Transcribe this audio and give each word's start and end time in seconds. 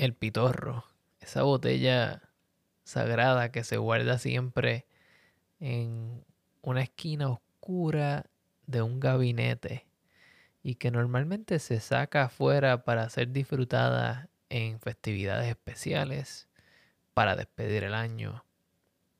el 0.00 0.14
pitorro, 0.14 0.86
esa 1.20 1.42
botella 1.42 2.22
sagrada 2.84 3.52
que 3.52 3.64
se 3.64 3.76
guarda 3.76 4.16
siempre 4.16 4.86
en 5.58 6.24
una 6.62 6.80
esquina 6.80 7.28
oscura 7.28 8.24
de 8.66 8.80
un 8.80 8.98
gabinete 8.98 9.86
y 10.62 10.76
que 10.76 10.90
normalmente 10.90 11.58
se 11.58 11.80
saca 11.80 12.24
afuera 12.24 12.82
para 12.82 13.10
ser 13.10 13.30
disfrutada 13.32 14.30
en 14.48 14.80
festividades 14.80 15.50
especiales, 15.50 16.48
para 17.12 17.36
despedir 17.36 17.84
el 17.84 17.92
año, 17.92 18.46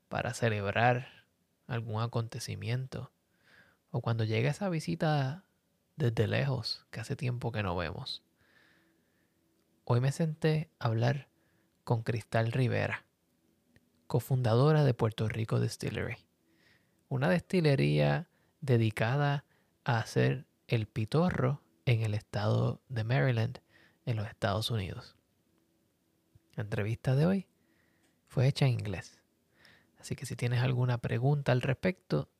para 0.09 0.33
celebrar 0.33 1.09
algún 1.67 2.01
acontecimiento 2.01 3.13
o 3.91 4.01
cuando 4.01 4.25
llega 4.25 4.49
esa 4.49 4.71
visita 4.71 5.45
desde 5.97 6.27
lejos 6.27 6.87
que 6.91 7.01
hace 7.01 7.17
tiempo 7.17 7.53
que 7.53 7.63
no 7.63 7.77
vemos. 7.77 8.23
Hoy 9.93 10.01
me 10.01 10.13
senté 10.13 10.71
a 10.79 10.87
hablar 10.87 11.29
con 11.83 12.05
Cristal 12.05 12.53
Rivera, 12.53 13.07
cofundadora 14.07 14.85
de 14.85 14.95
Puerto 14.95 15.27
Rico 15.29 15.59
Distillery, 15.59 16.17
una 17.09 17.29
destilería 17.29 18.29
dedicada 18.61 19.45
a 19.83 19.99
hacer 19.99 20.47
el 20.69 20.87
pitorro 20.87 21.65
en 21.87 22.03
el 22.03 22.15
estado 22.15 22.81
de 22.89 23.03
Maryland, 23.03 23.59
en 24.07 24.15
los 24.15 24.29
Estados 24.29 24.71
Unidos. 24.71 25.17
La 26.55 26.63
entrevista 26.63 27.17
de 27.17 27.27
hoy 27.27 27.49
fue 28.29 28.47
hecha 28.47 28.67
en 28.67 28.75
inglés, 28.75 29.19
así 29.99 30.15
que 30.15 30.25
si 30.25 30.37
tienes 30.37 30.61
alguna 30.63 30.99
pregunta 30.99 31.51
al 31.51 31.63
respecto, 31.63 32.31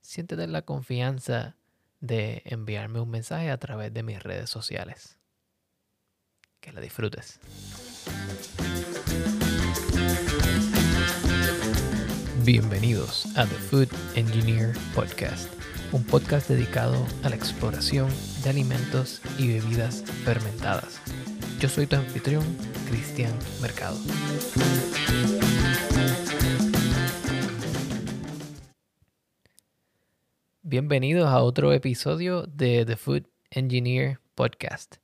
siéntete 0.00 0.44
en 0.44 0.52
la 0.52 0.62
confianza 0.62 1.56
de 1.98 2.42
enviarme 2.44 3.00
un 3.00 3.10
mensaje 3.10 3.50
a 3.50 3.58
través 3.58 3.92
de 3.92 4.04
mis 4.04 4.22
redes 4.22 4.48
sociales. 4.48 5.19
Que 6.60 6.72
la 6.72 6.80
disfrutes. 6.82 7.40
Bienvenidos 12.44 13.26
a 13.38 13.46
The 13.46 13.54
Food 13.54 13.88
Engineer 14.14 14.74
Podcast, 14.94 15.50
un 15.92 16.04
podcast 16.04 16.50
dedicado 16.50 17.06
a 17.22 17.30
la 17.30 17.36
exploración 17.36 18.10
de 18.42 18.50
alimentos 18.50 19.22
y 19.38 19.48
bebidas 19.48 20.04
fermentadas. 20.24 21.00
Yo 21.60 21.68
soy 21.70 21.86
tu 21.86 21.96
anfitrión, 21.96 22.44
Cristian 22.90 23.32
Mercado. 23.62 23.98
Bienvenidos 30.60 31.26
a 31.26 31.42
otro 31.42 31.72
episodio 31.72 32.42
de 32.42 32.84
The 32.84 32.96
Food 32.96 33.22
Engineer 33.50 34.20
Podcast. 34.34 34.99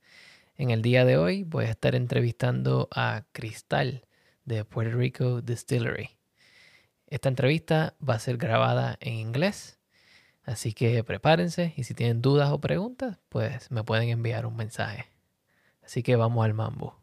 En 0.58 0.70
el 0.70 0.80
día 0.80 1.04
de 1.04 1.18
hoy 1.18 1.44
voy 1.44 1.66
a 1.66 1.70
estar 1.70 1.94
entrevistando 1.94 2.88
a 2.90 3.24
Cristal 3.32 4.06
de 4.46 4.64
Puerto 4.64 4.96
Rico 4.96 5.42
Distillery. 5.42 6.16
Esta 7.08 7.28
entrevista 7.28 7.94
va 8.00 8.14
a 8.14 8.18
ser 8.18 8.38
grabada 8.38 8.96
en 9.00 9.12
inglés, 9.12 9.78
así 10.44 10.72
que 10.72 11.04
prepárense 11.04 11.74
y 11.76 11.84
si 11.84 11.92
tienen 11.92 12.22
dudas 12.22 12.50
o 12.52 12.58
preguntas, 12.58 13.18
pues 13.28 13.70
me 13.70 13.84
pueden 13.84 14.08
enviar 14.08 14.46
un 14.46 14.56
mensaje. 14.56 15.04
Así 15.84 16.02
que 16.02 16.16
vamos 16.16 16.42
al 16.42 16.54
mambo. 16.54 16.96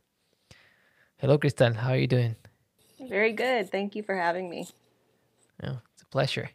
Hello 1.20 1.40
Cristal, 1.40 1.76
how 1.76 1.92
are 1.92 2.02
you 2.02 2.08
doing? 2.08 2.36
Very 3.08 3.34
good. 3.34 3.70
Thank 3.70 3.96
you 3.96 4.02
for 4.02 4.16
having 4.16 4.50
me. 4.50 4.68
Oh, 5.62 5.80
it's 5.94 6.02
a 6.02 6.08
pleasure. 6.08 6.50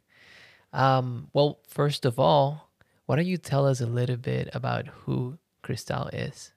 Um, 0.73 1.29
well, 1.33 1.61
first 1.69 2.05
of 2.05 2.19
all, 2.19 2.73
why 3.07 3.15
don't 3.15 3.27
you 3.27 3.39
tell 3.39 3.69
us 3.69 3.81
a 3.81 3.87
little 3.87 4.17
bit 4.17 4.49
about 4.53 4.89
who 4.89 5.39
Cristal 5.63 6.09
is? 6.09 6.55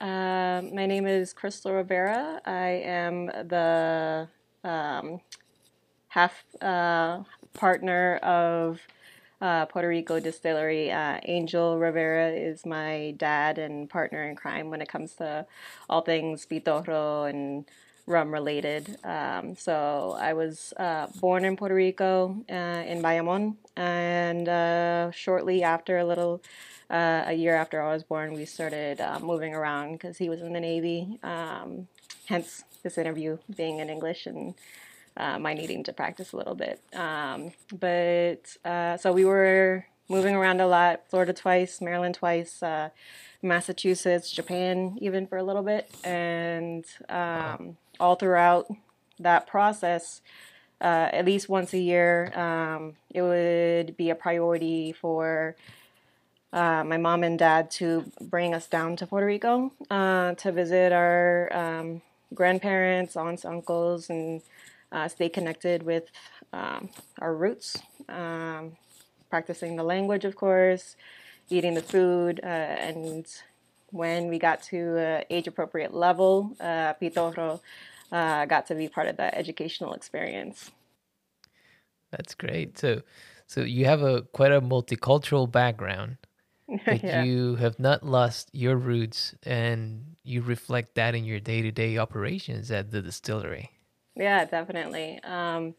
Uh, 0.00 0.62
my 0.72 0.86
name 0.86 1.06
is 1.06 1.32
Crystal 1.32 1.72
Rivera. 1.72 2.40
I 2.44 2.82
am 2.84 3.26
the 3.26 4.28
um, 4.62 5.20
half 6.08 6.44
uh, 6.62 7.24
partner 7.52 8.16
of 8.18 8.80
uh, 9.40 9.66
Puerto 9.66 9.88
Rico 9.88 10.20
Distillery. 10.20 10.92
Uh, 10.92 11.18
Angel 11.24 11.78
Rivera 11.78 12.30
is 12.30 12.64
my 12.64 13.14
dad 13.16 13.58
and 13.58 13.90
partner 13.90 14.28
in 14.28 14.36
crime 14.36 14.70
when 14.70 14.80
it 14.80 14.88
comes 14.88 15.14
to 15.14 15.46
all 15.90 16.02
things 16.02 16.46
pitorro 16.46 17.28
and 17.28 17.64
rum 18.06 18.32
related. 18.32 18.98
Um, 19.04 19.56
so 19.56 20.16
I 20.18 20.32
was 20.32 20.72
uh, 20.76 21.08
born 21.20 21.44
in 21.44 21.56
Puerto 21.56 21.74
Rico 21.74 22.36
uh, 22.48 22.54
in 22.86 23.02
Bayamon, 23.02 23.56
and 23.76 24.48
uh, 24.48 25.10
shortly 25.10 25.62
after, 25.62 25.98
a 25.98 26.04
little 26.04 26.40
uh, 26.90 27.24
a 27.26 27.32
year 27.32 27.54
after 27.54 27.82
I 27.82 27.92
was 27.92 28.02
born, 28.02 28.32
we 28.32 28.44
started 28.44 29.00
uh, 29.00 29.18
moving 29.20 29.54
around 29.54 29.92
because 29.92 30.18
he 30.18 30.28
was 30.28 30.40
in 30.40 30.52
the 30.52 30.60
Navy. 30.60 31.18
Um, 31.22 31.88
hence 32.26 32.64
this 32.82 32.98
interview 32.98 33.38
being 33.56 33.78
in 33.78 33.88
English 33.90 34.26
and. 34.26 34.54
Uh, 35.16 35.36
my 35.36 35.52
needing 35.52 35.82
to 35.82 35.92
practice 35.92 36.32
a 36.32 36.36
little 36.36 36.54
bit. 36.54 36.80
Um, 36.94 37.50
but 37.76 38.56
so 39.00 39.12
we 39.12 39.24
were 39.24 39.84
moving 40.08 40.36
around 40.36 40.60
a 40.60 40.66
lot 40.68 41.00
Florida 41.08 41.32
twice, 41.32 41.80
Maryland 41.80 42.14
twice, 42.14 42.62
Massachusetts, 43.42 44.30
Japan, 44.30 44.96
even 45.00 45.26
for 45.26 45.38
a 45.38 45.42
little 45.42 45.62
bit. 45.62 45.90
And 46.04 46.84
um, 47.08 47.76
all 48.00 48.16
throughout 48.16 48.68
that 49.18 49.46
process, 49.46 50.20
uh, 50.80 51.08
at 51.12 51.24
least 51.24 51.48
once 51.48 51.72
a 51.72 51.78
year, 51.78 52.32
um, 52.38 52.94
it 53.10 53.22
would 53.22 53.96
be 53.96 54.10
a 54.10 54.14
priority 54.14 54.92
for 54.92 55.56
uh, 56.52 56.82
my 56.84 56.96
mom 56.96 57.22
and 57.22 57.38
dad 57.38 57.70
to 57.70 58.10
bring 58.20 58.54
us 58.54 58.66
down 58.66 58.96
to 58.96 59.06
Puerto 59.06 59.26
Rico 59.26 59.72
uh, 59.90 60.34
to 60.34 60.52
visit 60.52 60.92
our 60.92 61.52
um, 61.52 62.02
grandparents, 62.34 63.16
aunts, 63.16 63.44
uncles, 63.44 64.10
and 64.10 64.42
uh, 64.92 65.08
stay 65.08 65.28
connected 65.28 65.82
with 65.82 66.04
um, 66.52 66.88
our 67.20 67.34
roots. 67.34 67.78
Um, 68.08 68.76
practicing 69.28 69.76
the 69.76 69.82
language, 69.82 70.24
of 70.24 70.36
course, 70.36 70.96
eating 71.50 71.74
the 71.74 71.82
food, 71.82 72.40
uh, 72.42 72.46
and 72.46 73.26
when 73.90 74.28
we 74.28 74.38
got 74.38 74.62
to 74.62 74.98
uh, 74.98 75.24
age 75.30 75.46
appropriate 75.46 75.94
level, 75.94 76.56
uh, 76.60 76.94
Pitorro 76.94 77.60
uh, 78.12 78.46
got 78.46 78.66
to 78.66 78.74
be 78.74 78.88
part 78.88 79.06
of 79.06 79.16
that 79.16 79.34
educational 79.34 79.94
experience. 79.94 80.70
That's 82.10 82.34
great. 82.34 82.78
So, 82.78 83.02
so 83.46 83.62
you 83.62 83.84
have 83.84 84.02
a 84.02 84.22
quite 84.22 84.52
a 84.52 84.60
multicultural 84.60 85.50
background, 85.50 86.16
but 86.84 87.02
yeah. 87.02 87.22
you 87.22 87.56
have 87.56 87.78
not 87.78 88.02
lost 88.02 88.50
your 88.52 88.76
roots, 88.76 89.34
and 89.44 90.16
you 90.22 90.42
reflect 90.42 90.94
that 90.96 91.14
in 91.14 91.24
your 91.24 91.40
day 91.40 91.62
to 91.62 91.70
day 91.70 91.96
operations 91.96 92.70
at 92.70 92.90
the 92.90 93.00
distillery. 93.00 93.70
Yeah, 94.14 94.44
definitely. 94.44 95.20
Um, 95.24 95.74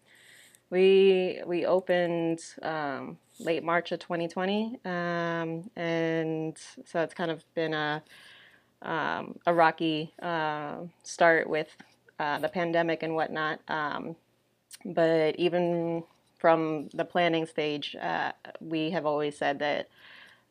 we 0.72 1.42
we 1.46 1.66
opened 1.66 2.40
um, 2.62 3.18
late 3.40 3.64
March 3.64 3.92
of 3.92 4.00
2020, 4.00 4.80
um, 4.86 5.70
and 5.76 6.58
so 6.86 7.02
it's 7.02 7.14
kind 7.14 7.30
of 7.30 7.44
been 7.54 7.74
a 7.74 8.02
um, 8.82 9.38
a 9.46 9.54
rocky 9.54 10.14
uh, 10.22 10.78
start 11.04 11.50
with 11.50 11.70
uh, 12.20 12.40
the 12.40 12.50
pandemic 12.50 13.04
and 13.04 13.14
whatnot. 13.14 13.60
Um, 13.68 14.16
but 14.86 15.36
even 15.36 16.04
from 16.40 16.90
the 16.94 17.06
planning 17.06 17.46
stage, 17.46 17.96
uh, 18.02 18.32
we 18.62 18.92
have 18.92 19.06
always 19.06 19.38
said 19.38 19.60
that 19.60 19.90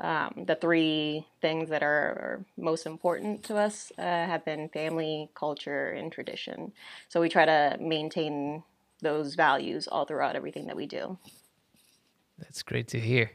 um, 0.01 0.45
the 0.47 0.55
three 0.55 1.27
things 1.41 1.69
that 1.71 1.83
are, 1.83 2.45
most 2.57 2.87
important 2.87 3.43
to 3.45 3.57
us 3.57 3.91
uh, 3.99 4.03
have 4.03 4.45
been 4.45 4.69
family, 4.69 5.31
culture, 5.35 5.91
and 5.91 6.13
tradition. 6.13 6.73
So 7.09 7.21
we 7.21 7.29
try 7.29 7.45
to 7.45 7.77
maintain 7.81 8.63
those 9.01 9.35
values 9.35 9.89
all 9.89 10.05
throughout 10.05 10.37
everything 10.37 10.67
that 10.67 10.77
we 10.77 10.87
do. 10.87 11.19
That's 12.39 12.63
great 12.63 12.89
to 12.89 13.01
hear. 13.01 13.33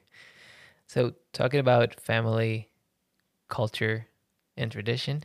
So, 0.87 1.13
talking 1.31 1.59
about 1.59 1.99
family, 1.99 2.69
culture, 3.47 4.07
and 4.55 4.71
tradition, 4.71 5.23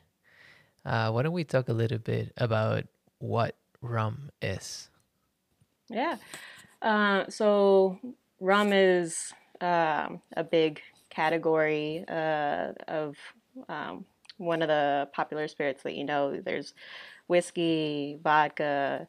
uh, 0.84 1.10
why 1.10 1.22
don't 1.22 1.32
we 1.32 1.44
talk 1.44 1.68
a 1.68 1.72
little 1.72 1.98
bit 1.98 2.32
about 2.36 2.84
what 3.18 3.56
rum 3.80 4.30
is? 4.40 4.88
Yeah. 5.88 6.16
Uh, 6.80 7.24
so 7.28 7.98
rum 8.40 8.72
is 8.72 9.32
um, 9.60 10.22
a 10.36 10.44
big 10.44 10.80
category 11.18 12.04
uh, 12.08 12.72
of 12.86 13.16
um, 13.68 14.04
one 14.36 14.62
of 14.62 14.68
the 14.68 15.08
popular 15.12 15.48
spirits 15.48 15.82
that 15.82 15.96
you 15.96 16.04
know. 16.04 16.40
There's 16.40 16.74
whiskey, 17.26 18.20
vodka, 18.22 19.08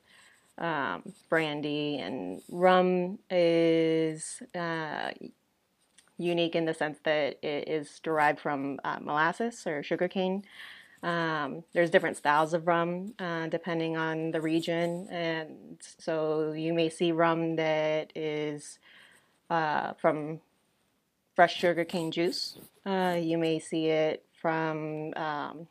um, 0.57 1.03
brandy, 1.29 1.99
and 1.99 2.41
rum 2.49 3.19
is 3.29 4.41
uh, 4.55 5.11
unique 6.17 6.55
in 6.55 6.65
the 6.65 6.73
sense 6.73 6.97
that 7.03 7.37
it 7.43 7.69
is 7.69 7.99
derived 7.99 8.39
from 8.39 8.79
uh, 8.83 8.97
molasses 8.99 9.67
or 9.67 9.83
sugarcane. 9.83 10.43
Um, 11.03 11.63
there's 11.73 11.91
different 11.91 12.17
styles 12.17 12.53
of 12.55 12.65
rum 12.65 13.13
uh, 13.19 13.47
depending 13.47 13.97
on 13.97 14.31
the 14.31 14.41
region, 14.41 15.07
and 15.11 15.77
so 15.99 16.53
you 16.53 16.73
may 16.73 16.89
see 16.89 17.11
rum 17.11 17.55
that 17.55 18.11
is 18.15 18.79
uh, 19.51 19.93
from 19.93 20.41
fresh 21.39 21.55
sugar 21.55 21.85
cane 21.85 22.11
juice. 22.11 22.57
Uh, 22.85 23.17
you 23.17 23.37
may 23.37 23.59
see 23.59 23.85
it 23.85 24.25
from 24.41 25.13
um, 25.15 25.67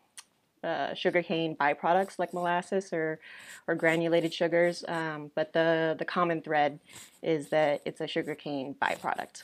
uh, 0.65 0.95
sugarcane 0.95 1.55
byproducts 1.55 2.19
like 2.19 2.33
molasses 2.33 2.91
or, 2.91 3.21
or 3.67 3.75
granulated 3.75 4.33
sugars, 4.33 4.83
um, 4.89 5.31
but 5.35 5.53
the, 5.53 5.95
the 5.99 6.07
common 6.07 6.41
thread 6.41 6.79
is 7.23 7.51
that 7.51 7.83
it's 7.85 8.01
a 8.01 8.07
sugarcane 8.07 8.75
byproduct. 8.81 9.43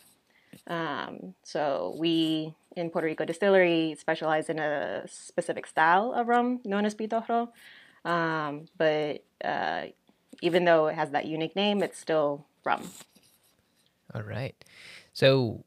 Um, 0.66 1.34
so 1.42 1.94
we 1.98 2.54
in 2.74 2.88
Puerto 2.88 3.06
Rico 3.06 3.26
Distillery 3.26 3.94
specialize 4.00 4.48
in 4.48 4.58
a 4.58 5.06
specific 5.06 5.66
style 5.66 6.14
of 6.14 6.28
rum 6.28 6.60
known 6.64 6.86
as 6.86 6.94
pitorro, 6.94 7.50
um, 8.06 8.64
but 8.78 9.22
uh, 9.44 9.82
even 10.40 10.64
though 10.64 10.86
it 10.86 10.94
has 10.94 11.10
that 11.10 11.26
unique 11.26 11.54
name, 11.54 11.82
it's 11.82 11.98
still 11.98 12.46
rum. 12.64 12.82
All 14.14 14.22
right. 14.22 14.54
So 15.12 15.64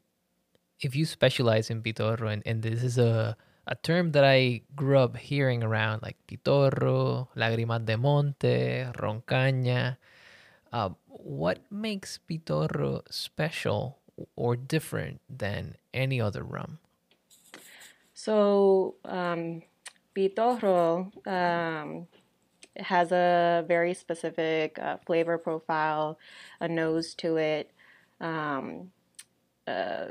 if 0.80 0.94
you 0.94 1.04
specialize 1.04 1.70
in 1.70 1.82
pitorro, 1.82 2.32
and, 2.32 2.42
and 2.46 2.62
this 2.62 2.82
is 2.82 2.98
a 2.98 3.36
a 3.68 3.74
term 3.74 4.12
that 4.12 4.24
I 4.24 4.62
grew 4.74 4.98
up 4.98 5.16
hearing 5.18 5.62
around, 5.62 6.02
like 6.02 6.16
pitorro, 6.26 7.28
lágrimas 7.36 7.84
de 7.84 7.96
monte, 7.98 8.86
roncaña. 8.96 9.98
Uh, 10.72 10.90
what 11.06 11.60
makes 11.70 12.18
pitorro 12.18 13.02
special 13.10 13.98
or 14.36 14.56
different 14.56 15.20
than 15.28 15.76
any 15.92 16.18
other 16.18 16.42
rum? 16.42 16.78
So, 18.14 18.94
um, 19.04 19.62
pitorro 20.16 21.12
um, 21.26 22.06
has 22.76 23.12
a 23.12 23.64
very 23.68 23.92
specific 23.92 24.78
uh, 24.78 24.96
flavor 25.04 25.36
profile, 25.36 26.18
a 26.58 26.68
nose 26.68 27.14
to 27.16 27.36
it. 27.36 27.70
Um, 28.20 28.90
uh, 29.68 30.10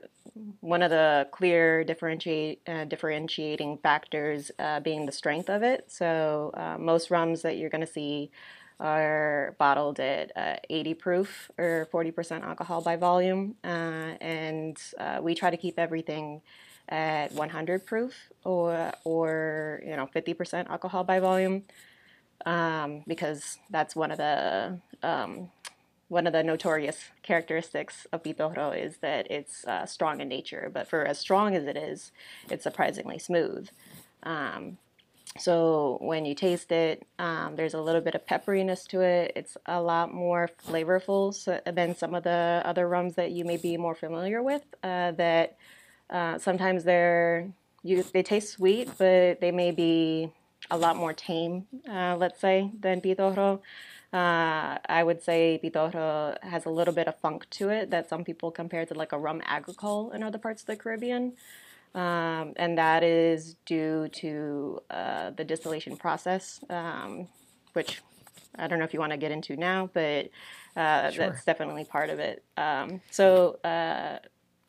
one 0.59 0.81
of 0.81 0.91
the 0.91 1.27
clear 1.31 1.83
differentiate, 1.83 2.61
uh, 2.67 2.85
differentiating 2.85 3.79
factors 3.79 4.51
uh, 4.59 4.79
being 4.79 5.05
the 5.05 5.11
strength 5.11 5.49
of 5.49 5.63
it. 5.63 5.85
So 5.87 6.51
uh, 6.53 6.77
most 6.77 7.09
rums 7.09 7.41
that 7.41 7.57
you're 7.57 7.69
going 7.69 7.85
to 7.85 7.91
see 7.91 8.31
are 8.79 9.55
bottled 9.57 9.99
at 9.99 10.31
uh, 10.37 10.57
80 10.69 10.93
proof 10.93 11.51
or 11.57 11.87
40% 11.91 12.43
alcohol 12.43 12.81
by 12.81 12.95
volume, 12.95 13.55
uh, 13.63 14.13
and 14.21 14.77
we 15.21 15.33
try 15.33 15.49
to 15.49 15.57
keep 15.57 15.79
everything 15.79 16.41
at 16.89 17.33
100 17.33 17.85
proof 17.85 18.13
or 18.45 18.93
or 19.03 19.81
you 19.85 19.95
know 19.97 20.07
50% 20.15 20.69
alcohol 20.69 21.03
by 21.03 21.19
volume 21.19 21.63
um, 22.45 23.03
because 23.07 23.57
that's 23.69 23.95
one 23.95 24.11
of 24.11 24.17
the 24.17 24.79
um, 25.03 25.49
one 26.09 26.25
of 26.25 26.33
the 26.33 26.43
notorious 26.43 26.97
characteristics 27.21 28.07
of 28.13 28.23
Pitorro 28.23 28.71
is 28.71 28.97
that 28.97 29.29
it's 29.29 29.65
uh, 29.65 29.85
strong 29.85 30.21
in 30.21 30.29
nature, 30.29 30.71
but 30.73 30.87
for 30.87 31.05
as 31.05 31.19
strong 31.19 31.55
as 31.55 31.65
it 31.65 31.75
is, 31.75 32.11
it's 32.49 32.63
surprisingly 32.63 33.19
smooth. 33.19 33.69
Um, 34.23 34.77
so 35.37 35.97
when 36.01 36.25
you 36.25 36.33
taste 36.33 36.71
it, 36.71 37.05
um, 37.19 37.55
there's 37.55 37.73
a 37.73 37.81
little 37.81 38.01
bit 38.01 38.15
of 38.15 38.25
pepperiness 38.25 38.87
to 38.87 39.01
it. 39.01 39.33
It's 39.35 39.57
a 39.65 39.81
lot 39.81 40.13
more 40.13 40.49
flavorful 40.65 41.33
than 41.65 41.95
some 41.95 42.15
of 42.15 42.23
the 42.23 42.61
other 42.65 42.87
rums 42.87 43.15
that 43.15 43.31
you 43.31 43.45
may 43.45 43.57
be 43.57 43.77
more 43.77 43.93
familiar 43.93 44.41
with. 44.41 44.63
Uh, 44.83 45.11
that 45.11 45.57
uh, 46.09 46.37
sometimes 46.39 46.83
they're 46.83 47.47
you 47.83 48.03
they 48.03 48.23
taste 48.23 48.53
sweet, 48.53 48.89
but 48.97 49.39
they 49.39 49.51
may 49.51 49.71
be 49.71 50.31
a 50.71 50.77
lot 50.77 50.95
more 50.97 51.13
tame, 51.13 51.67
uh, 51.89 52.15
let's 52.17 52.39
say, 52.39 52.71
than 52.79 53.01
Pitorro. 53.01 53.59
Uh, 54.13 54.77
I 54.87 55.03
would 55.03 55.21
say 55.21 55.59
Pitorro 55.61 56.41
has 56.41 56.65
a 56.65 56.69
little 56.69 56.93
bit 56.93 57.07
of 57.07 57.19
funk 57.19 57.49
to 57.51 57.69
it 57.69 57.89
that 57.91 58.07
some 58.07 58.23
people 58.23 58.51
compare 58.51 58.85
to 58.85 58.93
like 58.93 59.11
a 59.11 59.17
rum 59.17 59.41
agricole 59.45 60.11
in 60.11 60.23
other 60.23 60.37
parts 60.37 60.61
of 60.61 60.67
the 60.67 60.77
Caribbean. 60.77 61.33
Um, 61.93 62.53
and 62.55 62.77
that 62.77 63.03
is 63.03 63.55
due 63.65 64.07
to 64.09 64.81
uh, 64.89 65.31
the 65.31 65.43
distillation 65.43 65.97
process, 65.97 66.59
um, 66.69 67.27
which 67.73 68.01
I 68.57 68.67
don't 68.67 68.79
know 68.79 68.85
if 68.85 68.93
you 68.93 68.99
want 68.99 69.11
to 69.11 69.17
get 69.17 69.31
into 69.31 69.55
now, 69.55 69.89
but 69.93 70.29
uh, 70.75 71.11
sure. 71.11 71.29
that's 71.29 71.43
definitely 71.43 71.85
part 71.85 72.09
of 72.09 72.19
it. 72.19 72.43
Um, 72.55 73.01
so, 73.11 73.57
uh, 73.63 74.19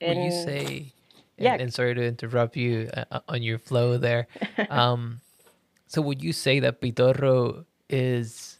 in, 0.00 0.22
you 0.22 0.30
say, 0.30 0.92
yeah, 1.36 1.52
and, 1.52 1.62
and, 1.62 1.74
sorry 1.74 1.94
to 1.94 2.04
interrupt 2.04 2.56
you 2.56 2.90
uh, 2.94 3.20
on 3.28 3.42
your 3.42 3.58
flow 3.58 3.98
there. 3.98 4.26
Um, 4.70 5.20
so, 5.86 6.02
would 6.02 6.22
you 6.22 6.32
say 6.32 6.60
that 6.60 6.80
Pitorro 6.80 7.64
is 7.88 8.57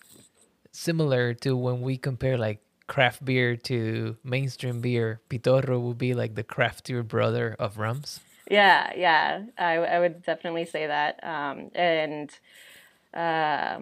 similar 0.78 1.34
to 1.34 1.56
when 1.56 1.80
we 1.82 1.96
compare 1.96 2.38
like 2.38 2.60
craft 2.86 3.24
beer 3.24 3.56
to 3.56 4.16
mainstream 4.24 4.80
beer. 4.80 5.20
Pitorro 5.28 5.80
would 5.80 5.98
be 5.98 6.14
like 6.14 6.34
the 6.34 6.44
craftier 6.44 7.02
brother 7.02 7.56
of 7.58 7.78
rums. 7.78 8.20
Yeah, 8.50 8.92
yeah, 8.96 9.42
I, 9.58 9.74
I 9.74 9.98
would 9.98 10.22
definitely 10.22 10.64
say 10.64 10.86
that. 10.86 11.22
Um, 11.22 11.70
and 11.74 12.30
uh, 13.12 13.80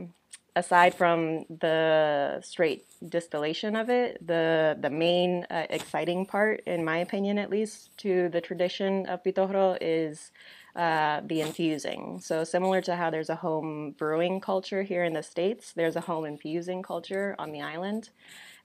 aside 0.57 0.95
from 0.95 1.45
the 1.49 2.41
straight 2.43 2.85
distillation 3.09 3.77
of 3.77 3.89
it, 3.91 4.27
the 4.27 4.77
the 4.81 4.91
main 4.91 5.47
uh, 5.51 5.67
exciting 5.71 6.27
part, 6.27 6.61
in 6.67 6.85
my 6.85 6.99
opinion 6.99 7.39
at 7.39 7.51
least, 7.51 7.97
to 7.99 8.29
the 8.31 8.41
tradition 8.41 9.07
of 9.07 9.23
Pitorro 9.23 9.79
is 9.81 10.33
uh, 10.77 11.23
the 11.25 11.41
infusing. 11.41 12.21
So 12.21 12.45
similar 12.45 12.83
to 12.83 12.97
how 12.97 13.09
there's 13.09 13.31
a 13.31 13.37
home 13.37 13.95
brewing 13.97 14.41
culture 14.41 14.83
here 14.83 15.05
in 15.05 15.15
the 15.15 15.23
states, 15.23 15.73
there's 15.73 15.97
a 15.97 16.03
home 16.03 16.27
infusing 16.27 16.83
culture 16.83 17.35
on 17.39 17.51
the 17.51 17.63
island, 17.63 18.11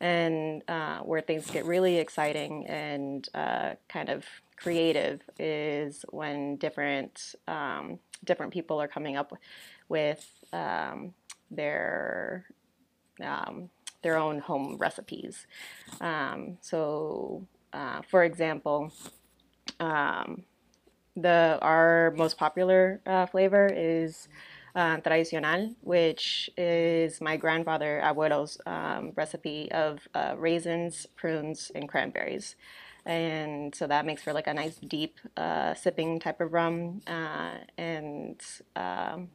and 0.02 0.62
uh, 0.68 1.00
where 1.00 1.22
things 1.22 1.50
get 1.50 1.64
really 1.66 2.00
exciting 2.00 2.68
and 2.68 3.30
uh, 3.34 3.76
kind 3.88 4.10
of 4.10 4.26
creative 4.58 5.22
is 5.40 6.04
when 6.10 6.58
different 6.58 7.36
um, 7.48 7.98
different 8.26 8.52
people 8.52 8.82
are 8.82 8.90
coming 8.90 9.16
up 9.16 9.32
with 9.88 10.28
um, 10.52 11.14
their 11.50 12.46
um, 13.24 13.70
their 14.02 14.18
own 14.18 14.40
home 14.40 14.76
recipes. 14.78 15.48
Um, 16.02 16.58
so, 16.60 17.48
uh, 17.72 18.02
for 18.10 18.26
example. 18.26 18.92
Um, 19.80 20.44
the 21.16 21.60
our 21.62 22.14
most 22.16 22.38
popular 22.38 23.02
uh, 23.06 23.26
flavor 23.26 23.68
is 23.74 24.28
uh, 24.76 24.98
tradicional, 24.98 25.76
which 25.82 26.50
is 26.58 27.20
my 27.20 27.38
grandfather 27.38 28.02
abuelo's 28.04 28.60
um, 28.66 29.12
recipe 29.16 29.72
of 29.72 30.08
uh, 30.14 30.36
raisins, 30.38 31.08
prunes, 31.16 31.72
and 31.76 31.90
cranberries. 31.90 32.56
And 33.06 33.74
so 33.74 33.88
that 33.88 34.06
makes 34.06 34.22
for 34.24 34.32
like 34.32 34.48
a 34.48 34.54
nice 34.54 34.78
deep 34.78 35.20
uh, 35.36 35.74
sipping 35.74 36.20
type 36.20 36.40
of 36.40 36.54
rum, 36.54 37.02
uh, 37.08 37.58
and 37.78 38.40
um, 38.76 39.30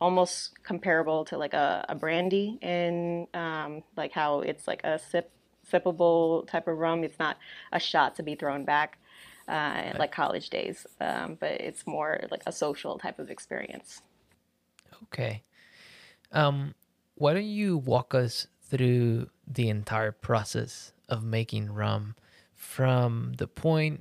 almost 0.00 0.62
comparable 0.62 1.24
to 1.24 1.36
like 1.36 1.54
a, 1.54 1.84
a 1.88 1.94
brandy 1.94 2.58
in 2.62 3.26
um, 3.34 3.82
like 3.96 4.12
how 4.12 4.40
it's 4.40 4.68
like 4.68 4.82
a 4.84 4.98
sip 4.98 5.32
sippable 5.70 6.46
type 6.46 6.68
of 6.68 6.78
rum. 6.78 7.04
It's 7.04 7.18
not 7.18 7.36
a 7.72 7.80
shot 7.80 8.14
to 8.16 8.22
be 8.22 8.34
thrown 8.34 8.64
back 8.64 8.98
uh, 9.48 9.94
like 9.98 10.12
college 10.12 10.50
days, 10.50 10.86
um, 11.00 11.36
but 11.40 11.52
it's 11.52 11.86
more 11.86 12.20
like 12.30 12.42
a 12.46 12.52
social 12.52 12.98
type 12.98 13.18
of 13.18 13.30
experience. 13.30 14.02
Okay. 15.04 15.42
Um, 16.32 16.74
why 17.14 17.32
don't 17.32 17.44
you 17.44 17.78
walk 17.78 18.14
us 18.14 18.46
through 18.62 19.30
the 19.46 19.68
entire 19.68 20.12
process 20.12 20.92
of 21.08 21.24
making 21.24 21.72
rum 21.72 22.14
from 22.54 23.32
the 23.38 23.46
point 23.46 24.00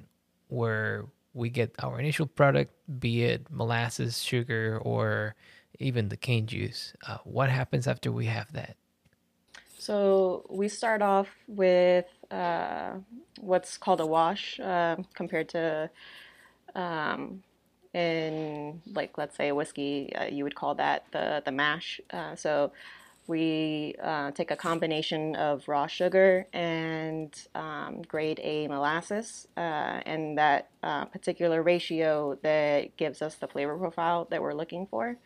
where 0.50 1.06
we 1.34 1.50
get 1.50 1.74
our 1.80 2.00
initial 2.00 2.26
product, 2.26 2.74
be 3.00 3.24
it 3.24 3.48
molasses, 3.50 4.22
sugar, 4.22 4.80
or 4.82 5.36
even 5.80 6.10
the 6.10 6.18
cane 6.18 6.48
juice? 6.48 6.94
Uh, 7.08 7.20
what 7.24 7.50
happens 7.50 7.88
after 7.88 8.12
we 8.12 8.26
have 8.26 8.52
that? 8.54 8.76
So 9.78 10.46
we 10.50 10.68
start 10.68 11.02
off 11.02 11.28
with 11.48 12.06
uh, 12.32 12.94
what's 13.40 13.78
called 13.78 14.02
a 14.02 14.06
wash 14.06 14.60
uh, 14.60 14.98
compared 15.14 15.50
to 15.50 15.90
um, 16.76 17.44
in 17.94 18.82
like 18.94 19.18
let's 19.18 19.36
say 19.36 19.50
a 19.50 19.56
whiskey 19.56 20.14
uh, 20.16 20.26
you 20.26 20.44
would 20.44 20.56
call 20.56 20.76
that 20.76 21.06
the 21.12 21.42
the 21.46 21.52
mash 21.52 22.02
uh, 22.12 22.36
so 22.36 22.72
we 23.28 23.94
uh, 24.02 24.32
take 24.32 24.52
a 24.52 24.56
combination 24.56 25.36
of 25.36 25.68
raw 25.68 25.86
sugar 25.86 26.48
and 26.54 27.48
um, 27.56 28.02
grade 28.08 28.40
A 28.42 28.70
molasses, 28.70 29.50
uh, 29.58 30.00
and 30.06 30.38
that 30.38 30.70
particular 31.12 31.62
ratio 31.62 32.38
that 32.42 32.96
gives 32.96 33.22
us 33.22 33.36
the 33.36 33.48
flavor 33.48 33.78
profile 33.78 34.28
that 34.32 34.42
we're 34.42 34.54
looking 34.54 34.88
for. 34.88 35.18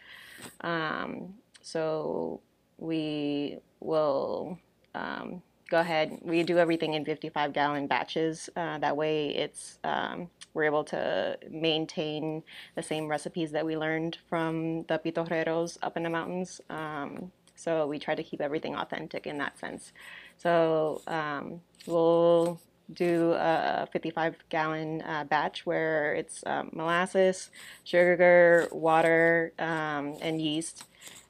Um, 0.61 1.35
so 1.61 2.41
we 2.81 3.59
will 3.79 4.59
um, 4.95 5.41
go 5.69 5.79
ahead. 5.79 6.19
We 6.21 6.43
do 6.43 6.57
everything 6.57 6.95
in 6.95 7.05
55 7.05 7.53
gallon 7.53 7.87
batches. 7.87 8.49
Uh, 8.55 8.79
that 8.79 8.97
way, 8.97 9.29
it's 9.29 9.79
um, 9.85 10.29
we're 10.53 10.65
able 10.65 10.83
to 10.85 11.37
maintain 11.49 12.43
the 12.75 12.83
same 12.83 13.07
recipes 13.07 13.51
that 13.51 13.65
we 13.65 13.77
learned 13.77 14.17
from 14.27 14.83
the 14.83 14.99
pitorreros 14.99 15.77
up 15.81 15.95
in 15.95 16.03
the 16.03 16.09
mountains. 16.09 16.59
Um, 16.69 17.31
so 17.55 17.85
we 17.87 17.99
try 17.99 18.15
to 18.15 18.23
keep 18.23 18.41
everything 18.41 18.75
authentic 18.75 19.27
in 19.27 19.37
that 19.37 19.57
sense. 19.59 19.93
So 20.37 21.01
um, 21.07 21.61
we'll 21.85 22.59
do 22.93 23.33
a 23.33 23.87
55 23.91 24.35
gallon 24.49 25.01
uh, 25.01 25.23
batch 25.23 25.65
where 25.65 26.13
it's 26.13 26.43
um, 26.45 26.69
molasses, 26.73 27.49
sugar, 27.83 28.67
water, 28.71 29.53
um, 29.59 30.17
and 30.21 30.41
yeast. 30.41 30.83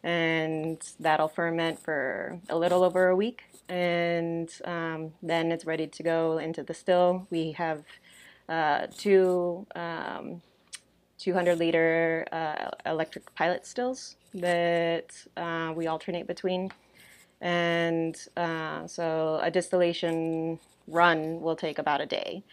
And 0.03 0.81
that'll 0.99 1.27
ferment 1.27 1.79
for 1.79 2.39
a 2.49 2.57
little 2.57 2.83
over 2.83 3.09
a 3.09 3.15
week. 3.15 3.43
And 3.69 4.51
um, 4.65 5.13
then 5.21 5.51
it's 5.51 5.65
ready 5.65 5.87
to 5.87 6.03
go 6.03 6.39
into 6.39 6.63
the 6.63 6.73
still. 6.73 7.27
We 7.29 7.51
have 7.53 7.83
uh, 8.49 8.87
two 8.97 9.65
um, 9.75 10.41
200 11.21 11.59
liter 11.59 12.25
uh, 12.31 12.71
electric 12.85 13.33
pilot 13.35 13.65
stills 13.65 14.15
that 14.33 15.13
uh, 15.37 15.71
we 15.75 15.85
alternate 15.85 16.25
between. 16.25 16.71
And 17.39 18.15
uh, 18.35 18.87
so 18.87 19.39
a 19.41 19.51
distillation 19.51 20.59
run 20.91 21.41
will 21.41 21.55
take 21.55 21.79
about 21.79 22.01
a 22.01 22.05
day. 22.05 22.43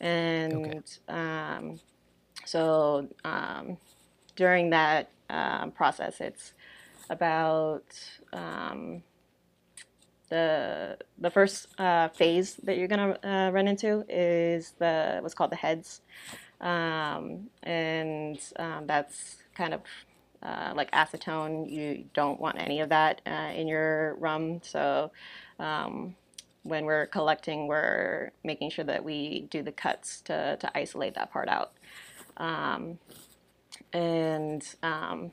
And 0.00 0.66
okay. 0.66 0.80
um, 1.08 1.80
so 2.44 3.08
um, 3.24 3.78
during 4.36 4.70
that 4.70 5.10
uh, 5.30 5.68
process, 5.68 6.20
it's 6.20 6.52
about 7.10 7.84
um, 8.32 9.02
the 10.28 10.98
the 11.18 11.30
first 11.30 11.68
uh, 11.78 12.08
phase 12.08 12.56
that 12.64 12.76
you're 12.76 12.88
gonna 12.88 13.18
uh, 13.22 13.50
run 13.52 13.68
into 13.68 14.04
is 14.08 14.74
the 14.78 15.18
what's 15.20 15.34
called 15.34 15.52
the 15.52 15.56
heads, 15.56 16.00
um, 16.60 17.48
and 17.62 18.38
um, 18.56 18.86
that's 18.86 19.36
kind 19.54 19.74
of 19.74 19.80
uh, 20.42 20.72
like 20.74 20.90
acetone. 20.92 21.70
You 21.70 22.04
don't 22.14 22.40
want 22.40 22.58
any 22.58 22.80
of 22.80 22.88
that 22.90 23.20
uh, 23.26 23.52
in 23.54 23.68
your 23.68 24.16
rum. 24.16 24.60
So 24.62 25.10
um, 25.58 26.16
when 26.64 26.84
we're 26.84 27.06
collecting, 27.06 27.68
we're 27.68 28.32
making 28.42 28.70
sure 28.70 28.84
that 28.84 29.04
we 29.04 29.46
do 29.50 29.62
the 29.62 29.72
cuts 29.72 30.20
to, 30.22 30.56
to 30.56 30.76
isolate 30.76 31.14
that 31.14 31.30
part 31.30 31.48
out. 31.48 31.72
Um, 32.38 32.98
and 33.92 34.66
um, 34.82 35.32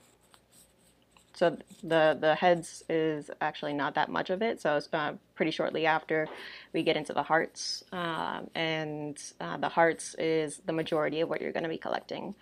so 1.33 1.57
the 1.81 2.15
the 2.19 2.35
heads 2.35 2.83
is 2.88 3.31
actually 3.41 3.73
not 3.73 3.95
that 3.95 4.09
much 4.09 4.29
of 4.29 4.43
it. 4.43 4.61
So 4.61 4.79
uh, 4.93 5.13
pretty 5.33 5.51
shortly 5.51 5.88
after 5.88 6.27
we 6.73 6.83
get 6.83 6.95
into 6.95 7.13
the 7.13 7.23
hearts, 7.23 7.83
uh, 7.91 8.41
and 8.53 9.17
uh, 9.39 9.57
the 9.57 9.69
hearts 9.69 10.15
is 10.19 10.61
the 10.65 10.73
majority 10.73 11.21
of 11.21 11.29
what 11.29 11.41
you're 11.41 11.51
going 11.51 11.63
to 11.63 11.69
be 11.69 11.79
collecting. 11.79 12.35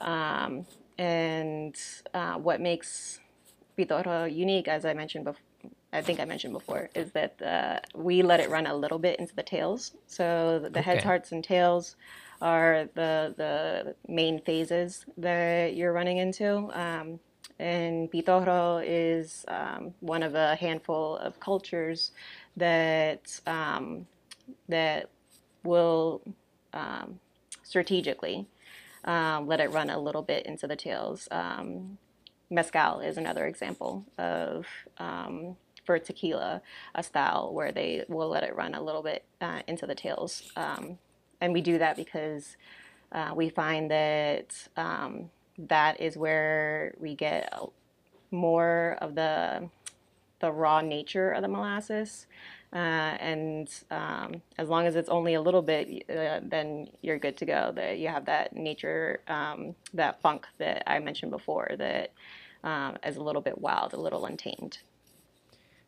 Um, 0.00 0.66
and 0.98 1.76
uh, 2.14 2.34
what 2.34 2.60
makes 2.60 3.20
Pitorro 3.78 4.24
unique, 4.34 4.66
as 4.66 4.84
I 4.84 4.94
mentioned 4.94 5.26
before, 5.26 5.45
I 5.92 6.02
think 6.02 6.20
I 6.20 6.24
mentioned 6.24 6.52
before, 6.52 6.90
is 6.94 7.12
that 7.12 7.40
uh, 7.40 7.80
we 7.94 8.22
let 8.22 8.40
it 8.40 8.50
run 8.50 8.66
a 8.66 8.74
little 8.74 8.98
bit 8.98 9.18
into 9.18 9.34
the 9.34 9.42
tails. 9.42 9.92
So 10.06 10.58
the 10.58 10.68
okay. 10.68 10.82
heads, 10.82 11.04
hearts, 11.04 11.32
and 11.32 11.42
tails 11.42 11.96
are 12.42 12.88
the 12.94 13.34
the 13.36 13.94
main 14.06 14.40
phases 14.40 15.06
that 15.16 15.74
you're 15.74 15.92
running 15.92 16.18
into. 16.18 16.70
Um, 16.72 17.20
and 17.58 18.10
Pitorro 18.10 18.82
is 18.84 19.44
um, 19.48 19.94
one 20.00 20.22
of 20.22 20.34
a 20.34 20.56
handful 20.56 21.16
of 21.16 21.40
cultures 21.40 22.12
that 22.56 23.40
um, 23.46 24.06
that 24.68 25.08
will 25.64 26.20
um, 26.74 27.18
strategically 27.62 28.46
um, 29.04 29.46
let 29.46 29.60
it 29.60 29.70
run 29.70 29.88
a 29.88 29.98
little 29.98 30.22
bit 30.22 30.44
into 30.46 30.66
the 30.66 30.76
tails. 30.76 31.28
Um, 31.30 31.98
mezcal 32.50 33.00
is 33.00 33.16
another 33.16 33.46
example 33.46 34.04
of 34.18 34.66
um, 34.98 35.56
for 35.86 35.98
tequila, 35.98 36.60
a 36.94 37.02
style 37.02 37.54
where 37.54 37.72
they 37.72 38.04
will 38.08 38.28
let 38.28 38.42
it 38.42 38.54
run 38.54 38.74
a 38.74 38.82
little 38.82 39.02
bit 39.02 39.24
uh, 39.40 39.62
into 39.66 39.86
the 39.86 39.94
tails. 39.94 40.50
Um, 40.56 40.98
and 41.40 41.52
we 41.52 41.60
do 41.60 41.78
that 41.78 41.96
because 41.96 42.56
uh, 43.12 43.32
we 43.34 43.48
find 43.48 43.90
that 43.90 44.68
um, 44.76 45.30
that 45.58 46.00
is 46.00 46.16
where 46.16 46.94
we 46.98 47.14
get 47.14 47.52
more 48.30 48.98
of 49.00 49.14
the 49.14 49.68
the 50.40 50.52
raw 50.52 50.82
nature 50.82 51.30
of 51.30 51.40
the 51.42 51.48
molasses. 51.48 52.26
Uh, 52.72 53.16
and 53.20 53.70
um, 53.90 54.42
as 54.58 54.68
long 54.68 54.86
as 54.86 54.96
it's 54.96 55.08
only 55.08 55.34
a 55.34 55.40
little 55.40 55.62
bit, 55.62 56.04
uh, 56.10 56.40
then 56.42 56.88
you're 57.00 57.18
good 57.18 57.36
to 57.38 57.46
go. 57.46 57.72
That 57.74 57.98
you 57.98 58.08
have 58.08 58.26
that 58.26 58.54
nature, 58.54 59.20
um, 59.28 59.74
that 59.94 60.20
funk 60.20 60.46
that 60.58 60.82
I 60.86 60.98
mentioned 60.98 61.30
before, 61.30 61.70
that 61.78 62.12
um, 62.64 62.98
is 63.06 63.16
a 63.16 63.22
little 63.22 63.40
bit 63.40 63.58
wild, 63.58 63.94
a 63.94 64.00
little 64.00 64.26
untamed. 64.26 64.78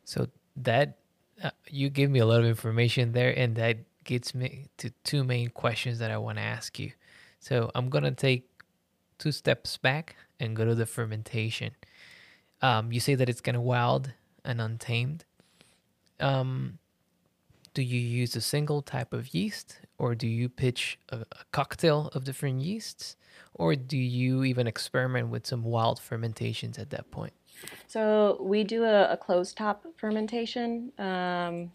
So 0.09 0.31
that 0.57 0.97
uh, 1.45 1.51
you 1.69 1.91
give 1.91 2.11
me 2.11 2.21
a 2.21 2.25
lot 2.25 2.41
of 2.41 2.47
information 2.47 3.13
there, 3.13 3.39
and 3.39 3.55
that 3.57 3.77
gets 4.05 4.35
me 4.35 4.69
to 4.79 4.89
two 5.05 5.23
main 5.23 5.51
questions 5.51 5.99
that 5.99 6.11
I 6.11 6.17
want 6.17 6.39
to 6.39 6.43
ask 6.43 6.79
you. 6.79 6.93
So 7.41 7.71
I'm 7.75 7.91
gonna 7.91 8.13
take 8.13 8.49
two 9.19 9.33
steps 9.33 9.77
back 9.77 10.17
and 10.41 10.57
go 10.57 10.65
to 10.65 10.75
the 10.75 10.87
fermentation. 10.87 11.73
Um, 12.63 12.91
you 12.91 13.01
say 13.01 13.17
that 13.17 13.29
it's 13.29 13.43
kind 13.43 13.55
of 13.55 13.63
wild 13.63 14.15
and 14.47 14.63
untamed. 14.63 15.27
Um, 16.21 16.79
do 17.75 17.83
you 17.83 18.01
use 18.01 18.35
a 18.35 18.41
single 18.41 18.81
type 18.81 19.13
of 19.13 19.35
yeast, 19.35 19.79
or 19.99 20.15
do 20.15 20.27
you 20.27 20.49
pitch 20.49 20.99
a, 21.11 21.19
a 21.19 21.45
cocktail 21.53 22.11
of 22.15 22.25
different 22.25 22.63
yeasts, 22.63 23.15
or 23.53 23.77
do 23.77 23.99
you 23.99 24.43
even 24.43 24.67
experiment 24.67 25.29
with 25.29 25.47
some 25.47 25.65
wild 25.65 26.01
fermentations 26.01 26.79
at 26.79 26.89
that 26.91 27.11
point? 27.11 27.35
So 27.87 28.39
we 28.41 28.65
do 28.65 28.85
a, 28.85 29.13
a 29.13 29.17
closed 29.17 29.57
top 29.57 29.85
fermentation, 29.97 30.93
um, 30.99 31.71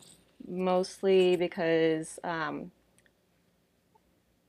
mostly 0.47 1.35
because 1.35 2.19
um, 2.23 2.71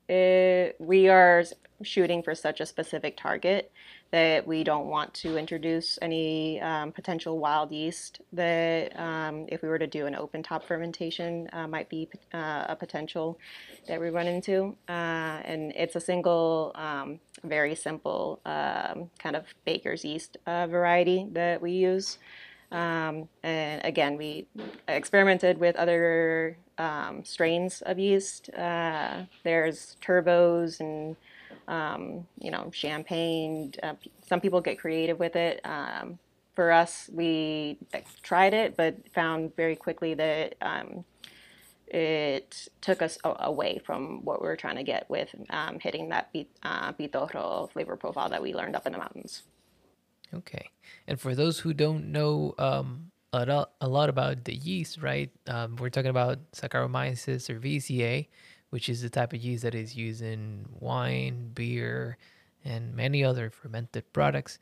it, 0.08 0.76
we 0.78 1.08
are 1.08 1.44
shooting 1.82 2.22
for 2.22 2.34
such 2.34 2.60
a 2.60 2.66
specific 2.66 3.16
target 3.16 3.72
that 4.14 4.46
we 4.46 4.62
don't 4.62 4.86
want 4.86 5.12
to 5.12 5.36
introduce 5.36 5.98
any 6.00 6.60
um, 6.60 6.92
potential 6.92 7.40
wild 7.40 7.72
yeast 7.72 8.20
that 8.32 8.96
um, 8.96 9.44
if 9.48 9.60
we 9.60 9.68
were 9.68 9.76
to 9.76 9.88
do 9.88 10.06
an 10.06 10.14
open 10.14 10.40
top 10.40 10.62
fermentation 10.64 11.48
uh, 11.52 11.66
might 11.66 11.88
be 11.88 12.08
uh, 12.32 12.66
a 12.68 12.76
potential 12.76 13.36
that 13.88 14.00
we 14.00 14.10
run 14.10 14.28
into. 14.28 14.76
Uh, 14.88 15.42
and 15.44 15.72
it's 15.74 15.96
a 15.96 16.00
single 16.00 16.70
um, 16.76 17.18
very 17.42 17.74
simple 17.74 18.38
um, 18.46 19.10
kind 19.18 19.34
of 19.34 19.46
baker's 19.64 20.04
yeast 20.04 20.36
uh, 20.46 20.68
variety 20.68 21.26
that 21.32 21.60
we 21.60 21.72
use. 21.72 22.18
Um, 22.70 23.28
and 23.42 23.84
again 23.84 24.16
we 24.16 24.46
experimented 24.86 25.58
with 25.58 25.74
other 25.74 26.56
um, 26.78 27.24
strains 27.24 27.82
of 27.82 27.98
yeast. 27.98 28.48
Uh, 28.50 29.24
there's 29.42 29.96
turbos 30.00 30.78
and 30.78 31.16
um, 31.68 32.26
you 32.38 32.50
know, 32.50 32.70
champagne. 32.72 33.72
Uh, 33.82 33.94
some 34.26 34.40
people 34.40 34.60
get 34.60 34.78
creative 34.78 35.18
with 35.18 35.36
it. 35.36 35.60
Um, 35.64 36.18
for 36.54 36.70
us, 36.70 37.10
we 37.12 37.78
tried 38.22 38.54
it, 38.54 38.76
but 38.76 38.96
found 39.12 39.54
very 39.56 39.74
quickly 39.74 40.14
that 40.14 40.54
um, 40.62 41.04
it 41.88 42.68
took 42.80 43.02
us 43.02 43.18
away 43.24 43.80
from 43.84 44.24
what 44.24 44.40
we 44.40 44.46
were 44.46 44.56
trying 44.56 44.76
to 44.76 44.82
get 44.82 45.08
with 45.10 45.34
um, 45.50 45.78
hitting 45.80 46.08
that 46.10 46.34
uh, 46.62 46.92
flavor 46.92 47.96
profile 47.96 48.28
that 48.28 48.42
we 48.42 48.54
learned 48.54 48.76
up 48.76 48.86
in 48.86 48.92
the 48.92 48.98
mountains. 48.98 49.42
Okay. 50.32 50.70
And 51.06 51.20
for 51.20 51.34
those 51.34 51.60
who 51.60 51.74
don't 51.74 52.10
know 52.10 52.54
um, 52.58 53.10
a, 53.32 53.44
lot, 53.44 53.72
a 53.80 53.88
lot 53.88 54.08
about 54.08 54.44
the 54.44 54.54
yeast, 54.54 55.02
right? 55.02 55.30
Um, 55.46 55.76
we're 55.76 55.90
talking 55.90 56.10
about 56.10 56.38
Saccharomyces 56.52 57.48
cerevisiae 57.48 58.28
which 58.74 58.88
is 58.88 59.02
the 59.02 59.08
type 59.08 59.32
of 59.32 59.40
yeast 59.40 59.62
that 59.62 59.72
is 59.72 59.94
used 59.94 60.20
in 60.20 60.66
wine, 60.80 61.48
beer, 61.54 62.18
and 62.64 62.92
many 62.92 63.22
other 63.22 63.48
fermented 63.48 64.12
products. 64.12 64.58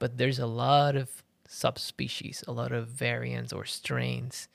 But 0.00 0.18
there's 0.18 0.40
a 0.40 0.48
lot 0.48 0.96
of 0.96 1.22
subspecies, 1.46 2.42
a 2.48 2.50
lot 2.50 2.72
of 2.72 2.88
variants 2.88 3.52
or 3.52 3.64
strains, 3.64 4.48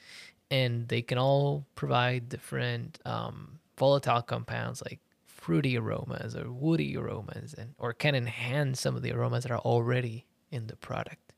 and 0.52 0.90
they 0.90 1.02
can 1.02 1.18
all 1.18 1.66
provide 1.74 2.28
different 2.28 3.00
um, 3.06 3.60
volatile 3.80 4.22
compounds 4.24 4.82
like 4.82 5.00
fruity 5.26 5.78
aromas 5.78 6.36
or 6.36 6.52
woody 6.52 6.98
aromas, 6.98 7.56
and 7.58 7.76
or 7.78 7.94
can 7.94 8.14
enhance 8.14 8.82
some 8.82 8.98
of 8.98 9.04
the 9.04 9.14
aromas 9.14 9.44
that 9.44 9.54
are 9.54 9.60
already 9.60 10.26
in 10.52 10.68
the 10.68 10.76
product. 10.76 11.32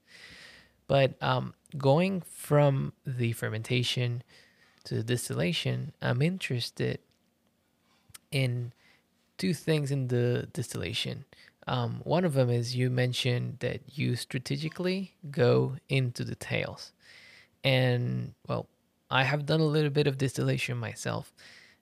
But 0.87 1.21
um, 1.21 1.53
going 1.77 2.21
from 2.21 2.93
the 3.05 3.33
fermentation 3.33 4.23
to 4.85 4.95
the 4.95 5.03
distillation, 5.03 5.93
I'm 6.01 6.23
interested 6.23 6.97
in 8.31 8.73
two 9.37 9.53
things 9.53 9.91
in 9.91 10.07
the 10.07 10.47
distillation. 10.53 11.25
Um, 11.67 12.01
one 12.03 12.25
of 12.25 12.33
them 12.33 12.49
is 12.49 12.75
you 12.75 12.89
mentioned 12.89 13.57
that 13.59 13.81
you 13.97 14.15
strategically 14.15 15.13
go 15.29 15.75
into 15.87 16.23
the 16.23 16.35
tails. 16.35 16.93
And 17.63 18.33
well, 18.47 18.67
I 19.11 19.23
have 19.23 19.45
done 19.45 19.59
a 19.59 19.65
little 19.65 19.89
bit 19.89 20.07
of 20.07 20.17
distillation 20.17 20.77
myself. 20.77 21.33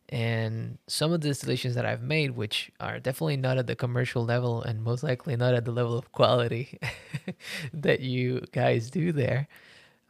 And 0.10 0.78
some 0.88 1.12
of 1.12 1.20
the 1.20 1.28
distillations 1.28 1.76
that 1.76 1.86
I've 1.86 2.02
made, 2.02 2.32
which 2.32 2.72
are 2.80 3.00
definitely 3.00 3.38
not 3.38 3.58
at 3.58 3.68
the 3.68 3.76
commercial 3.76 4.24
level 4.24 4.62
and 4.62 4.82
most 4.82 5.04
likely 5.04 5.36
not 5.36 5.54
at 5.54 5.66
the 5.66 5.72
level 5.72 5.98
of 5.98 6.12
quality 6.14 6.80
that 7.74 8.00
you 8.00 8.42
guys 8.54 8.90
do 8.90 9.12
there, 9.12 9.48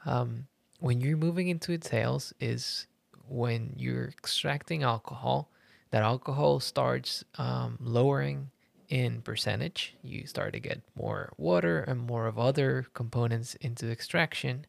um, 0.05 0.45
when 0.79 1.01
you're 1.01 1.17
moving 1.17 1.47
into 1.47 1.75
tails, 1.79 2.31
is 2.39 2.85
when 3.27 3.73
you're 3.75 4.05
extracting 4.05 4.83
alcohol, 4.83 5.49
that 5.91 6.03
alcohol 6.03 6.59
starts 6.59 7.23
um, 7.37 7.77
lowering 7.81 8.51
in 8.89 9.21
percentage. 9.21 9.95
You 10.03 10.25
start 10.27 10.53
to 10.53 10.59
get 10.59 10.81
more 10.95 11.33
water 11.37 11.81
and 11.81 11.99
more 11.99 12.27
of 12.27 12.39
other 12.39 12.87
components 12.93 13.55
into 13.55 13.89
extraction. 13.89 14.65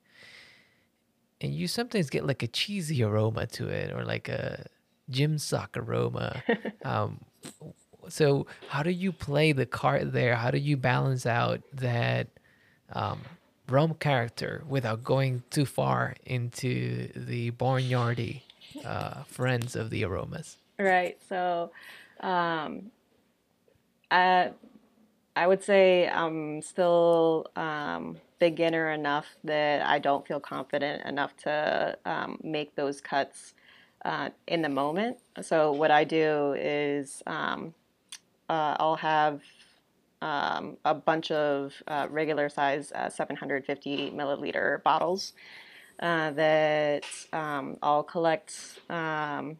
And 1.41 1.55
you 1.55 1.69
sometimes 1.69 2.11
get 2.11 2.27
like 2.27 2.43
a 2.43 2.49
cheesy 2.49 3.03
aroma 3.03 3.47
to 3.47 3.69
it 3.69 3.93
or 3.93 4.05
like 4.05 4.29
a 4.29 4.67
gym 5.09 5.39
sock 5.39 5.77
aroma. 5.77 6.43
um, 6.85 7.21
so, 8.09 8.47
how 8.69 8.83
do 8.83 8.91
you 8.91 9.13
play 9.13 9.53
the 9.53 9.67
card 9.67 10.13
there? 10.13 10.35
How 10.35 10.51
do 10.51 10.59
you 10.59 10.77
balance 10.77 11.27
out 11.27 11.61
that 11.75 12.29
um, 12.93 13.21
rum 13.69 13.95
character 13.95 14.63
without 14.69 15.05
going 15.05 15.43
too 15.51 15.67
far 15.67 16.17
into 16.25 17.09
the 17.15 17.51
barnyardy 17.53 18.43
uh, 18.85 19.25
friends 19.25 19.77
of 19.77 19.91
the 19.91 20.05
aromas? 20.05 20.58
Right. 20.79 21.19
So, 21.29 21.73
um, 22.21 22.91
I 24.11 24.51
I 25.37 25.47
would 25.47 25.63
say 25.63 26.09
I'm 26.09 26.63
still 26.63 27.47
um, 27.57 28.19
beginner 28.41 28.91
enough 28.91 29.27
that 29.45 29.87
I 29.87 29.99
don't 29.99 30.27
feel 30.27 30.41
confident 30.41 31.05
enough 31.07 31.37
to 31.39 31.97
um, 32.05 32.41
make 32.43 32.75
those 32.75 33.01
cuts 33.01 33.55
uh, 34.05 34.31
in 34.49 34.63
the 34.63 34.69
moment. 34.69 35.19
So 35.43 35.73
what 35.73 35.91
I 35.93 36.05
do 36.05 36.55
is 36.59 37.23
um, 37.27 37.75
uh, 38.49 38.77
I'll 38.81 38.97
have 38.97 39.43
um, 40.23 40.77
a 40.85 40.95
bunch 40.95 41.31
of 41.31 41.75
uh, 41.89 42.09
regular 42.11 42.49
size 42.49 42.93
uh, 42.93 43.09
750 43.11 44.11
milliliter 44.13 44.83
bottles 44.83 45.35
uh, 46.01 46.33
that 46.33 47.05
um, 47.33 47.77
I'll 47.83 48.03
collect 48.05 48.81
um, 48.91 49.57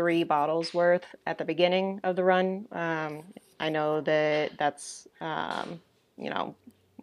three 0.00 0.24
bottles 0.24 0.72
worth 0.72 1.04
at 1.26 1.36
the 1.36 1.44
beginning 1.44 2.00
of 2.04 2.16
the 2.16 2.24
run. 2.24 2.66
Um, 2.72 3.22
I 3.60 3.68
know 3.68 4.00
that 4.00 4.52
that's 4.58 5.06
um, 5.20 5.78
you 6.16 6.30
know 6.30 6.54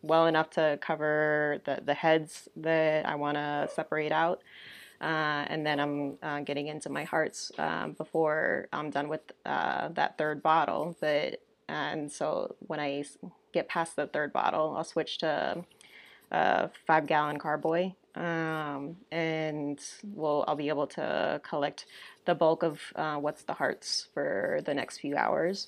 well 0.01 0.25
enough 0.25 0.49
to 0.51 0.79
cover 0.81 1.61
the, 1.63 1.79
the 1.85 1.93
heads 1.93 2.49
that 2.55 3.05
I 3.05 3.13
want 3.13 3.35
to 3.37 3.69
separate 3.71 4.11
out. 4.11 4.41
Uh, 4.99 5.45
and 5.47 5.63
then 5.63 5.79
I'm 5.79 6.17
uh, 6.23 6.39
getting 6.39 6.69
into 6.69 6.89
my 6.89 7.03
hearts 7.03 7.51
um, 7.59 7.91
before 7.91 8.67
I'm 8.73 8.89
done 8.89 9.09
with 9.09 9.21
uh, 9.45 9.89
that 9.89 10.17
third 10.17 10.41
bottle. 10.41 10.97
But 10.99 11.39
and 11.69 12.11
so 12.11 12.55
when 12.61 12.79
I 12.79 13.03
get 13.53 13.69
past 13.69 13.95
the 13.95 14.07
third 14.07 14.33
bottle, 14.33 14.73
I'll 14.75 14.83
switch 14.83 15.19
to 15.19 15.63
a 16.31 16.69
five 16.87 17.05
gallon 17.05 17.37
carboy, 17.37 17.93
um, 18.17 18.97
and 19.11 19.79
we'll 20.03 20.43
I'll 20.47 20.55
be 20.55 20.69
able 20.69 20.87
to 20.87 21.39
collect 21.43 21.85
the 22.25 22.35
bulk 22.35 22.63
of 22.63 22.81
uh, 22.95 23.15
what's 23.15 23.43
the 23.43 23.53
hearts 23.53 24.07
for 24.13 24.59
the 24.65 24.73
next 24.73 24.99
few 24.99 25.15
hours. 25.15 25.67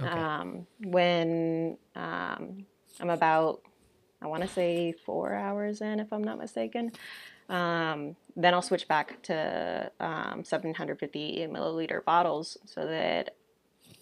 Okay. 0.00 0.08
Um, 0.08 0.66
when 0.82 1.76
um, 1.94 2.64
I'm 3.00 3.10
about, 3.10 3.60
I 4.22 4.26
want 4.26 4.42
to 4.42 4.48
say 4.48 4.94
four 5.04 5.34
hours 5.34 5.82
in, 5.82 6.00
if 6.00 6.12
I'm 6.12 6.24
not 6.24 6.38
mistaken. 6.38 6.92
Um, 7.50 8.16
then 8.34 8.54
I'll 8.54 8.62
switch 8.62 8.88
back 8.88 9.22
to 9.24 9.90
um, 10.00 10.44
750 10.44 11.46
milliliter 11.50 12.04
bottles 12.04 12.56
so 12.64 12.86
that 12.86 13.34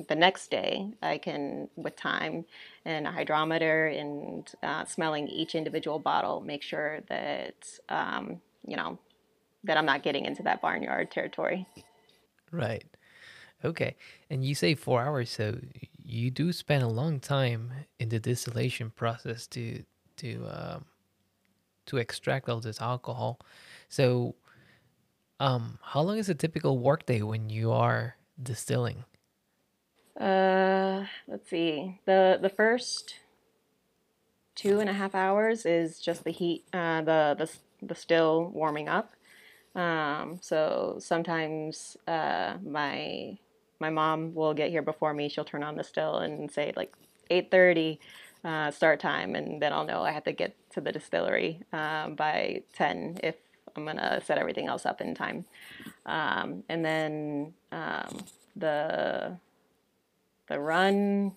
the 0.08 0.14
next 0.14 0.50
day 0.50 0.92
I 1.02 1.18
can, 1.18 1.68
with 1.76 1.96
time 1.96 2.44
and 2.84 3.06
a 3.06 3.12
hydrometer 3.12 3.86
and 3.86 4.50
uh, 4.62 4.84
smelling 4.84 5.28
each 5.28 5.54
individual 5.54 5.98
bottle, 5.98 6.40
make 6.40 6.62
sure 6.62 7.00
that, 7.08 7.54
um, 7.88 8.40
you 8.66 8.76
know, 8.76 8.98
that 9.64 9.76
I'm 9.76 9.86
not 9.86 10.02
getting 10.02 10.24
into 10.24 10.42
that 10.44 10.60
barnyard 10.60 11.10
territory. 11.10 11.66
Right. 12.50 12.84
Okay. 13.64 13.96
And 14.30 14.44
you 14.44 14.54
say 14.54 14.74
four 14.74 15.02
hours, 15.02 15.30
so 15.30 15.58
you 16.02 16.30
do 16.30 16.52
spend 16.52 16.82
a 16.82 16.88
long 16.88 17.20
time 17.20 17.72
in 17.98 18.08
the 18.10 18.20
distillation 18.20 18.90
process 18.90 19.46
to 19.48 19.82
to 20.18 20.46
um, 20.48 20.84
to 21.86 21.96
extract 21.96 22.48
all 22.48 22.60
this 22.60 22.80
alcohol. 22.80 23.40
So, 23.88 24.34
um, 25.40 25.78
how 25.82 26.02
long 26.02 26.18
is 26.18 26.28
a 26.28 26.34
typical 26.34 26.78
workday 26.78 27.22
when 27.22 27.50
you 27.50 27.72
are 27.72 28.16
distilling? 28.40 29.04
Uh, 30.18 31.04
let's 31.28 31.48
see. 31.50 32.00
the 32.06 32.38
The 32.40 32.48
first 32.48 33.16
two 34.54 34.80
and 34.80 34.88
a 34.88 34.92
half 34.94 35.14
hours 35.14 35.66
is 35.66 36.00
just 36.00 36.24
the 36.24 36.30
heat, 36.30 36.64
uh, 36.72 37.02
the 37.02 37.36
the 37.38 37.86
the 37.86 37.94
still 37.94 38.46
warming 38.54 38.88
up. 38.88 39.12
Um, 39.74 40.38
so 40.40 40.96
sometimes 40.98 41.96
uh, 42.08 42.56
my 42.64 43.38
my 43.78 43.90
mom 43.90 44.34
will 44.34 44.54
get 44.54 44.70
here 44.70 44.82
before 44.82 45.12
me. 45.12 45.28
She'll 45.28 45.44
turn 45.44 45.62
on 45.62 45.76
the 45.76 45.84
still 45.84 46.18
and 46.18 46.50
say 46.50 46.72
like 46.76 46.94
8:30 47.30 47.98
uh, 48.44 48.70
start 48.70 49.00
time, 49.00 49.34
and 49.34 49.60
then 49.60 49.72
I'll 49.72 49.84
know 49.84 50.02
I 50.02 50.12
have 50.12 50.24
to 50.24 50.32
get 50.32 50.56
to 50.70 50.80
the 50.80 50.92
distillery 50.92 51.60
um, 51.72 52.14
by 52.14 52.62
10 52.74 53.20
if 53.22 53.36
I'm 53.76 53.84
gonna 53.84 54.22
set 54.24 54.38
everything 54.38 54.66
else 54.66 54.86
up 54.86 55.00
in 55.02 55.14
time. 55.14 55.44
Um, 56.06 56.64
and 56.68 56.84
then 56.84 57.54
um, 57.72 58.24
the 58.56 59.38
the 60.48 60.60
run, 60.60 61.32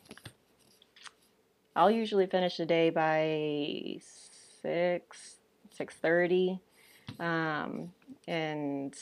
I'll 1.76 1.92
usually 1.92 2.28
finish 2.28 2.58
the 2.58 2.66
day 2.66 2.90
by 2.90 4.00
six 4.62 5.38
six 5.72 5.96
thirty, 5.96 6.60
um, 7.20 7.92
and 8.28 8.96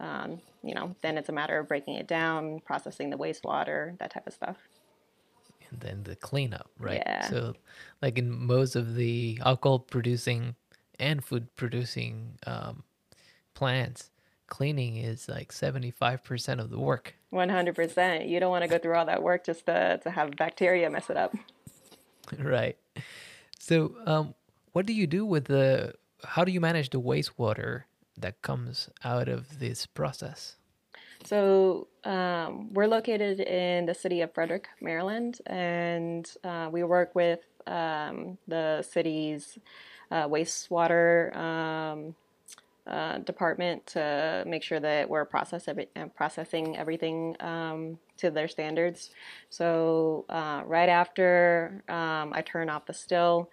um, 0.00 0.40
you 0.62 0.74
know, 0.74 0.94
then 1.02 1.16
it's 1.16 1.28
a 1.28 1.32
matter 1.32 1.58
of 1.58 1.68
breaking 1.68 1.94
it 1.94 2.06
down, 2.06 2.60
processing 2.60 3.10
the 3.10 3.16
wastewater, 3.16 3.96
that 3.98 4.10
type 4.10 4.26
of 4.26 4.34
stuff. 4.34 4.56
And 5.70 5.80
then 5.80 6.02
the 6.04 6.16
cleanup, 6.16 6.70
right? 6.78 7.02
Yeah. 7.04 7.28
So, 7.28 7.54
like 8.02 8.18
in 8.18 8.46
most 8.46 8.76
of 8.76 8.94
the 8.94 9.40
alcohol 9.44 9.80
producing 9.80 10.54
and 10.98 11.24
food 11.24 11.54
producing 11.56 12.38
um, 12.46 12.84
plants, 13.54 14.10
cleaning 14.46 14.96
is 14.96 15.28
like 15.28 15.52
75% 15.52 16.60
of 16.60 16.70
the 16.70 16.78
work. 16.78 17.14
100%. 17.32 18.28
You 18.28 18.40
don't 18.40 18.50
want 18.50 18.62
to 18.62 18.68
go 18.68 18.78
through 18.78 18.96
all 18.96 19.06
that 19.06 19.22
work 19.22 19.44
just 19.44 19.66
to, 19.66 20.00
to 20.02 20.10
have 20.10 20.36
bacteria 20.36 20.88
mess 20.90 21.10
it 21.10 21.16
up. 21.16 21.34
right. 22.38 22.76
So, 23.58 23.94
um, 24.06 24.34
what 24.72 24.86
do 24.86 24.92
you 24.92 25.06
do 25.06 25.24
with 25.24 25.46
the, 25.46 25.94
how 26.22 26.44
do 26.44 26.52
you 26.52 26.60
manage 26.60 26.90
the 26.90 27.00
wastewater 27.00 27.84
that 28.18 28.42
comes 28.42 28.90
out 29.04 29.28
of 29.28 29.58
this 29.58 29.86
process? 29.86 30.56
So 31.24 31.88
um, 32.04 32.72
we're 32.72 32.86
located 32.86 33.40
in 33.40 33.86
the 33.86 33.94
city 33.94 34.20
of 34.20 34.32
Frederick, 34.32 34.68
Maryland, 34.80 35.40
and 35.46 36.30
uh, 36.44 36.68
we 36.70 36.84
work 36.84 37.14
with 37.14 37.40
um, 37.66 38.38
the 38.46 38.82
city's 38.82 39.58
uh, 40.10 40.28
wastewater 40.28 41.34
um, 41.36 42.14
uh, 42.86 43.18
department 43.18 43.86
to 43.86 44.44
make 44.46 44.62
sure 44.62 44.80
that 44.80 45.08
we're 45.08 45.24
process 45.24 45.68
every, 45.68 45.88
uh, 45.96 46.06
processing 46.14 46.76
everything 46.76 47.36
um, 47.40 47.98
to 48.16 48.30
their 48.30 48.48
standards. 48.48 49.10
So 49.50 50.24
uh, 50.28 50.62
right 50.64 50.88
after 50.88 51.82
um, 51.88 52.32
I 52.32 52.42
turn 52.42 52.70
off 52.70 52.86
the 52.86 52.94
still, 52.94 53.50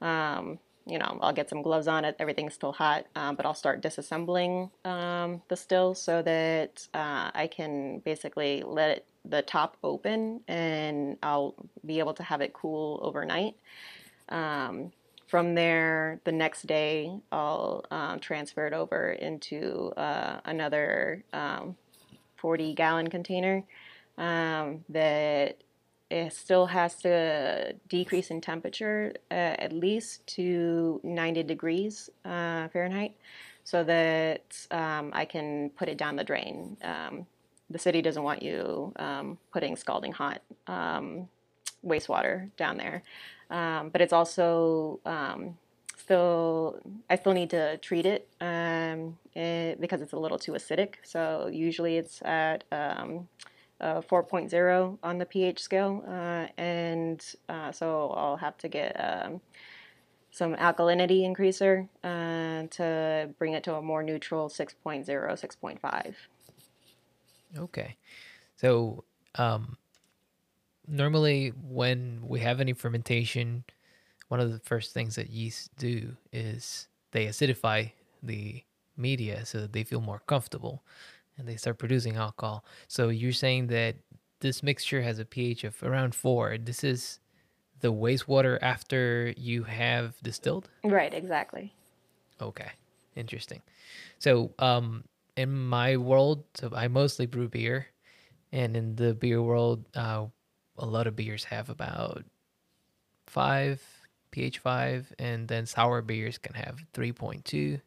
um, 0.00 0.58
you 0.86 0.98
know, 0.98 1.18
I'll 1.22 1.32
get 1.32 1.48
some 1.48 1.62
gloves 1.62 1.88
on 1.88 2.04
it. 2.04 2.16
Everything's 2.18 2.54
still 2.54 2.72
hot, 2.72 3.06
um, 3.16 3.36
but 3.36 3.46
I'll 3.46 3.54
start 3.54 3.82
disassembling 3.82 4.70
um, 4.84 5.40
the 5.48 5.56
still 5.56 5.94
so 5.94 6.20
that 6.22 6.86
uh, 6.92 7.30
I 7.34 7.48
can 7.50 8.00
basically 8.00 8.62
let 8.66 8.90
it, 8.90 9.06
the 9.24 9.40
top 9.40 9.78
open 9.82 10.42
and 10.46 11.16
I'll 11.22 11.54
be 11.86 11.98
able 12.00 12.12
to 12.14 12.22
have 12.22 12.42
it 12.42 12.52
cool 12.52 13.00
overnight. 13.02 13.56
Um, 14.28 14.92
from 15.26 15.54
there, 15.54 16.20
the 16.24 16.32
next 16.32 16.66
day, 16.66 17.18
I'll 17.32 17.84
um, 17.90 18.20
transfer 18.20 18.66
it 18.66 18.72
over 18.72 19.12
into 19.12 19.92
uh, 19.96 20.40
another 20.44 21.24
um, 21.32 21.76
40 22.36 22.74
gallon 22.74 23.08
container 23.08 23.64
um, 24.18 24.84
that 24.90 25.56
it 26.10 26.32
still 26.32 26.66
has 26.66 26.96
to 26.96 27.74
decrease 27.88 28.30
in 28.30 28.40
temperature 28.40 29.14
uh, 29.30 29.34
at 29.58 29.72
least 29.72 30.26
to 30.26 31.00
90 31.02 31.42
degrees 31.42 32.10
uh, 32.24 32.68
Fahrenheit 32.68 33.16
so 33.64 33.82
that 33.82 34.66
um, 34.70 35.10
I 35.14 35.24
can 35.24 35.70
put 35.70 35.88
it 35.88 35.96
down 35.96 36.16
the 36.16 36.24
drain. 36.24 36.76
Um, 36.82 37.26
the 37.70 37.78
city 37.78 38.02
doesn't 38.02 38.22
want 38.22 38.42
you 38.42 38.92
putting 39.52 39.74
scalding 39.74 40.12
hot 40.12 40.42
wastewater 41.84 42.50
down 42.56 42.76
there. 42.76 43.02
Um, 43.50 43.90
but 43.90 44.00
it's 44.00 44.12
also 44.12 45.00
um, 45.04 45.56
still, 45.96 46.80
I 47.08 47.16
still 47.16 47.32
need 47.32 47.50
to 47.50 47.76
treat 47.78 48.06
it, 48.06 48.28
it, 48.40 49.80
because 49.80 50.00
it's 50.00 50.12
a 50.12 50.18
little 50.18 50.38
too 50.38 50.52
acidic. 50.52 50.94
So 51.02 51.50
usually 51.52 51.96
it's 51.96 52.22
at 52.22 52.64
uh, 53.80 54.00
4.0 54.00 54.98
on 55.02 55.18
the 55.18 55.26
pH 55.26 55.60
scale, 55.60 56.04
uh, 56.08 56.46
and 56.56 57.24
uh, 57.48 57.72
so 57.72 58.10
I'll 58.10 58.36
have 58.36 58.56
to 58.58 58.68
get 58.68 58.92
um, 58.98 59.40
some 60.30 60.54
alkalinity 60.56 61.22
increaser 61.22 61.88
uh, 62.02 62.66
to 62.68 63.30
bring 63.38 63.52
it 63.52 63.62
to 63.64 63.74
a 63.74 63.82
more 63.82 64.02
neutral 64.02 64.48
6.0, 64.48 65.06
6.5. 65.06 66.14
Okay. 67.56 67.96
So, 68.56 69.04
um, 69.36 69.76
normally 70.86 71.52
when 71.68 72.20
we 72.26 72.40
have 72.40 72.60
any 72.60 72.72
fermentation, 72.72 73.64
one 74.28 74.40
of 74.40 74.52
the 74.52 74.60
first 74.60 74.92
things 74.92 75.16
that 75.16 75.30
yeast 75.30 75.70
do 75.76 76.16
is 76.32 76.88
they 77.12 77.26
acidify 77.26 77.90
the 78.22 78.62
media 78.96 79.44
so 79.44 79.60
that 79.60 79.72
they 79.72 79.84
feel 79.84 80.00
more 80.00 80.22
comfortable 80.26 80.84
and 81.36 81.48
they 81.48 81.56
start 81.56 81.78
producing 81.78 82.16
alcohol. 82.16 82.64
So 82.88 83.08
you're 83.08 83.32
saying 83.32 83.68
that 83.68 83.96
this 84.40 84.62
mixture 84.62 85.02
has 85.02 85.18
a 85.18 85.24
pH 85.24 85.64
of 85.64 85.82
around 85.82 86.14
four. 86.14 86.56
This 86.58 86.84
is 86.84 87.20
the 87.80 87.92
wastewater 87.92 88.58
after 88.62 89.34
you 89.36 89.64
have 89.64 90.14
distilled? 90.22 90.70
Right, 90.84 91.12
exactly. 91.12 91.74
Okay, 92.40 92.70
interesting. 93.16 93.62
So, 94.18 94.52
um, 94.58 95.04
in 95.36 95.52
my 95.52 95.96
world, 95.96 96.44
so 96.54 96.70
I 96.74 96.88
mostly 96.88 97.26
brew 97.26 97.48
beer, 97.48 97.86
and 98.52 98.76
in 98.76 98.94
the 98.96 99.14
beer 99.14 99.42
world, 99.42 99.84
uh, 99.94 100.26
a 100.78 100.86
lot 100.86 101.06
of 101.06 101.16
beers 101.16 101.44
have 101.44 101.68
about 101.68 102.24
five 103.26 103.82
pH 104.30 104.58
five, 104.58 105.12
and 105.18 105.48
then 105.48 105.66
sour 105.66 106.02
beers 106.02 106.38
can 106.38 106.54
have 106.54 106.80
three 106.92 107.12
point 107.12 107.44
two. 107.44 107.80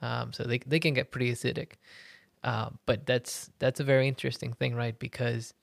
Um, 0.00 0.32
so 0.32 0.44
they 0.44 0.58
they 0.58 0.80
can 0.80 0.94
get 0.94 1.10
pretty 1.10 1.32
acidic. 1.32 1.72
Uh, 2.42 2.70
but 2.86 3.04
that's 3.06 3.50
that's 3.58 3.80
a 3.80 3.84
very 3.84 4.08
interesting 4.08 4.52
thing, 4.52 4.74
right? 4.74 4.98
Because 4.98 5.54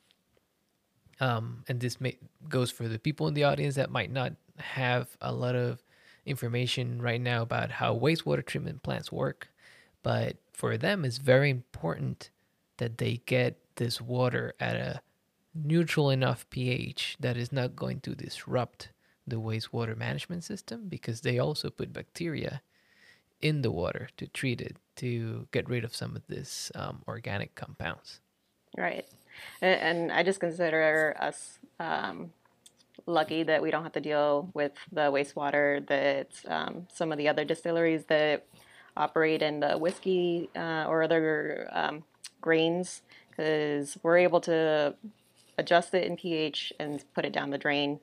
um, 1.19 1.63
and 1.67 1.79
this 1.79 2.01
may, 2.01 2.17
goes 2.49 2.71
for 2.71 2.87
the 2.87 2.99
people 2.99 3.27
in 3.27 3.33
the 3.33 3.45
audience 3.45 3.75
that 3.75 3.89
might 3.89 4.11
not 4.11 4.33
have 4.57 5.07
a 5.21 5.31
lot 5.31 5.55
of 5.55 5.81
information 6.25 7.01
right 7.01 7.21
now 7.21 7.41
about 7.41 7.71
how 7.71 7.97
wastewater 7.97 8.45
treatment 8.45 8.83
plants 8.83 9.11
work. 9.11 9.49
But 10.03 10.37
for 10.51 10.77
them, 10.77 11.05
it's 11.05 11.17
very 11.17 11.49
important 11.49 12.29
that 12.77 12.97
they 12.97 13.21
get 13.25 13.57
this 13.75 14.01
water 14.01 14.53
at 14.59 14.75
a 14.75 15.01
neutral 15.55 16.09
enough 16.09 16.47
pH 16.49 17.15
that 17.19 17.37
is 17.37 17.51
not 17.51 17.75
going 17.75 18.01
to 18.01 18.13
disrupt 18.13 18.89
the 19.25 19.37
wastewater 19.37 19.97
management 19.97 20.43
system 20.43 20.87
because 20.87 21.21
they 21.21 21.39
also 21.39 21.69
put 21.69 21.93
bacteria 21.93 22.61
in 23.41 23.61
the 23.61 23.71
water 23.71 24.09
to 24.17 24.27
treat 24.27 24.61
it 24.61 24.77
to 24.95 25.47
get 25.51 25.69
rid 25.69 25.83
of 25.83 25.95
some 25.95 26.15
of 26.15 26.25
this 26.27 26.71
um, 26.75 27.01
organic 27.07 27.55
compounds. 27.55 28.19
Right. 28.77 29.05
And, 29.61 30.11
I 30.11 30.23
just 30.23 30.39
consider 30.39 31.15
us 31.19 31.59
um, 31.79 32.31
lucky 33.05 33.43
that 33.43 33.61
we 33.61 33.71
don't 33.71 33.83
have 33.83 33.91
to 33.93 34.01
deal 34.01 34.49
with 34.53 34.71
the 34.91 35.11
wastewater 35.11 35.85
that 35.87 36.29
um, 36.47 36.87
some 36.93 37.11
of 37.11 37.17
the 37.17 37.27
other 37.27 37.43
distilleries 37.43 38.05
that 38.05 38.45
operate 38.95 39.41
in 39.41 39.59
the 39.59 39.77
whiskey 39.77 40.49
uh, 40.55 40.85
or 40.87 41.03
other 41.03 41.69
um, 41.73 42.03
grains, 42.41 43.01
because 43.29 43.97
we're 44.03 44.17
able 44.17 44.39
to 44.41 44.95
adjust 45.57 45.93
it 45.93 46.05
in 46.05 46.17
pH 46.17 46.73
and 46.79 47.03
put 47.13 47.25
it 47.25 47.33
down 47.33 47.49
the 47.49 47.57
drain. 47.57 47.99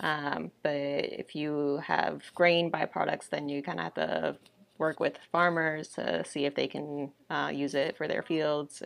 Um, 0.00 0.50
but 0.62 0.72
if 0.72 1.34
you 1.34 1.82
have 1.86 2.22
grain 2.34 2.70
byproducts, 2.70 3.28
then 3.28 3.48
you 3.48 3.62
kind 3.62 3.78
of 3.78 3.84
have 3.84 3.94
to 3.94 4.36
work 4.78 4.98
with 4.98 5.18
farmers 5.30 5.88
to 5.88 6.24
see 6.24 6.46
if 6.46 6.54
they 6.54 6.66
can 6.66 7.12
uh, 7.28 7.50
use 7.52 7.74
it 7.74 7.96
for 7.96 8.08
their 8.08 8.22
fields, 8.22 8.82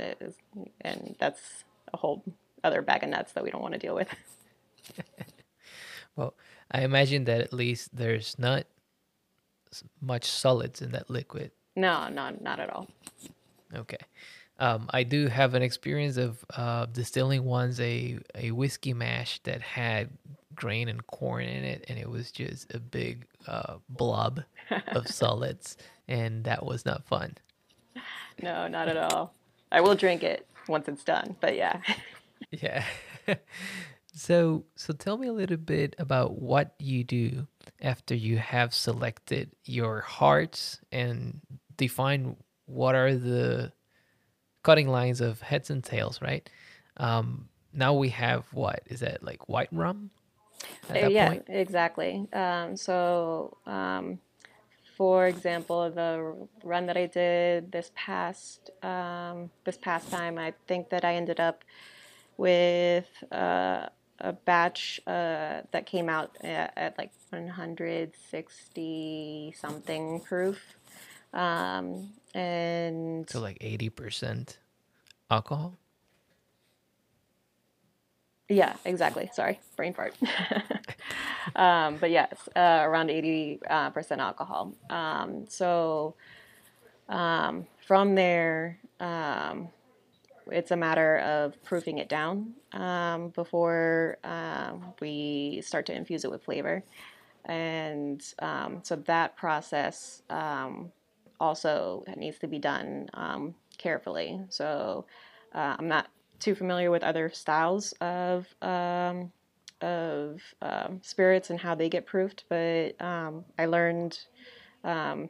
and 0.81 1.15
that's 1.21 1.65
a 1.93 1.97
whole 1.97 2.25
other 2.65 2.83
bag 2.83 3.05
of 3.05 3.11
nuts 3.11 3.33
that 3.33 3.45
we 3.45 3.51
don't 3.51 3.63
want 3.63 3.75
to 3.75 3.79
deal 3.79 3.95
with. 3.95 4.09
well, 6.17 6.35
I 6.71 6.83
imagine 6.83 7.25
that 7.27 7.41
at 7.41 7.53
least 7.53 7.97
there's 7.97 8.37
not 8.39 8.65
much 10.01 10.25
solids 10.25 10.83
in 10.83 10.91
that 10.91 11.09
liquid. 11.09 11.53
No, 11.77 12.09
no, 12.09 12.37
not 12.41 12.59
at 12.61 12.71
all. 12.71 12.89
Okay. 13.75 13.99
Um, 14.59 14.89
I 14.91 15.03
do 15.03 15.27
have 15.27 15.55
an 15.55 15.63
experience 15.63 16.17
of 16.17 16.45
uh, 16.57 16.87
distilling 16.87 17.45
once 17.45 17.81
a, 17.81 18.19
a 18.35 18.53
whiskey 18.53 18.95
mash 18.95 19.41
that 19.45 19.61
had 19.61 20.11
grain 20.55 20.89
and 20.89 21.05
corn 21.07 21.45
in 21.45 21.65
it, 21.65 21.85
and 21.89 21.99
it 21.99 22.09
was 22.09 22.31
just 22.31 22.73
a 22.73 22.79
big 22.79 23.27
uh, 23.47 23.75
blob 23.89 24.43
of 24.89 25.09
solids, 25.13 25.77
and 26.07 26.45
that 26.45 26.65
was 26.65 26.87
not 26.87 27.05
fun. 27.05 27.37
No, 28.43 28.69
not 28.69 28.89
at 28.89 28.97
all. 28.97 29.35
I 29.73 29.81
will 29.81 29.95
drink 29.95 30.23
it 30.23 30.47
once 30.69 30.89
it's 30.89 31.05
done, 31.05 31.37
but 31.41 31.57
yeah. 31.57 31.81
yeah. 32.51 32.85
so, 34.15 34.65
so 34.77 34.93
tell 34.93 35.17
me 35.17 35.27
a 35.27 35.33
little 35.33 35.57
bit 35.57 35.95
about 35.99 36.41
what 36.41 36.75
you 36.79 37.05
do 37.05 37.47
after 37.81 38.15
you 38.15 38.39
have 38.39 38.75
selected 38.75 39.51
your 39.65 40.01
hearts 40.01 40.81
and 40.93 41.41
define 41.77 42.37
what 42.67 42.95
are 42.95 43.15
the 43.15 43.73
cutting 44.65 44.89
lines 44.89 45.21
of 45.21 45.43
heads 45.43 45.71
and 45.71 45.85
tails, 45.85 46.21
right? 46.21 46.51
Um, 46.97 47.49
now 47.73 47.95
we 47.95 48.09
have 48.09 48.53
what 48.53 48.81
is 48.87 48.99
that 49.01 49.23
like 49.23 49.49
white 49.49 49.69
rum? 49.71 50.11
Uh, 50.91 51.09
yeah, 51.09 51.29
point? 51.29 51.45
exactly. 51.49 52.27
Um, 52.33 52.77
so, 52.77 53.57
um, 53.67 54.19
for 54.97 55.27
example, 55.27 55.91
the 55.91 56.49
run 56.63 56.87
that 56.87 56.97
I 56.97 57.07
did 57.07 57.73
this 57.73 57.91
past 57.95 58.71
um, 58.83 59.51
this 59.65 59.77
past 59.77 60.11
time, 60.11 60.39
I 60.39 60.55
think 60.67 60.89
that 60.91 61.05
I 61.05 61.15
ended 61.15 61.41
up 61.41 61.65
with 62.37 63.09
uh, 63.33 63.87
a 64.21 64.33
batch 64.33 65.01
uh, 65.07 65.63
that 65.73 65.87
came 65.87 66.09
out 66.09 66.37
at, 66.43 66.73
at, 66.77 66.97
like 66.99 67.11
160 67.31 69.55
something 69.59 70.21
proof, 70.21 70.61
um, 71.35 72.11
and 72.33 73.29
so 73.29 73.41
like 73.41 73.59
80 73.61 73.91
percent 73.91 74.59
alcohol. 75.31 75.77
Yeah, 78.49 78.77
exactly. 78.85 79.31
Sorry, 79.33 79.59
brain 79.77 79.95
fart. 79.95 80.15
um, 81.57 81.97
but 81.97 82.11
yes, 82.11 82.49
uh, 82.55 82.83
around 82.83 83.11
80 83.11 83.61
uh, 83.69 83.91
percent 83.91 84.21
alcohol. 84.21 84.75
Um, 84.91 85.47
so 85.49 86.15
um, 87.09 87.67
from 87.87 88.15
there, 88.15 88.79
um, 89.01 89.69
it's 90.51 90.71
a 90.71 90.77
matter 90.77 91.19
of 91.19 91.61
proofing 91.65 91.99
it 91.99 92.09
down 92.09 92.53
um, 92.75 93.31
before 93.31 94.19
um, 94.25 94.93
we 95.01 95.63
start 95.65 95.87
to 95.87 95.95
infuse 95.95 96.25
it 96.25 96.31
with 96.31 96.45
flavor. 96.45 96.85
And 97.47 98.23
so 98.23 98.97
that 99.07 99.37
process 99.37 100.23
also 101.41 102.05
needs 102.17 102.39
to 102.39 102.47
be 102.47 102.59
done 102.59 103.09
carefully. 103.79 104.41
So 104.49 105.05
uh, 105.55 105.77
I'm 105.79 105.89
not 105.89 106.09
too 106.41 106.55
familiar 106.55 106.91
with 106.91 107.03
other 107.03 107.31
styles 107.33 107.93
of 108.01 108.47
um, 108.63 109.33
of 109.81 110.41
um, 110.63 111.01
spirits 111.03 111.51
and 111.51 111.61
how 111.61 111.75
they 111.75 111.89
get 111.89 112.07
proofed, 112.07 112.45
but 112.49 113.01
um, 113.01 113.45
I 113.59 113.67
learned, 113.67 114.19
um, 114.83 115.29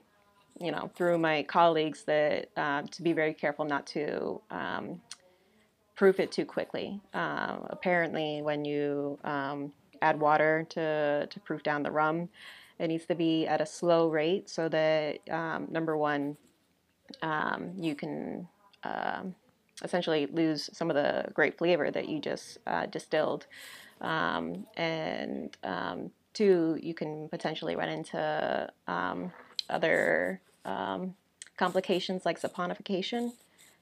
you 0.60 0.70
know, 0.70 0.90
through 0.94 1.18
my 1.18 1.42
colleagues 1.42 2.04
that 2.04 2.50
uh, 2.56 2.82
to 2.82 3.02
be 3.02 3.12
very 3.12 3.34
careful 3.34 3.64
not 3.64 3.86
to 3.88 4.40
um, 4.50 5.00
proof 5.96 6.20
it 6.20 6.30
too 6.30 6.44
quickly. 6.44 7.00
Apparently, 7.12 8.42
when 8.42 8.64
you 8.64 9.18
add 10.02 10.20
water 10.20 10.66
to 10.70 11.26
to 11.28 11.40
proof 11.40 11.62
down 11.62 11.82
the 11.82 11.90
rum, 11.90 12.28
it 12.78 12.88
needs 12.88 13.06
to 13.06 13.14
be 13.14 13.46
at 13.46 13.60
a 13.60 13.66
slow 13.66 14.08
rate 14.08 14.48
so 14.50 14.68
that 14.68 15.26
number 15.70 15.96
one, 15.96 16.36
you 17.78 17.94
can 17.94 18.48
essentially 19.82 20.26
lose 20.26 20.70
some 20.72 20.90
of 20.90 20.96
the 20.96 21.26
great 21.32 21.58
flavor 21.58 21.90
that 21.90 22.08
you 22.08 22.20
just 22.20 22.58
uh, 22.66 22.86
distilled. 22.86 23.46
Um, 24.00 24.66
and 24.76 25.56
um, 25.64 26.10
two, 26.32 26.78
you 26.82 26.94
can 26.94 27.28
potentially 27.28 27.76
run 27.76 27.88
into 27.88 28.70
um, 28.86 29.32
other 29.70 30.40
um, 30.64 31.14
complications 31.56 32.24
like 32.24 32.40
saponification. 32.40 33.32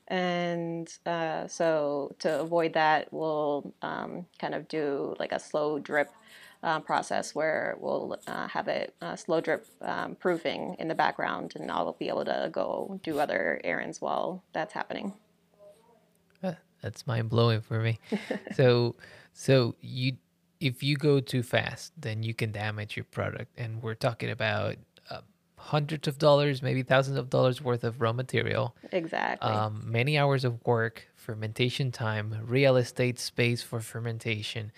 And 0.08 0.92
uh, 1.06 1.46
so, 1.46 2.14
to 2.20 2.40
avoid 2.40 2.74
that, 2.74 3.12
we'll 3.12 3.72
um, 3.82 4.26
kind 4.38 4.54
of 4.54 4.68
do 4.68 5.14
like 5.18 5.32
a 5.32 5.38
slow 5.38 5.78
drip 5.78 6.10
uh, 6.62 6.80
process 6.80 7.34
where 7.34 7.76
we'll 7.78 8.18
uh, 8.26 8.48
have 8.48 8.68
it 8.68 8.94
uh, 9.00 9.16
slow 9.16 9.40
drip 9.40 9.66
um, 9.80 10.14
proofing 10.16 10.76
in 10.78 10.88
the 10.88 10.94
background, 10.94 11.54
and 11.56 11.70
I'll 11.70 11.92
be 11.92 12.08
able 12.08 12.24
to 12.26 12.50
go 12.52 13.00
do 13.02 13.20
other 13.20 13.60
errands 13.64 14.00
while 14.00 14.42
that's 14.52 14.74
happening 14.74 15.14
that's 16.82 17.06
mind 17.06 17.30
blowing 17.30 17.60
for 17.62 17.80
me. 17.80 17.98
so, 18.54 18.96
so 19.32 19.74
you, 19.80 20.16
if 20.60 20.82
you 20.82 20.96
go 20.96 21.20
too 21.20 21.42
fast, 21.42 21.92
then 21.96 22.22
you 22.22 22.34
can 22.34 22.52
damage 22.52 22.96
your 22.96 23.04
product, 23.04 23.52
and 23.56 23.82
we're 23.82 23.94
talking 23.94 24.30
about 24.30 24.72
uh, 24.72 24.91
hundreds 25.62 26.08
of 26.08 26.18
dollars, 26.18 26.60
maybe 26.60 26.82
thousands 26.82 27.16
of 27.16 27.30
dollars 27.30 27.62
worth 27.62 27.84
of 27.84 28.00
raw 28.00 28.12
material. 28.12 28.74
Exactly. 28.90 29.48
Um, 29.48 29.82
many 29.86 30.18
hours 30.18 30.44
of 30.44 30.64
work, 30.66 31.08
fermentation 31.14 31.92
time, 31.92 32.36
real 32.44 32.76
estate 32.76 33.18
space 33.18 33.62
for 33.62 33.80
fermentation, 33.80 34.72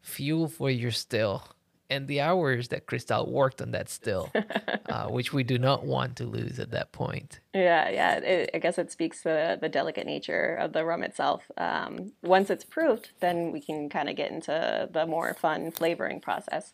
fuel 0.00 0.46
for 0.48 0.70
your 0.70 0.92
still, 0.92 1.42
and 1.90 2.06
the 2.06 2.20
hours 2.20 2.68
that 2.68 2.86
Crystal 2.86 3.30
worked 3.30 3.60
on 3.60 3.72
that 3.72 3.88
still, 3.90 4.30
uh, 4.88 5.08
which 5.08 5.32
we 5.32 5.42
do 5.42 5.58
not 5.58 5.84
want 5.84 6.16
to 6.16 6.24
lose 6.24 6.58
at 6.58 6.70
that 6.70 6.92
point. 6.92 7.40
Yeah, 7.52 7.90
yeah. 7.90 8.16
It, 8.18 8.50
I 8.54 8.58
guess 8.58 8.78
it 8.78 8.92
speaks 8.92 9.22
to 9.22 9.58
the 9.60 9.68
delicate 9.68 10.06
nature 10.06 10.54
of 10.54 10.72
the 10.72 10.84
rum 10.84 11.02
itself. 11.02 11.42
Um, 11.56 12.12
once 12.22 12.50
it's 12.50 12.64
proofed, 12.64 13.12
then 13.20 13.52
we 13.52 13.60
can 13.60 13.88
kind 13.88 14.08
of 14.08 14.16
get 14.16 14.30
into 14.30 14.88
the 14.92 15.06
more 15.06 15.34
fun 15.34 15.72
flavoring 15.72 16.20
process. 16.20 16.72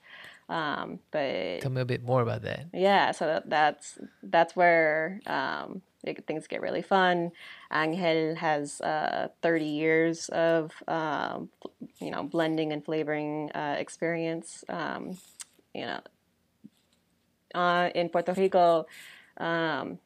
Um, 0.51 0.99
but 1.13 1.61
tell 1.61 1.71
me 1.71 1.81
a 1.81 1.85
bit 1.85 2.03
more 2.03 2.23
about 2.23 2.43
that. 2.43 2.67
Yeah, 2.75 3.13
so 3.13 3.27
that, 3.27 3.49
that's 3.49 3.99
that's 4.25 4.57
where 4.57 5.21
um, 5.27 5.81
it, 6.03 6.27
things 6.27 6.49
get 6.49 6.61
really 6.61 6.83
fun. 6.83 7.31
Angel 7.73 8.35
has 8.35 8.81
uh, 8.81 9.29
30 9.43 9.65
years 9.65 10.29
of 10.31 10.73
um, 10.89 11.51
you 12.01 12.11
know 12.11 12.25
blending 12.25 12.73
and 12.73 12.85
flavoring 12.85 13.53
uh, 13.53 13.77
experience. 13.79 14.65
Um, 14.69 15.17
you 15.73 15.87
know, 15.87 16.01
uh, 17.55 17.91
in 17.95 18.09
Puerto 18.09 18.33
Rico, 18.33 18.87
um, 19.37 20.01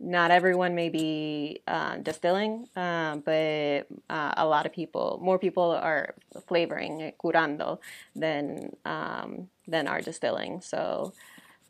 not 0.00 0.30
everyone 0.30 0.74
may 0.74 0.88
be 0.88 1.62
uh, 1.66 1.96
distilling, 1.98 2.68
uh, 2.76 3.16
but 3.16 3.86
uh, 4.10 4.34
a 4.36 4.46
lot 4.46 4.66
of 4.66 4.72
people, 4.72 5.18
more 5.22 5.38
people 5.38 5.70
are 5.70 6.14
flavoring 6.46 7.12
curando 7.22 7.78
than 8.14 8.70
um, 8.84 9.48
than 9.66 9.86
are 9.86 10.00
distilling. 10.00 10.60
So 10.60 11.12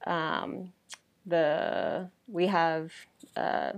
um, 0.06 0.72
the 1.26 2.10
we 2.26 2.46
have 2.46 2.92
uh, 3.36 3.72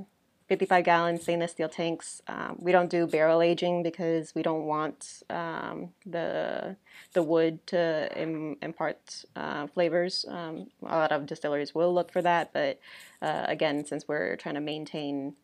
55 0.48 0.84
gallon 0.84 1.20
stainless 1.20 1.52
steel 1.52 1.68
tanks. 1.68 2.22
Um, 2.28 2.56
we 2.60 2.70
don't 2.70 2.88
do 2.88 3.06
barrel 3.06 3.42
aging 3.42 3.82
because 3.82 4.34
we 4.34 4.42
don't 4.42 4.64
want 4.64 5.22
um, 5.28 5.90
the 6.04 6.76
the 7.14 7.22
wood 7.22 7.66
to 7.68 8.08
Im- 8.16 8.56
impart 8.62 9.24
uh, 9.34 9.66
flavors. 9.66 10.24
Um, 10.28 10.68
a 10.84 10.96
lot 10.96 11.12
of 11.12 11.26
distilleries 11.26 11.74
will 11.74 11.92
look 11.92 12.12
for 12.12 12.22
that, 12.22 12.52
but 12.52 12.78
uh, 13.20 13.44
again, 13.48 13.84
since 13.84 14.06
we're 14.06 14.36
trying 14.36 14.54
to 14.54 14.60
maintain 14.60 15.34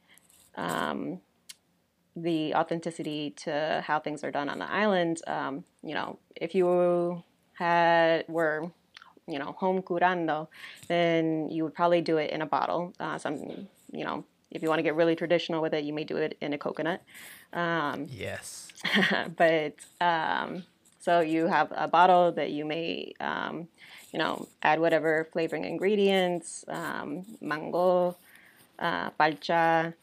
um, 0.57 1.21
the 2.15 2.55
authenticity 2.55 3.31
to 3.31 3.83
how 3.85 3.99
things 3.99 4.23
are 4.23 4.31
done 4.31 4.49
on 4.49 4.59
the 4.61 4.71
island, 4.71 5.21
um, 5.27 5.65
you 5.83 5.95
know, 5.95 6.19
if 6.37 6.55
you 6.55 7.25
had 7.55 8.25
were 8.29 8.71
you 9.27 9.39
know 9.41 9.53
home 9.59 9.83
curando, 9.83 10.47
then 10.87 11.49
you 11.51 11.65
would 11.65 11.75
probably 11.75 12.01
do 12.01 12.19
it 12.19 12.31
in 12.31 12.41
a 12.41 12.47
bottle. 12.47 12.93
Uh, 13.01 13.19
some 13.19 13.67
you 13.91 14.05
know 14.05 14.25
if 14.53 14.63
you 14.63 14.69
want 14.69 14.79
to 14.79 14.83
get 14.83 14.95
really 14.95 15.17
traditional 15.17 15.63
with 15.63 15.75
it, 15.75 15.85
you 15.85 15.93
may 15.93 16.05
do 16.05 16.17
it 16.17 16.37
in 16.41 16.53
a 16.53 16.59
coconut. 16.59 17.03
Um, 17.53 18.07
yes. 18.11 18.69
but 19.37 19.75
um, 20.01 20.65
so 21.01 21.21
you 21.21 21.47
have 21.47 21.73
a 21.75 21.89
bottle 21.89 22.33
that 22.33 22.51
you 22.51 22.65
may, 22.65 23.15
um, 23.21 23.69
you 24.13 24.19
know, 24.19 24.47
add 24.63 24.79
whatever 24.81 25.29
flavoring 25.33 25.65
ingredients, 25.65 26.65
um, 26.69 27.25
mango, 27.41 28.17
uh, 28.79 29.11
palcha, 29.19 29.95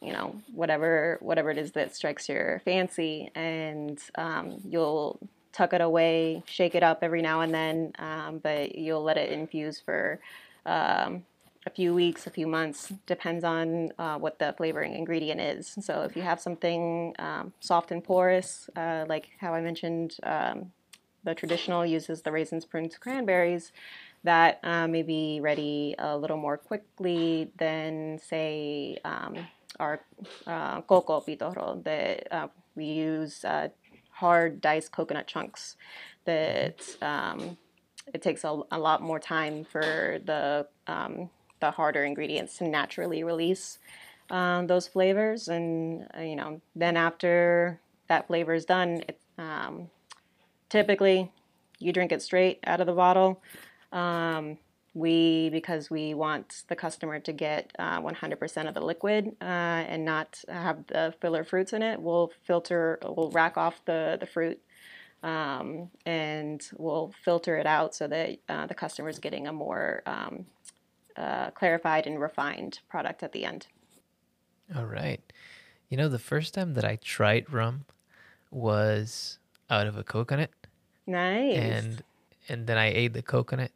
you 0.00 0.12
know, 0.12 0.34
whatever 0.54 1.18
whatever 1.20 1.50
it 1.50 1.58
is 1.58 1.72
that 1.72 1.94
strikes 1.94 2.28
your 2.28 2.62
fancy, 2.64 3.30
and 3.34 4.00
um, 4.14 4.60
you'll 4.66 5.18
tuck 5.52 5.72
it 5.72 5.80
away, 5.80 6.42
shake 6.46 6.74
it 6.74 6.82
up 6.82 7.00
every 7.02 7.22
now 7.22 7.40
and 7.42 7.52
then, 7.52 7.92
um, 7.98 8.38
but 8.38 8.74
you'll 8.76 9.02
let 9.02 9.18
it 9.18 9.30
infuse 9.30 9.80
for 9.80 10.20
um, 10.64 11.22
a 11.66 11.70
few 11.70 11.94
weeks, 11.94 12.26
a 12.26 12.30
few 12.30 12.46
months, 12.46 12.92
depends 13.06 13.44
on 13.44 13.92
uh, 13.98 14.16
what 14.18 14.38
the 14.38 14.54
flavoring 14.56 14.94
ingredient 14.94 15.40
is. 15.40 15.76
So 15.80 16.02
if 16.02 16.16
you 16.16 16.22
have 16.22 16.40
something 16.40 17.14
um, 17.18 17.52
soft 17.60 17.90
and 17.90 18.02
porous, 18.02 18.70
uh, 18.76 19.04
like 19.08 19.30
how 19.38 19.54
I 19.54 19.60
mentioned, 19.60 20.16
um, 20.22 20.72
the 21.22 21.34
traditional 21.34 21.84
uses 21.84 22.22
the 22.22 22.32
raisins, 22.32 22.64
prunes, 22.64 22.96
cranberries, 22.96 23.72
that 24.24 24.60
uh, 24.62 24.86
may 24.86 25.02
be 25.02 25.40
ready 25.42 25.94
a 25.98 26.16
little 26.16 26.36
more 26.36 26.56
quickly 26.56 27.50
than, 27.58 28.18
say, 28.18 28.98
um, 29.04 29.36
our 29.78 30.00
uh, 30.46 30.80
coco 30.82 31.20
pitorro 31.20 31.82
that 31.84 32.32
uh, 32.32 32.48
we 32.74 32.84
use 32.84 33.44
uh, 33.44 33.68
hard 34.10 34.60
diced 34.60 34.92
coconut 34.92 35.26
chunks 35.26 35.76
that 36.24 36.80
um, 37.00 37.56
it 38.12 38.20
takes 38.22 38.44
a, 38.44 38.60
a, 38.70 38.78
lot 38.78 39.00
more 39.00 39.18
time 39.18 39.64
for 39.64 40.18
the 40.24 40.66
um, 40.86 41.30
the 41.60 41.70
harder 41.70 42.04
ingredients 42.04 42.58
to 42.58 42.68
naturally 42.68 43.22
release 43.22 43.78
um, 44.30 44.66
those 44.66 44.88
flavors. 44.88 45.48
And, 45.48 46.06
uh, 46.16 46.22
you 46.22 46.36
know, 46.36 46.60
then 46.74 46.96
after 46.96 47.80
that 48.08 48.26
flavor 48.26 48.54
is 48.54 48.64
done, 48.64 49.02
it, 49.08 49.20
um, 49.38 49.90
typically 50.68 51.30
you 51.78 51.92
drink 51.92 52.12
it 52.12 52.22
straight 52.22 52.60
out 52.66 52.80
of 52.80 52.86
the 52.86 52.92
bottle. 52.92 53.42
Um, 53.92 54.58
we, 54.92 55.50
because 55.50 55.88
we 55.88 56.14
want 56.14 56.64
the 56.68 56.74
customer 56.74 57.20
to 57.20 57.32
get 57.32 57.70
uh, 57.78 58.00
100% 58.00 58.68
of 58.68 58.74
the 58.74 58.80
liquid 58.80 59.36
uh, 59.40 59.44
and 59.44 60.04
not 60.04 60.42
have 60.48 60.86
the 60.88 61.14
filler 61.20 61.44
fruits 61.44 61.72
in 61.72 61.82
it, 61.82 62.00
we'll 62.00 62.32
filter, 62.44 62.98
we'll 63.04 63.30
rack 63.30 63.56
off 63.56 63.80
the, 63.84 64.16
the 64.18 64.26
fruit 64.26 64.60
um, 65.22 65.90
and 66.06 66.68
we'll 66.76 67.12
filter 67.24 67.56
it 67.56 67.66
out 67.66 67.94
so 67.94 68.08
that 68.08 68.38
uh, 68.48 68.66
the 68.66 68.74
customer 68.74 69.08
is 69.08 69.18
getting 69.18 69.46
a 69.46 69.52
more 69.52 70.02
um, 70.06 70.46
uh, 71.20 71.50
clarified 71.50 72.06
and 72.06 72.20
refined 72.20 72.80
product 72.88 73.22
at 73.22 73.32
the 73.32 73.44
end. 73.44 73.66
All 74.74 74.86
right. 74.86 75.20
You 75.88 75.96
know, 75.96 76.08
the 76.08 76.18
first 76.18 76.54
time 76.54 76.74
that 76.74 76.84
I 76.84 76.96
tried 76.96 77.52
rum 77.52 77.84
was 78.50 79.38
out 79.68 79.86
of 79.86 79.96
a 79.96 80.04
coconut. 80.04 80.50
Nice. 81.06 81.56
And 81.56 82.04
and 82.48 82.66
then 82.66 82.78
I 82.78 82.86
ate 82.86 83.12
the 83.12 83.22
coconut, 83.22 83.70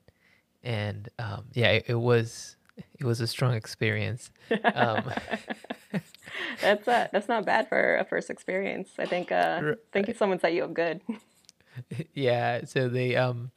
and 0.62 1.08
um, 1.18 1.44
yeah, 1.52 1.70
it, 1.70 1.84
it, 1.88 1.94
was 1.94 2.56
it 2.98 3.04
was 3.04 3.20
a 3.20 3.26
strong 3.26 3.54
experience. 3.54 4.30
Um, 4.74 5.10
that's 6.60 6.86
uh, 6.88 7.08
that's 7.12 7.28
not 7.28 7.44
bad 7.44 7.68
for 7.68 7.96
a 7.96 8.04
first 8.04 8.30
experience. 8.30 8.90
I 8.98 9.06
think 9.06 9.32
uh, 9.32 9.60
I 9.62 9.74
think 9.92 10.16
someone 10.16 10.38
set 10.40 10.52
you 10.52 10.64
up 10.64 10.74
good. 10.74 11.00
Yeah. 12.14 12.64
So 12.66 12.88
they 12.88 13.16
um 13.16 13.50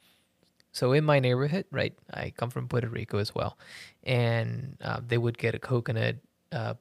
so 0.78 0.92
in 0.92 1.04
my 1.04 1.18
neighborhood, 1.18 1.64
right, 1.72 1.92
I 2.14 2.30
come 2.36 2.50
from 2.50 2.68
Puerto 2.68 2.88
Rico 2.88 3.18
as 3.18 3.34
well, 3.34 3.58
and 4.04 4.76
uh, 4.80 5.00
they 5.04 5.18
would 5.18 5.36
get 5.36 5.56
a 5.56 5.58
coconut, 5.58 6.18
uh, 6.52 6.74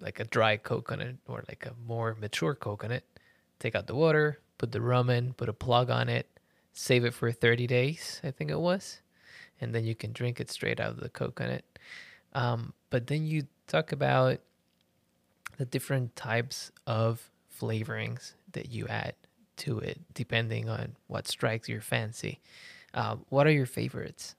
like 0.00 0.20
a 0.20 0.24
dry 0.24 0.56
coconut 0.56 1.16
or 1.28 1.44
like 1.46 1.66
a 1.66 1.74
more 1.86 2.16
mature 2.18 2.54
coconut, 2.54 3.02
take 3.58 3.74
out 3.74 3.88
the 3.88 3.94
water, 3.94 4.40
put 4.56 4.72
the 4.72 4.80
rum 4.80 5.10
in, 5.10 5.34
put 5.34 5.50
a 5.50 5.52
plug 5.52 5.90
on 5.90 6.08
it, 6.08 6.26
save 6.72 7.04
it 7.04 7.12
for 7.12 7.30
30 7.30 7.66
days, 7.66 8.22
I 8.24 8.30
think 8.30 8.50
it 8.50 8.58
was, 8.58 9.02
and 9.60 9.74
then 9.74 9.84
you 9.84 9.94
can 9.94 10.12
drink 10.12 10.40
it 10.40 10.50
straight 10.50 10.80
out 10.80 10.92
of 10.92 11.00
the 11.00 11.10
coconut. 11.10 11.64
Um, 12.32 12.72
but 12.88 13.06
then 13.06 13.26
you 13.26 13.48
talk 13.66 13.92
about 13.92 14.38
the 15.58 15.66
different 15.66 16.16
types 16.16 16.72
of 16.86 17.28
flavorings 17.54 18.32
that 18.52 18.70
you 18.70 18.86
add 18.86 19.12
to 19.58 19.78
it, 19.78 20.00
depending 20.14 20.70
on 20.70 20.96
what 21.06 21.28
strikes 21.28 21.68
your 21.68 21.82
fancy. 21.82 22.40
Uh, 22.96 23.16
what 23.28 23.46
are 23.46 23.52
your 23.52 23.66
favorites? 23.66 24.34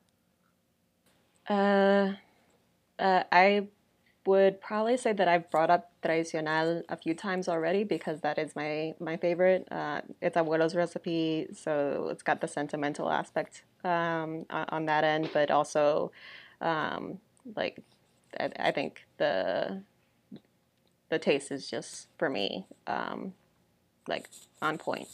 Uh, 1.48 2.14
uh, 2.98 3.24
I 3.32 3.68
would 4.26 4.60
probably 4.60 4.98
say 4.98 5.14
that 5.14 5.28
I've 5.28 5.50
brought 5.52 5.70
up 5.70 5.92
tradicional 6.04 6.82
a 6.90 6.98
few 6.98 7.14
times 7.14 7.48
already 7.48 7.84
because 7.84 8.20
that 8.22 8.40
is 8.40 8.56
my 8.56 8.96
my 9.00 9.16
favorite. 9.16 9.68
Uh, 9.72 10.02
it's 10.22 10.36
abuelo's 10.36 10.76
recipe, 10.76 11.48
so 11.54 12.10
it's 12.12 12.24
got 12.24 12.42
the 12.42 12.48
sentimental 12.48 13.10
aspect 13.10 13.64
um, 13.86 14.46
on 14.50 14.86
that 14.88 15.04
end, 15.04 15.30
but 15.34 15.52
also 15.52 16.12
um, 16.60 17.20
like 17.56 17.80
I, 18.40 18.50
I, 18.60 18.72
think 18.72 19.06
the 19.18 19.84
the 21.10 21.20
taste 21.20 21.52
is 21.52 21.70
just 21.70 22.08
for 22.18 22.30
me 22.30 22.66
um, 22.88 23.34
like 24.08 24.30
on 24.62 24.78
point. 24.78 25.08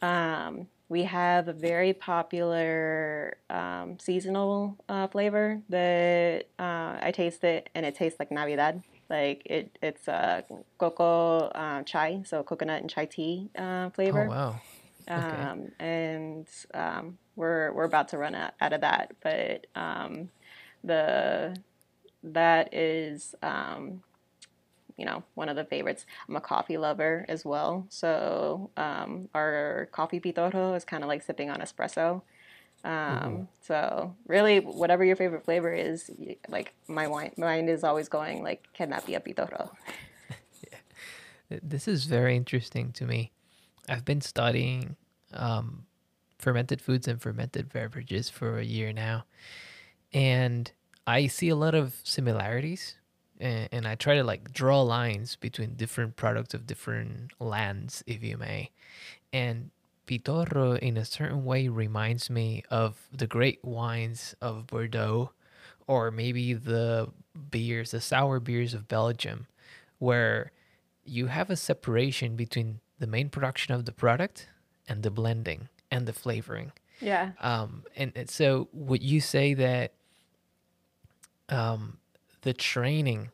Um, 0.00 0.68
we 0.88 1.02
have 1.02 1.48
a 1.48 1.52
very 1.52 1.92
popular 1.92 3.36
um, 3.50 3.98
seasonal 3.98 4.76
uh, 4.88 5.08
flavor 5.08 5.60
that 5.68 6.46
uh, 6.58 6.98
I 7.02 7.12
taste 7.12 7.42
it 7.44 7.68
and 7.74 7.84
it 7.84 7.94
tastes 7.94 8.18
like 8.20 8.30
Navidad. 8.30 8.82
Like 9.10 9.42
it, 9.46 9.78
it's 9.82 10.08
a 10.08 10.44
uh, 10.50 10.56
coco 10.78 11.48
uh, 11.48 11.82
chai, 11.82 12.22
so 12.24 12.42
coconut 12.42 12.80
and 12.80 12.90
chai 12.90 13.06
tea 13.06 13.48
uh, 13.56 13.90
flavor. 13.90 14.26
Oh 14.26 14.30
wow! 14.30 14.60
Okay. 15.08 15.42
Um, 15.42 15.70
and 15.78 16.46
um, 16.74 17.18
we're 17.36 17.72
we're 17.72 17.84
about 17.84 18.08
to 18.08 18.18
run 18.18 18.34
out, 18.34 18.54
out 18.60 18.72
of 18.72 18.80
that, 18.80 19.14
but 19.22 19.66
um, 19.76 20.28
the 20.82 21.56
that 22.24 22.74
is 22.74 23.36
um, 23.42 24.02
you 24.96 25.04
know, 25.04 25.22
one 25.34 25.48
of 25.48 25.56
the 25.56 25.64
favorites. 25.64 26.06
I'm 26.28 26.36
a 26.36 26.40
coffee 26.40 26.78
lover 26.78 27.24
as 27.28 27.44
well. 27.44 27.86
So 27.88 28.70
um, 28.76 29.28
our 29.34 29.88
coffee 29.92 30.20
pitorro 30.20 30.74
is 30.76 30.84
kind 30.84 31.02
of 31.02 31.08
like 31.08 31.22
sipping 31.22 31.50
on 31.50 31.60
espresso. 31.60 32.22
Um, 32.84 32.92
mm-hmm. 32.92 33.42
So 33.60 34.14
really, 34.26 34.60
whatever 34.60 35.04
your 35.04 35.16
favorite 35.16 35.44
flavor 35.44 35.72
is, 35.72 36.10
like 36.48 36.74
my 36.88 37.06
mind 37.36 37.68
is 37.68 37.84
always 37.84 38.08
going 38.08 38.42
like, 38.42 38.66
can 38.72 38.90
that 38.90 39.04
be 39.06 39.14
a 39.14 39.20
pitorro? 39.20 39.70
yeah. 40.70 41.58
This 41.62 41.88
is 41.88 42.04
very 42.04 42.36
interesting 42.36 42.92
to 42.92 43.04
me. 43.04 43.32
I've 43.88 44.04
been 44.04 44.20
studying 44.20 44.96
um, 45.32 45.86
fermented 46.38 46.80
foods 46.80 47.06
and 47.08 47.20
fermented 47.20 47.72
beverages 47.72 48.30
for 48.30 48.58
a 48.58 48.64
year 48.64 48.92
now. 48.92 49.24
And 50.12 50.70
I 51.06 51.26
see 51.26 51.48
a 51.48 51.56
lot 51.56 51.74
of 51.74 51.96
similarities 52.02 52.96
and, 53.40 53.68
and 53.72 53.88
I 53.88 53.94
try 53.94 54.16
to 54.16 54.24
like 54.24 54.52
draw 54.52 54.82
lines 54.82 55.36
between 55.36 55.74
different 55.74 56.16
products 56.16 56.54
of 56.54 56.66
different 56.66 57.32
lands, 57.40 58.02
if 58.06 58.22
you 58.22 58.36
may. 58.36 58.70
And 59.32 59.70
Pitorro, 60.06 60.78
in 60.78 60.96
a 60.96 61.04
certain 61.04 61.44
way, 61.44 61.68
reminds 61.68 62.30
me 62.30 62.62
of 62.70 63.08
the 63.12 63.26
great 63.26 63.64
wines 63.64 64.34
of 64.40 64.66
Bordeaux, 64.68 65.32
or 65.86 66.10
maybe 66.10 66.54
the 66.54 67.08
beers, 67.50 67.90
the 67.90 68.00
sour 68.00 68.40
beers 68.40 68.72
of 68.72 68.88
Belgium, 68.88 69.46
where 69.98 70.52
you 71.04 71.26
have 71.26 71.50
a 71.50 71.56
separation 71.56 72.36
between 72.36 72.80
the 72.98 73.06
main 73.06 73.28
production 73.28 73.74
of 73.74 73.84
the 73.84 73.92
product 73.92 74.48
and 74.88 75.02
the 75.02 75.10
blending 75.10 75.68
and 75.90 76.06
the 76.06 76.12
flavoring. 76.12 76.72
Yeah. 77.00 77.32
Um, 77.40 77.84
and, 77.96 78.12
and 78.16 78.30
so, 78.30 78.68
would 78.72 79.02
you 79.02 79.20
say 79.20 79.54
that 79.54 79.92
um, 81.48 81.98
the 82.46 82.54
training 82.54 83.28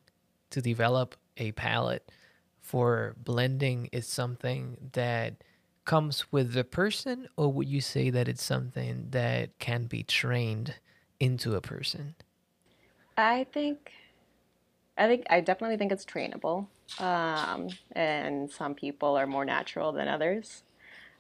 to 0.48 0.62
develop 0.62 1.14
a 1.36 1.52
palate 1.52 2.10
for 2.62 3.14
blending 3.22 3.90
is 3.92 4.06
something 4.06 4.90
that 4.94 5.34
comes 5.84 6.32
with 6.32 6.54
the 6.54 6.64
person, 6.64 7.28
or 7.36 7.52
would 7.52 7.68
you 7.68 7.82
say 7.82 8.08
that 8.08 8.26
it's 8.26 8.42
something 8.42 9.08
that 9.10 9.50
can 9.58 9.84
be 9.84 10.02
trained 10.02 10.76
into 11.20 11.54
a 11.54 11.60
person? 11.60 12.14
I 13.18 13.44
think, 13.52 13.92
I 14.96 15.06
think, 15.08 15.26
I 15.28 15.42
definitely 15.42 15.76
think 15.76 15.92
it's 15.92 16.06
trainable. 16.06 16.68
Um, 16.98 17.68
and 17.94 18.50
some 18.50 18.74
people 18.74 19.14
are 19.18 19.26
more 19.26 19.44
natural 19.44 19.92
than 19.92 20.08
others. 20.08 20.62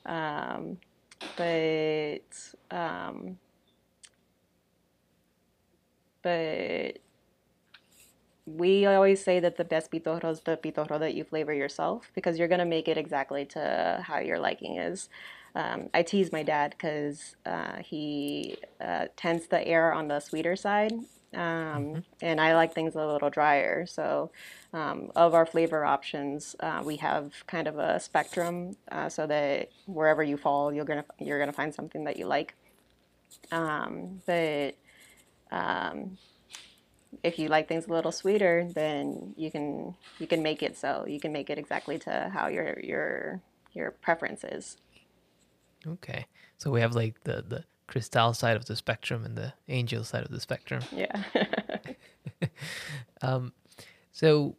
Um, 0.06 0.78
but, 1.36 2.20
um, 2.70 3.36
but 6.22 7.01
we 8.46 8.86
always 8.86 9.22
say 9.22 9.40
that 9.40 9.56
the 9.56 9.64
best 9.64 9.90
pitorro 9.90 10.30
is 10.30 10.40
the 10.40 10.56
pitorro 10.56 10.98
that 10.98 11.14
you 11.14 11.24
flavor 11.24 11.52
yourself 11.52 12.10
because 12.14 12.38
you're 12.38 12.48
going 12.48 12.58
to 12.58 12.64
make 12.64 12.88
it 12.88 12.98
exactly 12.98 13.44
to 13.46 14.02
how 14.04 14.18
your 14.18 14.38
liking 14.38 14.76
is. 14.78 15.08
Um, 15.54 15.90
I 15.92 16.02
tease 16.02 16.32
my 16.32 16.42
dad 16.42 16.70
because 16.70 17.36
uh, 17.44 17.76
he 17.84 18.56
uh, 18.80 19.06
tends 19.16 19.46
to 19.48 19.66
err 19.66 19.92
on 19.92 20.08
the 20.08 20.18
sweeter 20.18 20.56
side, 20.56 20.92
um, 20.92 21.02
mm-hmm. 21.34 21.98
and 22.22 22.40
I 22.40 22.54
like 22.54 22.74
things 22.74 22.94
a 22.94 23.06
little 23.06 23.28
drier. 23.30 23.84
So, 23.86 24.30
um, 24.72 25.12
of 25.14 25.34
our 25.34 25.44
flavor 25.44 25.84
options, 25.84 26.56
uh, 26.60 26.82
we 26.84 26.96
have 26.96 27.46
kind 27.46 27.68
of 27.68 27.78
a 27.78 28.00
spectrum 28.00 28.76
uh, 28.90 29.10
so 29.10 29.26
that 29.26 29.68
wherever 29.86 30.22
you 30.22 30.38
fall, 30.38 30.72
you're 30.72 30.86
gonna 30.86 31.04
you're 31.18 31.38
gonna 31.38 31.52
find 31.52 31.74
something 31.74 32.04
that 32.04 32.16
you 32.16 32.26
like. 32.26 32.54
Um, 33.50 34.22
but 34.26 34.74
um, 35.50 36.16
if 37.22 37.38
you 37.38 37.48
like 37.48 37.68
things 37.68 37.86
a 37.86 37.92
little 37.92 38.12
sweeter, 38.12 38.68
then 38.74 39.34
you 39.36 39.50
can 39.50 39.94
you 40.18 40.26
can 40.26 40.42
make 40.42 40.62
it 40.62 40.76
so 40.76 41.04
you 41.06 41.20
can 41.20 41.32
make 41.32 41.50
it 41.50 41.58
exactly 41.58 41.98
to 42.00 42.30
how 42.32 42.48
your 42.48 42.78
your 42.80 43.40
your 43.72 43.90
preference 43.90 44.44
is. 44.44 44.76
Okay, 45.86 46.26
so 46.58 46.70
we 46.70 46.80
have 46.80 46.94
like 46.94 47.22
the 47.24 47.44
the 47.46 47.64
Crystal 47.86 48.32
side 48.32 48.56
of 48.56 48.64
the 48.64 48.76
spectrum 48.76 49.24
and 49.24 49.36
the 49.36 49.52
angel 49.68 50.02
side 50.02 50.24
of 50.24 50.30
the 50.30 50.40
spectrum. 50.40 50.82
Yeah. 50.90 51.24
um, 53.22 53.52
so 54.12 54.56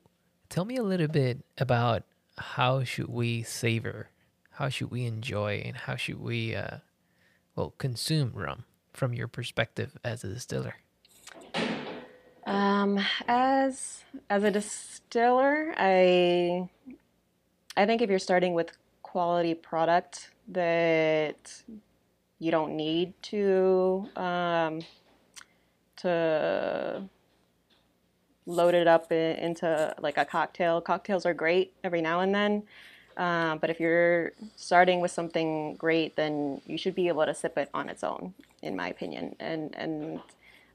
tell 0.50 0.66
me 0.66 0.78
a 0.78 0.84
little 0.84 1.08
bit 1.08 1.44
about 1.58 2.04
how 2.38 2.84
should 2.84 3.08
we 3.08 3.42
savor, 3.42 4.10
how 4.52 4.70
should 4.70 4.92
we 4.92 5.06
enjoy, 5.06 5.64
and 5.66 5.76
how 5.76 5.96
should 5.96 6.22
we 6.22 6.56
uh, 6.56 6.78
well 7.56 7.74
consume 7.80 8.34
rum 8.36 8.66
from 8.94 9.14
your 9.14 9.28
perspective 9.28 9.98
as 10.04 10.24
a 10.24 10.28
distiller. 10.28 10.76
Um, 12.46 13.00
as 13.28 14.04
as 14.30 14.44
a 14.44 14.52
distiller, 14.52 15.74
I 15.78 16.68
I 17.78 17.86
think 17.86 18.02
if 18.02 18.10
you're 18.10 18.20
starting 18.20 18.54
with 18.54 18.72
quality 19.02 19.54
product 19.54 20.32
that 20.50 21.64
you 22.40 22.52
don't 22.52 22.76
need 22.76 23.14
to 23.24 24.10
um, 24.18 24.82
to 25.98 27.08
load 28.46 28.74
it 28.74 28.88
up 28.88 29.12
in, 29.12 29.38
into 29.38 29.96
like 30.00 30.18
a 30.18 30.26
cocktail. 30.26 30.82
Cocktails 30.82 31.26
are 31.26 31.34
great 31.34 31.74
every 31.84 32.02
now 32.02 32.20
and 32.20 32.36
then, 32.36 32.64
uh, 33.16 33.56
but 33.56 33.70
if 33.70 33.80
you're 33.80 34.34
starting 34.58 35.00
with 35.00 35.12
something 35.12 35.76
great, 35.76 36.18
then 36.18 36.62
you 36.66 36.78
should 36.78 36.96
be 36.96 37.08
able 37.08 37.26
to 37.26 37.34
sip 37.34 37.58
it 37.58 37.70
on 37.74 37.88
its 37.88 38.04
own, 38.04 38.34
in 38.62 38.76
my 38.76 38.90
opinion. 38.90 39.36
And 39.40 39.74
and 39.78 40.20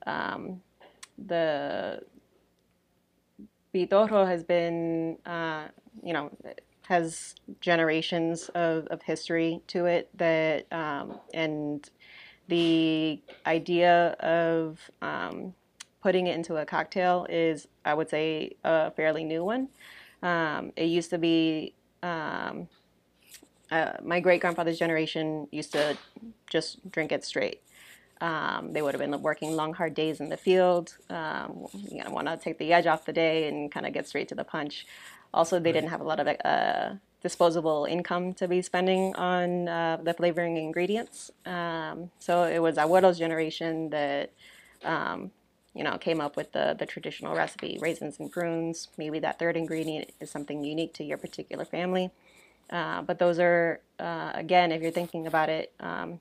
um, 0.06 0.62
the 1.26 2.00
Pitorro 3.74 4.26
has 4.26 4.44
been, 4.44 5.18
uh, 5.26 5.68
you 6.02 6.12
know, 6.12 6.30
has 6.86 7.34
generations 7.60 8.48
of, 8.54 8.86
of 8.86 9.02
history 9.02 9.60
to 9.66 9.84
it 9.86 10.08
that, 10.16 10.72
um, 10.72 11.20
and 11.34 11.90
the 12.48 13.20
idea 13.46 14.12
of 14.20 14.78
um, 15.02 15.54
putting 16.02 16.26
it 16.26 16.34
into 16.34 16.56
a 16.56 16.64
cocktail 16.64 17.26
is, 17.28 17.68
I 17.84 17.92
would 17.92 18.08
say, 18.08 18.56
a 18.64 18.90
fairly 18.92 19.24
new 19.24 19.44
one. 19.44 19.68
Um, 20.22 20.72
it 20.76 20.86
used 20.86 21.10
to 21.10 21.18
be, 21.18 21.74
um, 22.02 22.68
uh, 23.70 23.92
my 24.02 24.18
great 24.20 24.40
grandfather's 24.40 24.78
generation 24.78 25.46
used 25.50 25.72
to 25.72 25.98
just 26.48 26.90
drink 26.90 27.12
it 27.12 27.22
straight. 27.24 27.62
Um, 28.20 28.72
they 28.72 28.82
would 28.82 28.94
have 28.94 29.00
been 29.00 29.22
working 29.22 29.52
long, 29.52 29.74
hard 29.74 29.94
days 29.94 30.20
in 30.20 30.28
the 30.28 30.36
field. 30.36 30.96
Um, 31.08 31.66
you 31.72 32.02
know, 32.02 32.10
want 32.10 32.26
to 32.26 32.36
take 32.36 32.58
the 32.58 32.72
edge 32.72 32.86
off 32.86 33.04
the 33.04 33.12
day 33.12 33.48
and 33.48 33.70
kind 33.70 33.86
of 33.86 33.92
get 33.92 34.08
straight 34.08 34.28
to 34.28 34.34
the 34.34 34.44
punch. 34.44 34.86
Also, 35.32 35.58
they 35.58 35.68
right. 35.68 35.74
didn't 35.74 35.90
have 35.90 36.00
a 36.00 36.04
lot 36.04 36.20
of 36.20 36.26
uh, 36.44 36.94
disposable 37.22 37.84
income 37.84 38.34
to 38.34 38.48
be 38.48 38.62
spending 38.62 39.14
on 39.16 39.68
uh, 39.68 39.98
the 40.02 40.14
flavoring 40.14 40.56
ingredients. 40.56 41.30
Um, 41.46 42.10
so 42.18 42.44
it 42.44 42.60
was 42.60 42.76
abuelo's 42.76 43.18
generation 43.18 43.90
that, 43.90 44.32
um, 44.84 45.30
you 45.74 45.84
know, 45.84 45.98
came 45.98 46.20
up 46.20 46.36
with 46.36 46.52
the, 46.52 46.74
the 46.78 46.86
traditional 46.86 47.34
recipe, 47.34 47.78
raisins 47.80 48.18
and 48.18 48.32
prunes. 48.32 48.88
Maybe 48.96 49.18
that 49.20 49.38
third 49.38 49.56
ingredient 49.56 50.10
is 50.20 50.30
something 50.30 50.64
unique 50.64 50.94
to 50.94 51.04
your 51.04 51.18
particular 51.18 51.64
family. 51.64 52.10
Uh, 52.70 53.02
but 53.02 53.18
those 53.18 53.38
are, 53.38 53.80
uh, 53.98 54.32
again, 54.34 54.72
if 54.72 54.82
you're 54.82 54.90
thinking 54.90 55.26
about 55.26 55.48
it, 55.48 55.72
um, 55.80 56.20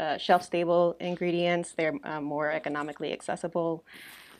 uh, 0.00 0.16
shelf 0.18 0.42
stable 0.42 0.96
ingredients. 1.00 1.74
They're 1.76 1.98
uh, 2.04 2.20
more 2.20 2.50
economically 2.50 3.12
accessible. 3.12 3.84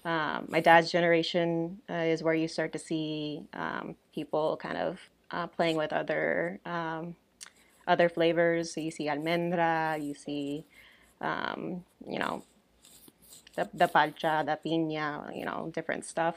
Um, 0.05 0.47
my 0.49 0.61
dad's 0.61 0.91
generation 0.91 1.79
uh, 1.91 2.13
is 2.13 2.23
where 2.23 2.35
you 2.35 2.49
start 2.49 2.73
to 2.73 2.79
see 2.79 3.43
um, 3.53 3.97
people 4.15 4.57
kind 4.57 4.79
of 4.79 4.99
uh, 5.31 5.47
playing 5.47 5.77
with 5.77 5.93
other 5.93 6.59
um, 6.65 7.15
other 7.87 8.09
flavors. 8.09 8.73
So 8.73 8.81
you 8.81 8.91
see 8.91 9.07
almendra, 9.09 10.03
you 10.03 10.15
see, 10.15 10.65
um, 11.21 11.85
you 12.07 12.19
know, 12.19 12.45
the, 13.57 13.69
the 13.75 13.89
palcha, 13.89 14.47
the 14.47 14.59
piña, 14.65 15.37
you 15.37 15.45
know, 15.45 15.71
different 15.75 16.05
stuff. 16.05 16.37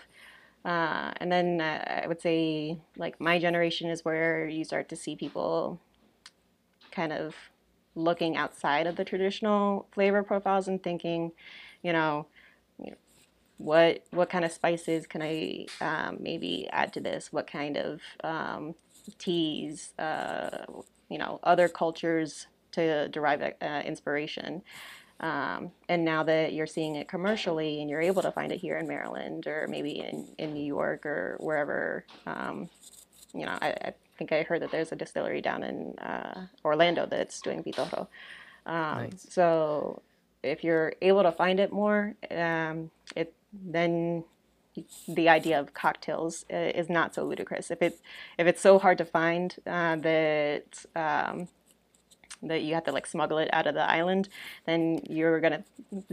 Uh, 0.66 1.12
and 1.18 1.32
then 1.32 1.62
I 1.62 2.06
would 2.08 2.22
say, 2.22 2.78
like, 2.98 3.20
my 3.20 3.38
generation 3.38 3.90
is 3.90 4.04
where 4.06 4.48
you 4.48 4.64
start 4.64 4.90
to 4.90 4.96
see 4.96 5.16
people 5.16 5.80
kind 6.92 7.12
of 7.12 7.36
looking 7.96 8.36
outside 8.38 8.88
of 8.88 8.96
the 8.96 9.06
traditional 9.06 9.88
flavor 9.92 10.24
profiles 10.24 10.68
and 10.68 10.82
thinking, 10.82 11.32
you 11.82 11.94
know, 11.94 12.28
what 13.58 14.04
what 14.12 14.30
kind 14.30 14.44
of 14.44 14.52
spices 14.52 15.08
can 15.08 15.22
I 15.22 15.68
um, 15.80 16.18
maybe 16.20 16.68
add 16.72 16.92
to 16.94 17.00
this? 17.00 17.32
What 17.32 17.48
kind 17.48 17.78
of 17.78 18.02
um, 18.24 18.76
teas, 19.18 19.94
uh, 20.00 20.66
you 21.10 21.18
know, 21.18 21.40
other 21.44 21.68
cultures 21.68 22.48
to 22.72 23.08
derive 23.10 23.42
uh, 23.62 23.82
inspiration. 23.86 24.64
Um, 25.20 25.72
and 25.88 26.04
now 26.04 26.24
that 26.24 26.54
you're 26.54 26.68
seeing 26.68 26.96
it 26.96 27.08
commercially 27.08 27.80
and 27.80 27.90
you're 27.90 28.02
able 28.02 28.22
to 28.24 28.32
find 28.32 28.52
it 28.52 28.60
here 28.60 28.78
in 28.78 28.88
Maryland 28.88 29.48
or 29.48 29.68
maybe 29.70 30.00
in, 30.00 30.28
in 30.38 30.54
New 30.54 30.66
York 30.66 31.06
or 31.06 31.38
wherever, 31.40 32.06
um, 32.26 32.70
you 33.34 33.46
know, 33.46 33.58
I, 33.62 33.68
I 33.70 33.94
think 34.18 34.32
I 34.32 34.44
heard 34.44 34.62
that 34.62 34.72
there's 34.72 34.92
a 34.92 34.96
distillery 34.96 35.42
down 35.42 35.64
in 35.64 35.98
uh, 36.00 36.48
Orlando 36.64 37.06
that's 37.06 37.42
doing 37.42 37.64
pitorro. 37.64 38.08
Um, 38.66 39.04
nice. 39.04 39.28
So 39.30 40.02
if 40.42 40.64
you're 40.64 40.94
able 41.02 41.24
to 41.24 41.32
find 41.32 41.60
it 41.60 41.72
more, 41.72 42.16
um, 42.32 42.92
it 43.16 43.34
then 43.52 44.24
the 45.08 45.30
idea 45.30 45.60
of 45.60 45.74
cocktails 45.74 46.46
uh, 46.52 46.56
is 46.56 46.90
not 46.90 47.14
so 47.14 47.24
ludicrous. 47.26 47.70
If 47.72 47.82
it 47.82 48.00
if 48.38 48.48
it's 48.48 48.62
so 48.62 48.80
hard 48.80 48.98
to 48.98 49.06
find 49.06 49.56
uh, 49.68 49.96
that 49.98 50.86
um, 50.96 51.48
that 52.42 52.62
you 52.62 52.74
have 52.74 52.84
to 52.84 52.92
like 52.92 53.06
smuggle 53.06 53.38
it 53.38 53.50
out 53.54 53.68
of 53.68 53.74
the 53.74 53.90
island, 53.90 54.30
then 54.66 55.02
you're 55.10 55.40
gonna 55.40 55.64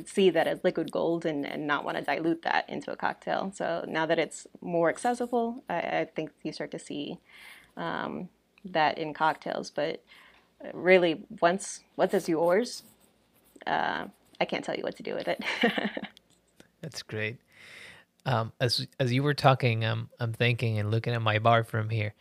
see 0.05 0.30
that 0.30 0.46
as 0.46 0.62
liquid 0.62 0.92
gold 0.92 1.26
and, 1.26 1.44
and 1.46 1.66
not 1.66 1.84
want 1.84 1.96
to 1.96 2.05
dilute 2.05 2.42
that 2.42 2.68
into 2.68 2.92
a 2.92 2.96
cocktail. 2.96 3.53
So 3.55 3.84
now 3.88 4.07
that 4.07 4.18
it's 4.18 4.46
more 4.61 4.88
accessible, 4.88 5.64
I, 5.68 5.78
I 5.78 6.09
think 6.14 6.30
you 6.42 6.53
start 6.53 6.70
to 6.72 6.78
see 6.78 7.18
um, 7.80 8.28
that 8.66 8.98
in 8.98 9.14
cocktails. 9.14 9.70
But 9.70 10.04
really, 10.72 11.24
once 11.40 11.80
once 11.96 12.14
it's 12.14 12.28
yours, 12.28 12.84
uh, 13.66 14.04
I 14.40 14.44
can't 14.44 14.64
tell 14.64 14.76
you 14.76 14.82
what 14.82 14.96
to 14.96 15.02
do 15.02 15.14
with 15.14 15.26
it. 15.26 15.42
That's 16.82 17.02
great. 17.02 17.38
Um, 18.26 18.52
as 18.60 18.86
as 19.00 19.12
you 19.12 19.22
were 19.22 19.34
talking, 19.34 19.84
um, 19.84 20.10
I'm 20.20 20.32
thinking 20.32 20.78
and 20.78 20.90
looking 20.90 21.14
at 21.14 21.22
my 21.22 21.38
bar 21.38 21.64
from 21.64 21.88
here, 21.88 22.14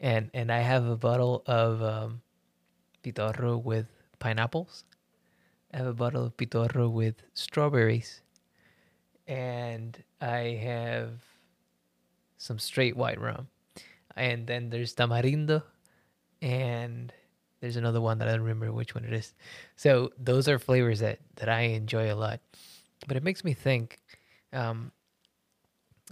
and 0.00 0.30
and 0.34 0.50
I 0.50 0.58
have 0.58 0.84
a 0.84 0.96
bottle 0.96 1.42
of 1.46 1.80
um, 1.80 2.22
pitorro 3.02 3.62
with 3.62 3.88
pineapples. 4.18 4.84
I 5.72 5.78
have 5.78 5.86
a 5.86 5.94
bottle 5.94 6.24
of 6.24 6.36
pitorro 6.36 6.90
with 6.90 7.22
strawberries, 7.34 8.20
and 9.26 10.02
I 10.20 10.58
have 10.62 11.10
some 12.36 12.58
straight 12.58 12.96
white 12.96 13.20
rum, 13.20 13.48
and 14.16 14.46
then 14.46 14.70
there's 14.70 14.94
tamarindo, 14.94 15.62
and 16.42 17.12
there's 17.60 17.76
another 17.76 18.00
one 18.00 18.18
that 18.18 18.28
I 18.28 18.32
don't 18.32 18.42
remember 18.42 18.72
which 18.72 18.94
one 18.94 19.04
it 19.04 19.12
is. 19.12 19.34
So 19.76 20.10
those 20.18 20.48
are 20.48 20.58
flavors 20.58 21.00
that 21.00 21.18
that 21.36 21.48
I 21.48 21.62
enjoy 21.62 22.12
a 22.12 22.16
lot, 22.16 22.40
but 23.06 23.16
it 23.16 23.22
makes 23.22 23.44
me 23.44 23.54
think. 23.54 24.00
Um, 24.52 24.92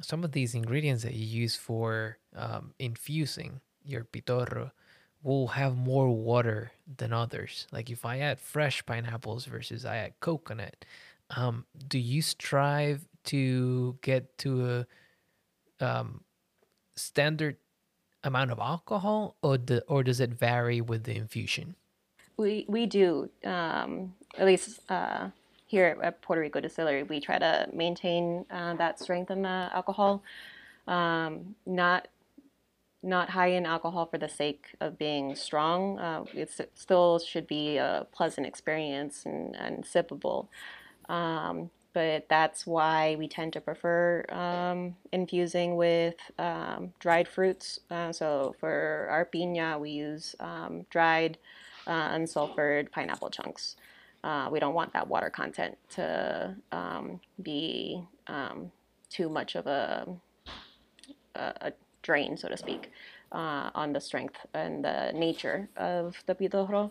some 0.00 0.24
of 0.24 0.32
these 0.32 0.54
ingredients 0.54 1.02
that 1.02 1.14
you 1.14 1.26
use 1.26 1.54
for 1.54 2.16
um, 2.34 2.72
infusing 2.78 3.60
your 3.84 4.04
pitorro 4.04 4.70
will 5.22 5.48
have 5.48 5.76
more 5.76 6.08
water 6.08 6.72
than 6.96 7.12
others. 7.12 7.66
Like 7.72 7.90
if 7.90 8.04
I 8.04 8.18
add 8.18 8.40
fresh 8.40 8.84
pineapples 8.84 9.44
versus 9.44 9.84
I 9.84 9.96
add 9.96 10.14
coconut, 10.20 10.84
um, 11.30 11.66
do 11.88 11.98
you 11.98 12.22
strive 12.22 13.06
to 13.24 13.96
get 14.02 14.36
to 14.38 14.86
a 15.80 15.84
um, 15.84 16.24
standard 16.96 17.56
amount 18.24 18.50
of 18.50 18.58
alcohol, 18.58 19.36
or 19.42 19.58
the, 19.58 19.82
or 19.88 20.02
does 20.02 20.20
it 20.20 20.30
vary 20.30 20.80
with 20.80 21.04
the 21.04 21.16
infusion? 21.16 21.76
We 22.36 22.64
we 22.68 22.86
do 22.86 23.30
um, 23.44 24.14
at 24.38 24.46
least 24.46 24.80
uh, 24.90 25.28
here 25.72 25.98
at 26.02 26.20
Puerto 26.20 26.42
Rico 26.42 26.60
Distillery, 26.60 27.02
we 27.02 27.18
try 27.18 27.38
to 27.38 27.66
maintain 27.72 28.44
uh, 28.50 28.74
that 28.74 29.00
strength 29.00 29.30
in 29.30 29.40
the 29.40 29.70
alcohol. 29.72 30.22
Um, 30.86 31.54
not 31.64 32.08
not 33.02 33.30
high 33.30 33.48
in 33.48 33.64
alcohol 33.64 34.06
for 34.06 34.18
the 34.18 34.28
sake 34.28 34.66
of 34.80 34.98
being 34.98 35.34
strong. 35.34 35.98
Uh, 35.98 36.24
it 36.34 36.50
still 36.74 37.18
should 37.18 37.46
be 37.46 37.78
a 37.78 38.06
pleasant 38.12 38.46
experience 38.46 39.24
and, 39.24 39.56
and 39.56 39.82
sippable. 39.82 40.48
Um, 41.08 41.70
but 41.92 42.26
that's 42.28 42.66
why 42.66 43.16
we 43.18 43.28
tend 43.28 43.52
to 43.52 43.60
prefer 43.60 44.24
um, 44.30 44.96
infusing 45.12 45.76
with 45.76 46.16
um, 46.38 46.92
dried 46.98 47.28
fruits. 47.28 47.80
Uh, 47.90 48.12
so 48.12 48.54
for 48.58 49.06
our 49.10 49.24
piña, 49.26 49.78
we 49.78 49.90
use 49.90 50.34
um, 50.40 50.86
dried, 50.90 51.38
uh, 51.86 52.10
unsulfured 52.10 52.90
pineapple 52.90 53.30
chunks. 53.30 53.76
Uh, 54.24 54.48
we 54.50 54.60
don't 54.60 54.74
want 54.74 54.92
that 54.92 55.08
water 55.08 55.30
content 55.30 55.76
to 55.90 56.54
um, 56.70 57.20
be 57.42 58.02
um, 58.28 58.70
too 59.10 59.28
much 59.28 59.56
of 59.56 59.66
a, 59.66 60.06
a, 61.34 61.72
drain, 62.02 62.36
so 62.36 62.48
to 62.48 62.56
speak, 62.56 62.90
uh, 63.32 63.70
on 63.74 63.92
the 63.92 64.00
strength 64.00 64.38
and 64.54 64.84
the 64.84 65.12
nature 65.14 65.68
of 65.76 66.16
the 66.26 66.34
pitorro. 66.34 66.90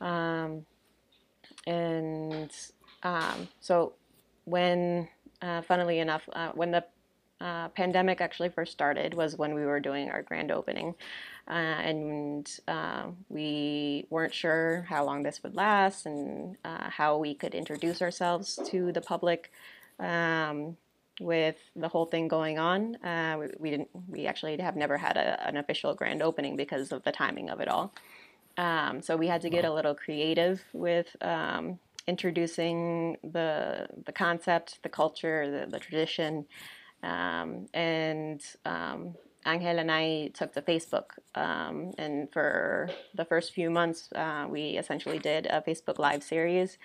Um, 0.00 0.64
and 1.66 2.50
um, 3.02 3.48
so, 3.60 3.92
when, 4.48 5.08
uh, 5.42 5.62
funnily 5.62 5.98
enough, 5.98 6.28
uh, 6.32 6.52
when 6.54 6.70
the 6.70 6.84
uh, 7.40 7.68
pandemic 7.68 8.20
actually 8.20 8.48
first 8.48 8.72
started 8.72 9.14
was 9.14 9.36
when 9.36 9.54
we 9.54 9.64
were 9.64 9.78
doing 9.78 10.10
our 10.10 10.22
grand 10.22 10.50
opening. 10.50 10.94
Uh, 11.48 11.52
and 11.52 12.50
uh, 12.66 13.04
we 13.28 14.06
weren't 14.10 14.34
sure 14.34 14.84
how 14.88 15.04
long 15.04 15.22
this 15.22 15.42
would 15.42 15.54
last 15.54 16.04
and 16.04 16.56
uh, 16.64 16.90
how 16.90 17.16
we 17.16 17.34
could 17.34 17.54
introduce 17.54 18.02
ourselves 18.02 18.58
to 18.66 18.92
the 18.92 19.00
public 19.00 19.52
um, 20.00 20.76
with 21.20 21.56
the 21.74 21.88
whole 21.88 22.06
thing 22.06 22.28
going 22.28 22.58
on. 22.58 22.96
Uh, 23.04 23.36
we, 23.38 23.46
we, 23.58 23.70
didn't. 23.70 23.88
We 24.08 24.26
actually 24.26 24.56
have 24.58 24.76
never 24.76 24.98
had 24.98 25.16
a, 25.16 25.46
an 25.46 25.56
official 25.56 25.94
grand 25.94 26.22
opening 26.22 26.56
because 26.56 26.92
of 26.92 27.02
the 27.04 27.12
timing 27.12 27.50
of 27.50 27.60
it 27.60 27.68
all. 27.68 27.92
Um, 28.56 29.02
so 29.02 29.16
we 29.16 29.28
had 29.28 29.40
to 29.42 29.50
get 29.50 29.64
a 29.64 29.72
little 29.72 29.94
creative 29.94 30.60
with 30.72 31.16
um, 31.20 31.78
introducing 32.08 33.16
the 33.22 33.86
the 34.06 34.12
concept, 34.12 34.82
the 34.82 34.88
culture, 34.88 35.40
the, 35.50 35.70
the 35.70 35.78
tradition, 35.78 36.46
um, 37.02 37.66
and 37.74 38.40
um, 38.64 39.14
Angel 39.46 39.78
and 39.78 39.90
I 39.90 40.30
took 40.34 40.52
to 40.54 40.62
Facebook. 40.62 41.08
Um, 41.34 41.92
and 41.96 42.30
for 42.32 42.90
the 43.14 43.24
first 43.24 43.52
few 43.52 43.70
months, 43.70 44.10
uh, 44.14 44.46
we 44.48 44.62
essentially 44.82 45.18
did 45.18 45.46
a 45.46 45.62
Facebook 45.62 45.98
Live 45.98 46.22
series 46.22 46.78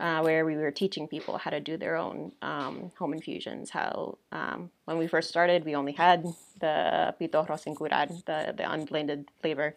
uh, 0.00 0.20
where 0.22 0.44
we 0.44 0.56
were 0.56 0.70
teaching 0.70 1.06
people 1.06 1.38
how 1.38 1.50
to 1.50 1.60
do 1.60 1.76
their 1.76 1.96
own 1.96 2.32
um, 2.42 2.90
home 2.98 3.12
infusions. 3.12 3.70
How, 3.70 4.18
um, 4.32 4.70
when 4.86 4.98
we 4.98 5.06
first 5.06 5.28
started, 5.28 5.64
we 5.64 5.74
only 5.74 5.92
had 5.92 6.24
the 6.60 7.14
pitorro 7.20 7.58
sin 7.58 7.74
curar, 7.76 8.06
the, 8.26 8.54
the 8.56 8.64
unblended 8.72 9.30
flavor. 9.40 9.74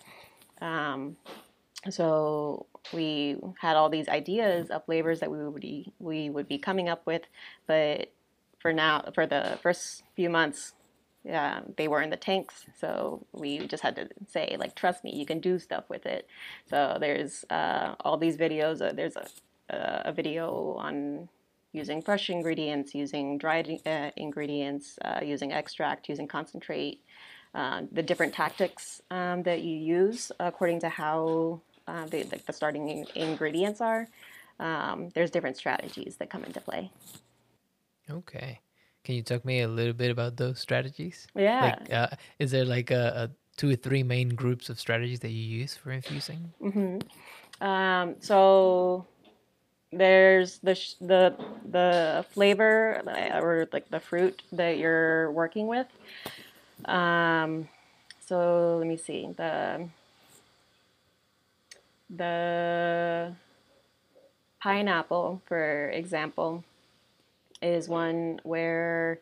Um, 0.62 1.18
so 1.90 2.68
we 2.94 3.38
had 3.60 3.76
all 3.76 3.90
these 3.90 4.10
ideas 4.10 4.70
of 4.70 4.86
flavors 4.86 5.20
that 5.20 5.32
we 5.32 5.38
would 5.48 5.62
be, 5.62 5.94
we 6.00 6.30
would 6.30 6.48
be 6.48 6.58
coming 6.58 6.90
up 6.90 7.06
with, 7.06 7.24
but 7.68 8.12
for 8.60 8.74
now, 8.74 9.10
for 9.14 9.26
the 9.26 9.58
first 9.62 10.04
few 10.16 10.30
months, 10.30 10.74
yeah, 11.24 11.62
they 11.78 11.88
were 11.88 12.02
in 12.02 12.10
the 12.10 12.18
tanks, 12.18 12.66
so 12.80 13.26
we 13.32 13.60
just 13.68 13.84
had 13.84 13.96
to 13.96 14.10
say, 14.28 14.56
like, 14.60 14.76
trust 14.76 15.04
me, 15.04 15.14
you 15.16 15.26
can 15.26 15.40
do 15.40 15.60
stuff 15.60 15.84
with 15.88 16.06
it. 16.06 16.28
So 16.70 16.98
there's 17.00 17.46
uh, 17.50 17.96
all 18.00 18.18
these 18.18 18.38
videos. 18.38 18.82
Uh, 18.82 18.92
there's 18.94 19.16
a, 19.16 19.28
a 20.06 20.12
video 20.12 20.76
on 20.80 21.30
using 21.74 22.02
fresh 22.02 22.30
ingredients, 22.30 22.96
using 22.96 23.38
dried 23.38 23.82
uh, 23.86 24.10
ingredients, 24.18 24.98
uh, 25.06 25.20
using 25.24 25.52
extract, 25.54 26.10
using 26.10 26.28
concentrate, 26.28 27.02
uh, 27.54 27.84
the 27.92 28.02
different 28.02 28.34
tactics 28.34 29.02
um, 29.12 29.44
that 29.44 29.62
you 29.62 29.78
use 29.78 30.32
according 30.40 30.80
to 30.80 30.90
how 30.90 31.62
uh, 31.88 32.06
the, 32.06 32.24
the 32.24 32.54
starting 32.54 33.06
ingredients 33.16 33.82
are. 33.82 34.08
Um, 34.60 35.10
there's 35.16 35.32
different 35.32 35.58
strategies 35.58 36.18
that 36.18 36.30
come 36.30 36.44
into 36.44 36.62
play. 36.62 36.92
Okay. 38.10 38.60
Can 39.04 39.16
you 39.16 39.24
talk 39.24 39.44
me 39.44 39.62
a 39.62 39.68
little 39.68 39.94
bit 39.94 40.12
about 40.12 40.38
those 40.38 40.60
strategies? 40.60 41.28
Yeah. 41.36 41.78
Like, 41.80 41.94
uh, 41.94 42.16
is 42.38 42.52
there 42.52 42.66
like 42.66 42.92
a, 42.92 43.30
a, 43.30 43.32
two 43.58 43.72
or 43.72 43.76
three 43.76 44.04
main 44.04 44.30
groups 44.30 44.70
of 44.70 44.80
strategies 44.80 45.20
that 45.22 45.32
you 45.32 45.44
use 45.60 45.76
for 45.76 45.92
infusing? 45.92 46.54
Mm-hmm. 46.62 47.66
Um, 47.66 48.16
so 48.20 49.08
there's 49.92 50.60
the 50.60 50.76
sh- 50.76 50.96
the 51.02 51.36
the 51.70 52.26
flavor 52.32 53.02
uh, 53.08 53.40
or 53.40 53.68
like 53.74 53.90
the 53.90 54.00
fruit 54.00 54.42
that 54.52 54.78
you're 54.78 55.32
working 55.32 55.68
with. 55.68 55.88
Um, 56.86 57.68
so 58.26 58.78
let 58.78 58.88
me 58.88 58.98
see 58.98 59.30
the 59.36 59.88
the 62.16 63.34
pineapple, 64.62 65.42
for 65.48 65.90
example 65.90 66.64
is 67.62 67.88
one 67.88 68.40
where 68.44 69.20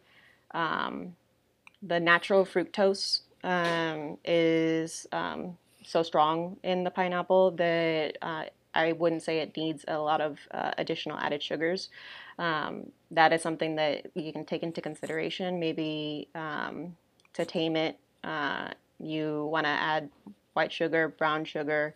um, 0.51 1.15
the 1.83 1.99
natural 1.99 2.45
fructose 2.45 3.21
um, 3.43 4.17
is 4.23 5.07
um, 5.11 5.57
so 5.83 6.03
strong 6.03 6.57
in 6.63 6.83
the 6.83 6.91
pineapple 6.91 7.51
that 7.51 8.17
uh, 8.21 8.43
I 8.73 8.93
wouldn't 8.93 9.23
say 9.23 9.39
it 9.39 9.55
needs 9.57 9.83
a 9.87 9.97
lot 9.97 10.21
of 10.21 10.37
uh, 10.51 10.71
additional 10.77 11.17
added 11.17 11.41
sugars. 11.41 11.89
Um, 12.37 12.91
that 13.11 13.33
is 13.33 13.41
something 13.41 13.75
that 13.75 14.07
you 14.15 14.31
can 14.31 14.45
take 14.45 14.63
into 14.63 14.81
consideration. 14.81 15.59
Maybe 15.59 16.27
um, 16.35 16.95
to 17.33 17.45
tame 17.45 17.75
it, 17.75 17.97
uh, 18.23 18.69
you 18.99 19.49
want 19.51 19.65
to 19.65 19.69
add 19.69 20.09
white 20.53 20.71
sugar, 20.71 21.09
brown 21.09 21.45
sugar. 21.45 21.95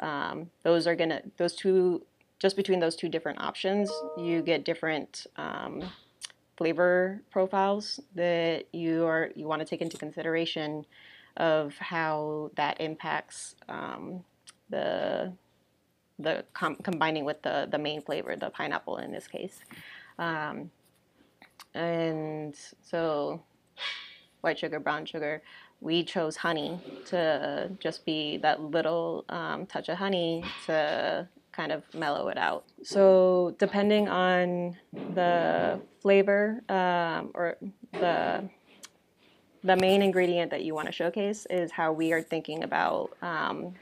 Um, 0.00 0.50
those 0.62 0.86
are 0.86 0.94
gonna 0.94 1.22
those 1.36 1.54
two 1.54 2.02
just 2.38 2.56
between 2.56 2.80
those 2.80 2.96
two 2.96 3.08
different 3.08 3.40
options, 3.40 3.90
you 4.18 4.42
get 4.42 4.64
different 4.64 5.26
um, 5.36 5.82
flavor 6.56 7.22
profiles 7.30 8.00
that 8.14 8.64
you 8.72 9.04
are 9.06 9.30
you 9.34 9.46
want 9.46 9.60
to 9.60 9.66
take 9.66 9.80
into 9.80 9.96
consideration 9.96 10.84
of 11.36 11.76
how 11.78 12.50
that 12.56 12.80
impacts 12.80 13.56
um, 13.68 14.24
the 14.70 15.32
the 16.18 16.44
com- 16.54 16.76
combining 16.76 17.24
with 17.24 17.42
the 17.42 17.68
the 17.70 17.78
main 17.78 18.00
flavor, 18.02 18.36
the 18.36 18.50
pineapple 18.50 18.98
in 18.98 19.12
this 19.12 19.26
case. 19.26 19.60
Um, 20.18 20.70
and 21.74 22.54
so, 22.82 23.42
white 24.40 24.58
sugar, 24.58 24.80
brown 24.80 25.04
sugar. 25.04 25.42
We 25.80 26.04
chose 26.04 26.36
honey 26.36 26.80
to 27.06 27.70
just 27.80 28.04
be 28.04 28.38
that 28.38 28.60
little 28.60 29.24
um, 29.28 29.66
touch 29.66 29.88
of 29.88 29.98
honey 29.98 30.44
to 30.66 31.28
kind 31.52 31.72
of 31.72 31.82
mellow 31.94 32.28
it 32.28 32.38
out. 32.38 32.64
So 32.82 33.54
depending 33.58 34.08
on 34.08 34.76
the 34.92 35.80
flavor 36.00 36.62
um, 36.68 37.30
or 37.34 37.56
the 37.92 38.48
the 39.64 39.76
main 39.76 40.00
ingredient 40.00 40.50
that 40.52 40.62
you 40.62 40.74
want 40.74 40.86
to 40.86 40.92
showcase 40.92 41.44
is 41.50 41.72
how 41.72 41.92
we 41.92 42.12
are 42.12 42.22
thinking 42.22 42.62
about 42.62 43.16
um, 43.20 43.74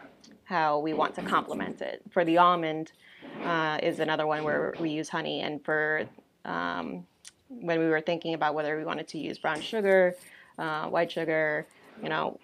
how 0.44 0.78
we 0.78 0.94
want 0.94 1.14
to 1.16 1.22
complement 1.22 1.82
it. 1.82 2.00
For 2.10 2.24
the 2.24 2.38
almond, 2.38 2.92
uh, 3.42 3.78
is 3.82 3.98
another 4.00 4.26
one 4.26 4.44
where 4.44 4.74
we 4.80 4.90
use 4.90 5.08
honey, 5.08 5.40
and 5.40 5.62
for 5.64 6.04
um, 6.44 7.06
when 7.48 7.78
we 7.78 7.86
were 7.86 8.00
thinking 8.00 8.34
about 8.34 8.54
whether 8.54 8.76
we 8.76 8.84
wanted 8.84 9.08
to 9.08 9.18
use 9.18 9.38
brown 9.38 9.60
sugar, 9.60 10.14
uh, 10.58 10.86
white 10.86 11.10
sugar, 11.10 11.66
you 12.02 12.08
know, 12.08 12.38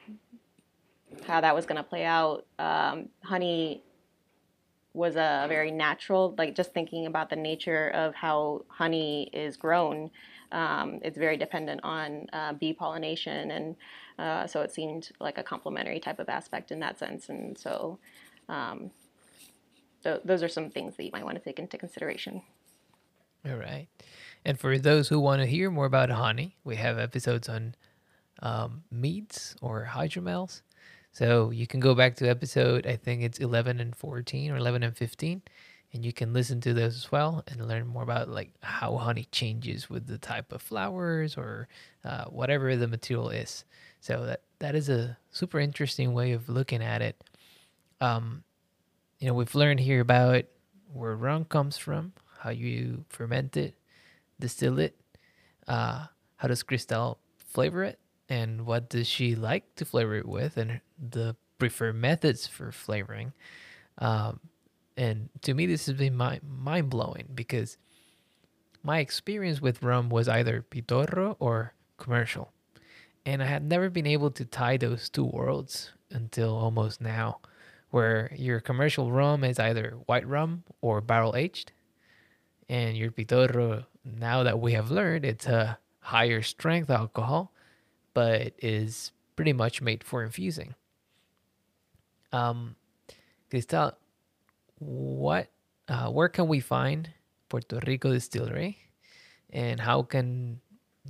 how 1.26 1.40
that 1.40 1.54
was 1.54 1.66
going 1.66 1.76
to 1.76 1.82
play 1.82 2.04
out, 2.04 2.46
um, 2.58 3.08
honey 3.22 3.82
was 4.92 5.14
a 5.14 5.46
very 5.48 5.70
natural, 5.70 6.34
like 6.36 6.54
just 6.54 6.72
thinking 6.72 7.06
about 7.06 7.30
the 7.30 7.36
nature 7.36 7.88
of 7.90 8.14
how 8.14 8.64
honey 8.68 9.30
is 9.32 9.56
grown. 9.56 10.10
Um, 10.52 10.98
it's 11.02 11.16
very 11.16 11.36
dependent 11.36 11.80
on 11.84 12.26
uh, 12.32 12.54
bee 12.54 12.72
pollination, 12.72 13.52
and 13.52 13.76
uh, 14.18 14.46
so 14.48 14.62
it 14.62 14.72
seemed 14.72 15.10
like 15.20 15.38
a 15.38 15.44
complementary 15.44 16.00
type 16.00 16.18
of 16.18 16.28
aspect 16.28 16.72
in 16.72 16.80
that 16.80 16.98
sense. 16.98 17.28
And 17.28 17.56
so, 17.56 18.00
um, 18.48 18.90
th- 20.02 20.22
those 20.24 20.42
are 20.42 20.48
some 20.48 20.70
things 20.70 20.96
that 20.96 21.04
you 21.04 21.10
might 21.12 21.24
want 21.24 21.38
to 21.38 21.44
take 21.44 21.60
into 21.60 21.78
consideration. 21.78 22.42
All 23.46 23.56
right. 23.56 23.86
And 24.44 24.58
for 24.58 24.76
those 24.76 25.08
who 25.08 25.20
want 25.20 25.40
to 25.40 25.46
hear 25.46 25.70
more 25.70 25.86
about 25.86 26.10
honey, 26.10 26.56
we 26.64 26.76
have 26.76 26.98
episodes 26.98 27.48
on 27.48 27.74
um, 28.42 28.82
meads 28.90 29.56
or 29.60 29.88
hydromels. 29.90 30.62
So 31.12 31.50
you 31.50 31.66
can 31.66 31.80
go 31.80 31.94
back 31.94 32.16
to 32.16 32.28
episode, 32.28 32.86
I 32.86 32.96
think 32.96 33.22
it's 33.22 33.38
11 33.38 33.80
and 33.80 33.94
14 33.96 34.52
or 34.52 34.56
11 34.56 34.82
and 34.84 34.96
15, 34.96 35.42
and 35.92 36.04
you 36.04 36.12
can 36.12 36.32
listen 36.32 36.60
to 36.62 36.72
those 36.74 36.96
as 36.96 37.12
well 37.12 37.42
and 37.48 37.66
learn 37.66 37.86
more 37.86 38.04
about 38.04 38.28
like 38.28 38.52
how 38.62 38.96
honey 38.96 39.26
changes 39.32 39.90
with 39.90 40.06
the 40.06 40.18
type 40.18 40.52
of 40.52 40.62
flowers 40.62 41.36
or 41.36 41.68
uh, 42.04 42.26
whatever 42.26 42.76
the 42.76 42.88
material 42.88 43.30
is. 43.30 43.64
So 44.00 44.24
that 44.26 44.42
that 44.60 44.74
is 44.74 44.88
a 44.88 45.18
super 45.32 45.60
interesting 45.60 46.14
way 46.14 46.32
of 46.32 46.48
looking 46.48 46.82
at 46.82 47.02
it. 47.02 47.22
Um, 48.00 48.44
you 49.20 49.28
know, 49.28 49.34
we've 49.34 49.54
learned 49.54 49.80
here 49.80 50.00
about 50.00 50.44
where 50.92 51.16
rum 51.16 51.44
comes 51.44 51.78
from, 51.78 52.14
how 52.40 52.50
you 52.50 53.04
ferment 53.10 53.56
it, 53.56 53.74
distill 54.40 54.80
it, 54.80 54.96
uh, 55.68 56.06
how 56.38 56.48
does 56.48 56.64
Crystal 56.64 57.18
flavor 57.38 57.84
it, 57.84 57.99
and 58.30 58.64
what 58.64 58.88
does 58.88 59.08
she 59.08 59.34
like 59.34 59.74
to 59.74 59.84
flavor 59.84 60.14
it 60.14 60.26
with, 60.26 60.56
and 60.56 60.80
the 60.96 61.36
preferred 61.58 61.96
methods 61.96 62.46
for 62.46 62.72
flavoring. 62.72 63.32
Um, 63.98 64.40
and 64.96 65.28
to 65.42 65.52
me, 65.52 65.66
this 65.66 65.86
has 65.86 65.96
been 65.96 66.16
my, 66.16 66.40
mind 66.42 66.88
blowing 66.88 67.28
because 67.34 67.76
my 68.82 69.00
experience 69.00 69.60
with 69.60 69.82
rum 69.82 70.08
was 70.08 70.28
either 70.28 70.64
pitorro 70.70 71.36
or 71.38 71.74
commercial. 71.98 72.52
And 73.26 73.42
I 73.42 73.46
had 73.46 73.64
never 73.64 73.90
been 73.90 74.06
able 74.06 74.30
to 74.30 74.44
tie 74.44 74.78
those 74.78 75.10
two 75.10 75.24
worlds 75.24 75.92
until 76.10 76.56
almost 76.56 77.00
now, 77.00 77.40
where 77.90 78.32
your 78.36 78.60
commercial 78.60 79.12
rum 79.12 79.44
is 79.44 79.58
either 79.58 79.96
white 80.06 80.26
rum 80.26 80.64
or 80.80 81.00
barrel 81.00 81.36
aged, 81.36 81.72
and 82.68 82.96
your 82.96 83.10
pitorro, 83.10 83.84
now 84.04 84.44
that 84.44 84.60
we 84.60 84.72
have 84.72 84.90
learned, 84.90 85.24
it's 85.24 85.46
a 85.46 85.78
higher 85.98 86.40
strength 86.40 86.88
alcohol, 86.88 87.52
but 88.14 88.52
is 88.58 89.12
pretty 89.36 89.52
much 89.52 89.80
made 89.80 90.04
for 90.04 90.22
infusing. 90.22 90.74
Um, 92.32 92.76
Crystal, 93.50 93.92
what, 94.78 95.48
uh, 95.88 96.10
where 96.10 96.28
can 96.28 96.48
we 96.48 96.60
find 96.60 97.10
Puerto 97.48 97.80
Rico 97.86 98.12
Distillery, 98.12 98.78
and 99.50 99.80
how 99.80 100.02
can 100.02 100.60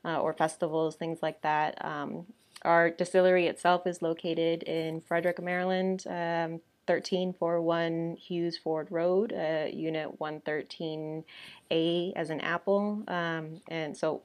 uh, 0.03 0.19
or 0.19 0.33
festivals, 0.33 0.95
things 0.95 1.19
like 1.21 1.39
that. 1.43 1.85
Um, 1.85 2.25
our 2.63 2.89
distillery 2.89 3.45
itself 3.45 3.85
is 3.85 4.01
located 4.01 4.63
in 4.63 5.01
Frederick, 5.01 5.39
Maryland, 5.39 6.03
um, 6.07 6.61
1341 6.87 8.17
Hughes 8.19 8.57
Ford 8.57 8.87
Road, 8.89 9.33
uh, 9.33 9.67
Unit 9.71 10.19
113A 10.19 12.13
as 12.15 12.31
an 12.31 12.41
apple. 12.41 13.03
Um, 13.07 13.61
and 13.67 13.95
so 13.95 14.23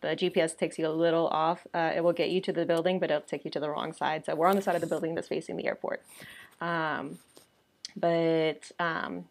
the 0.00 0.08
GPS 0.08 0.56
takes 0.56 0.78
you 0.78 0.86
a 0.86 0.88
little 0.88 1.28
off. 1.28 1.66
Uh, 1.74 1.92
it 1.94 2.02
will 2.02 2.12
get 2.12 2.30
you 2.30 2.40
to 2.42 2.52
the 2.52 2.64
building, 2.64 2.98
but 2.98 3.10
it'll 3.10 3.22
take 3.22 3.44
you 3.44 3.50
to 3.52 3.60
the 3.60 3.70
wrong 3.70 3.92
side. 3.92 4.24
So 4.24 4.34
we're 4.34 4.48
on 4.48 4.56
the 4.56 4.62
side 4.62 4.74
of 4.74 4.80
the 4.80 4.86
building 4.86 5.14
that's 5.14 5.28
facing 5.28 5.56
the 5.56 5.66
airport. 5.66 6.02
Um, 6.60 7.18
but 7.96 8.70
um, 8.78 9.24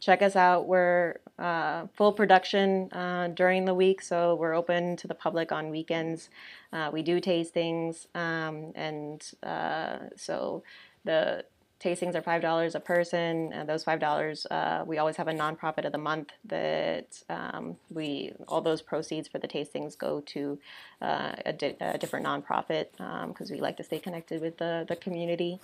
check 0.00 0.20
us 0.20 0.36
out. 0.36 0.66
We're 0.66 1.16
uh, 1.38 1.86
full 1.94 2.12
production 2.12 2.90
uh, 2.92 3.28
during 3.28 3.64
the 3.64 3.74
week, 3.74 4.02
so 4.02 4.34
we're 4.34 4.54
open 4.54 4.96
to 4.96 5.06
the 5.06 5.14
public 5.14 5.52
on 5.52 5.70
weekends. 5.70 6.28
Uh, 6.72 6.90
we 6.92 7.02
do 7.02 7.20
tastings, 7.20 8.06
um, 8.16 8.72
and 8.74 9.22
uh, 9.42 9.98
so 10.16 10.62
the 11.04 11.44
tastings 11.82 12.14
are 12.14 12.22
five 12.22 12.42
dollars 12.42 12.74
a 12.74 12.80
person 12.80 13.52
and 13.52 13.68
those 13.68 13.84
five 13.84 13.98
dollars 13.98 14.46
uh, 14.50 14.84
we 14.86 14.98
always 14.98 15.16
have 15.16 15.28
a 15.28 15.32
nonprofit 15.32 15.84
of 15.84 15.92
the 15.92 15.98
month 15.98 16.30
that 16.44 17.22
um, 17.28 17.76
we 17.90 18.32
all 18.48 18.60
those 18.60 18.82
proceeds 18.82 19.28
for 19.28 19.38
the 19.38 19.48
tastings 19.48 19.96
go 19.98 20.20
to 20.20 20.58
uh, 21.00 21.32
a, 21.44 21.52
di- 21.52 21.76
a, 21.80 21.98
different 21.98 22.24
nonprofit 22.24 22.86
because 23.28 23.50
um, 23.50 23.56
we 23.56 23.60
like 23.60 23.76
to 23.76 23.82
stay 23.82 23.98
connected 23.98 24.40
with 24.40 24.56
the, 24.58 24.84
the 24.88 24.96
community. 24.96 25.58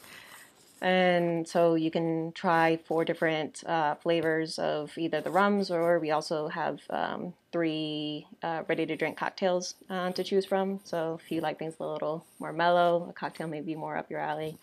And 0.80 1.48
so 1.48 1.74
you 1.74 1.90
can 1.90 2.30
try 2.32 2.76
four 2.76 3.04
different 3.04 3.64
uh, 3.66 3.96
flavors 3.96 4.60
of 4.60 4.96
either 4.96 5.20
the 5.20 5.30
rums 5.30 5.70
or 5.72 5.98
we 5.98 6.12
also 6.12 6.46
have 6.48 6.80
um, 6.90 7.34
three 7.50 8.26
uh, 8.42 8.62
ready 8.68 8.86
to 8.86 8.96
drink 8.96 9.16
cocktails 9.16 9.74
uh, 9.90 10.12
to 10.12 10.22
choose 10.22 10.46
from. 10.46 10.80
So 10.84 11.18
if 11.20 11.32
you 11.32 11.40
like 11.40 11.58
things 11.58 11.74
a 11.80 11.84
little 11.84 12.24
more 12.38 12.52
mellow 12.52 13.08
a 13.10 13.12
cocktail 13.12 13.48
may 13.48 13.60
be 13.60 13.74
more 13.74 13.96
up 13.96 14.08
your 14.10 14.20
alley. 14.20 14.56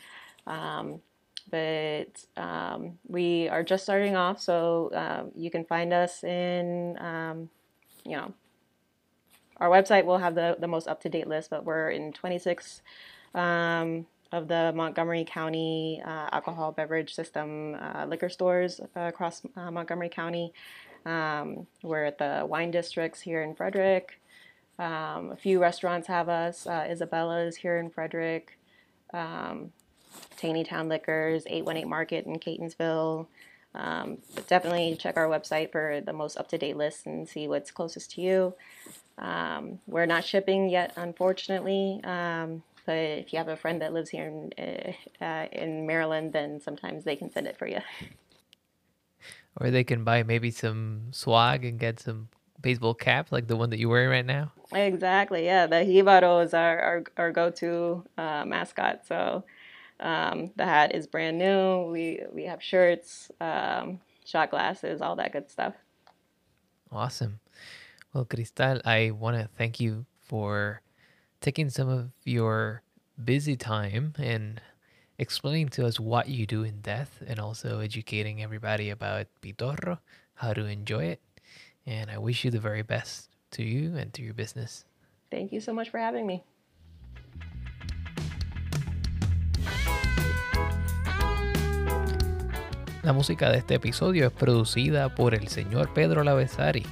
Um, 0.48 1.02
but 1.50 2.26
um, 2.38 2.98
we 3.08 3.48
are 3.50 3.64
just 3.64 3.84
starting 3.84 4.16
off, 4.16 4.42
so 4.42 4.92
uh, 4.94 5.24
you 5.36 5.50
can 5.50 5.66
find 5.66 5.94
us 5.94 6.24
in, 6.24 6.98
um, 7.00 7.50
you 8.04 8.18
know, 8.18 8.34
our 9.58 9.70
website 9.70 10.06
will 10.06 10.18
have 10.18 10.36
the, 10.36 10.58
the 10.60 10.68
most 10.68 10.88
up 10.88 11.02
to 11.02 11.10
date 11.10 11.28
list, 11.28 11.50
but 11.50 11.64
we're 11.64 11.90
in 11.92 12.12
26 12.14 12.82
um, 13.34 14.06
of 14.32 14.48
the 14.48 14.74
Montgomery 14.76 15.24
County 15.24 16.02
uh, 16.06 16.30
alcohol 16.32 16.72
beverage 16.72 17.14
system 17.14 17.76
uh, 17.76 18.06
liquor 18.06 18.30
stores 18.30 18.82
across 18.96 19.42
uh, 19.56 19.72
Montgomery 19.72 20.10
County. 20.10 20.54
Um, 21.06 21.68
we're 21.84 22.06
at 22.06 22.18
the 22.18 22.46
wine 22.48 22.72
districts 22.72 23.22
here 23.22 23.44
in 23.44 23.56
Frederick. 23.56 24.20
Um, 24.78 25.32
a 25.32 25.38
few 25.38 25.62
restaurants 25.62 26.08
have 26.08 26.28
us. 26.28 26.68
Uh, 26.68 26.88
Isabella's 26.90 27.56
here 27.56 27.78
in 27.78 27.90
Frederick. 27.90 28.58
Um, 29.14 29.72
Taneytown 30.40 30.90
Liquors, 30.90 31.44
818 31.48 31.90
Market 31.90 32.26
in 32.26 32.40
Catonsville. 32.40 33.28
Um, 33.74 34.20
but 34.34 34.48
definitely 34.48 34.96
check 34.96 35.18
our 35.18 35.28
website 35.28 35.72
for 35.72 36.02
the 36.06 36.14
most 36.14 36.38
up 36.38 36.48
to 36.50 36.58
date 36.58 36.78
list 36.78 37.06
and 37.06 37.28
see 37.28 37.48
what's 37.48 37.72
closest 37.72 38.12
to 38.12 38.22
you. 38.22 38.54
Um, 39.18 39.80
we're 39.88 40.06
not 40.06 40.24
shipping 40.24 40.70
yet, 40.70 40.94
unfortunately. 40.96 42.00
Um, 42.04 42.64
but 42.86 42.96
if 42.96 43.34
you 43.34 43.38
have 43.38 43.48
a 43.48 43.58
friend 43.58 43.82
that 43.82 43.94
lives 43.94 44.10
here 44.10 44.28
in, 44.28 44.96
uh, 45.20 45.48
in 45.52 45.86
Maryland, 45.88 46.32
then 46.34 46.62
sometimes 46.62 47.04
they 47.04 47.16
can 47.16 47.32
send 47.32 47.48
it 47.48 47.58
for 47.58 47.68
you. 47.68 47.80
Or 49.58 49.72
they 49.72 49.86
can 49.86 50.04
buy 50.04 50.24
maybe 50.24 50.52
some 50.52 51.04
swag 51.12 51.64
and 51.64 51.80
get 51.80 52.02
some 52.02 52.28
baseball 52.60 52.94
cap 52.94 53.32
like 53.32 53.48
the 53.48 53.56
one 53.56 53.70
that 53.70 53.80
you're 53.80 53.90
wearing 53.90 54.10
right 54.10 54.26
now. 54.26 54.52
Exactly. 54.74 55.46
Yeah, 55.46 55.66
the 55.66 55.78
Jibaro 55.78 56.44
is 56.44 56.54
our 56.54 56.80
our, 56.82 57.04
our 57.16 57.32
go-to 57.32 58.04
uh, 58.18 58.44
mascot. 58.46 59.08
So 59.08 59.46
um, 60.00 60.52
the 60.56 60.66
hat 60.66 60.94
is 60.94 61.08
brand 61.08 61.38
new. 61.38 61.90
We 61.92 62.22
we 62.32 62.44
have 62.46 62.62
shirts, 62.62 63.32
um, 63.40 64.00
shot 64.26 64.52
glasses, 64.52 65.02
all 65.02 65.16
that 65.18 65.32
good 65.32 65.50
stuff. 65.50 65.74
Awesome. 66.92 67.40
Well, 68.14 68.26
Crystal, 68.26 68.82
I 68.86 69.12
want 69.12 69.38
to 69.38 69.50
thank 69.58 69.80
you 69.80 70.06
for 70.22 70.82
taking 71.42 71.70
some 71.70 71.90
of 71.90 72.12
your 72.24 72.82
busy 73.24 73.56
time 73.56 74.14
and 74.18 74.62
explaining 75.18 75.70
to 75.70 75.86
us 75.86 76.00
what 76.00 76.28
you 76.28 76.46
do 76.46 76.64
in 76.64 76.82
death 76.82 77.22
and 77.26 77.40
also 77.40 77.80
educating 77.80 78.42
everybody 78.42 78.90
about 78.90 79.28
Pitorro, 79.42 80.00
how 80.36 80.54
to 80.54 80.66
enjoy 80.66 81.06
it. 81.06 81.22
And 81.86 82.10
I 82.10 82.18
wish 82.18 82.44
you 82.44 82.52
the 82.52 82.60
very 82.60 82.82
best 82.82 83.30
to 83.52 83.64
you 83.64 83.96
and 83.96 84.14
to 84.14 84.22
your 84.22 84.34
business. 84.34 84.86
Thank 85.32 85.52
you 85.52 85.60
so 85.60 85.74
much 85.74 85.90
for 85.90 86.00
having 86.00 86.26
me. 86.26 86.44
La 93.06 93.14
música 93.14 93.52
de 93.52 93.60
este 93.60 93.76
episodio 93.76 94.26
es 94.26 94.34
producida 94.34 95.14
por 95.14 95.36
el 95.36 95.48
señor 95.48 95.94
Pedro 95.94 96.24
Lavesari. 96.24 96.88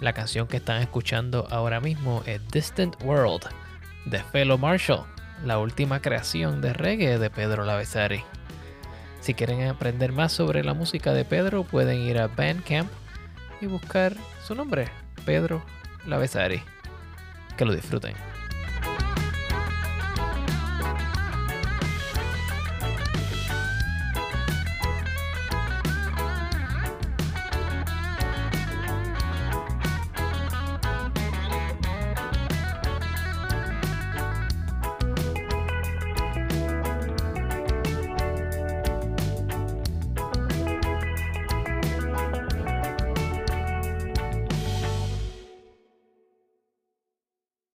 La 0.00 0.14
canción 0.14 0.46
que 0.46 0.56
están 0.56 0.80
escuchando 0.80 1.46
ahora 1.50 1.78
mismo 1.78 2.22
es 2.24 2.40
Distant 2.48 2.96
World 3.04 3.42
de 4.06 4.20
Fellow 4.20 4.56
Marshall, 4.56 5.04
la 5.44 5.58
última 5.58 6.00
creación 6.00 6.62
de 6.62 6.72
reggae 6.72 7.18
de 7.18 7.28
Pedro 7.28 7.66
Lavesari. 7.66 8.24
Si 9.20 9.34
quieren 9.34 9.68
aprender 9.68 10.10
más 10.10 10.32
sobre 10.32 10.64
la 10.64 10.72
música 10.72 11.12
de 11.12 11.26
Pedro, 11.26 11.64
pueden 11.64 12.00
ir 12.00 12.18
a 12.18 12.28
Bandcamp 12.28 12.90
y 13.60 13.66
buscar 13.66 14.16
su 14.42 14.54
nombre, 14.54 14.88
Pedro 15.26 15.62
Lavesari. 16.06 16.62
Que 17.58 17.66
lo 17.66 17.74
disfruten. 17.74 18.14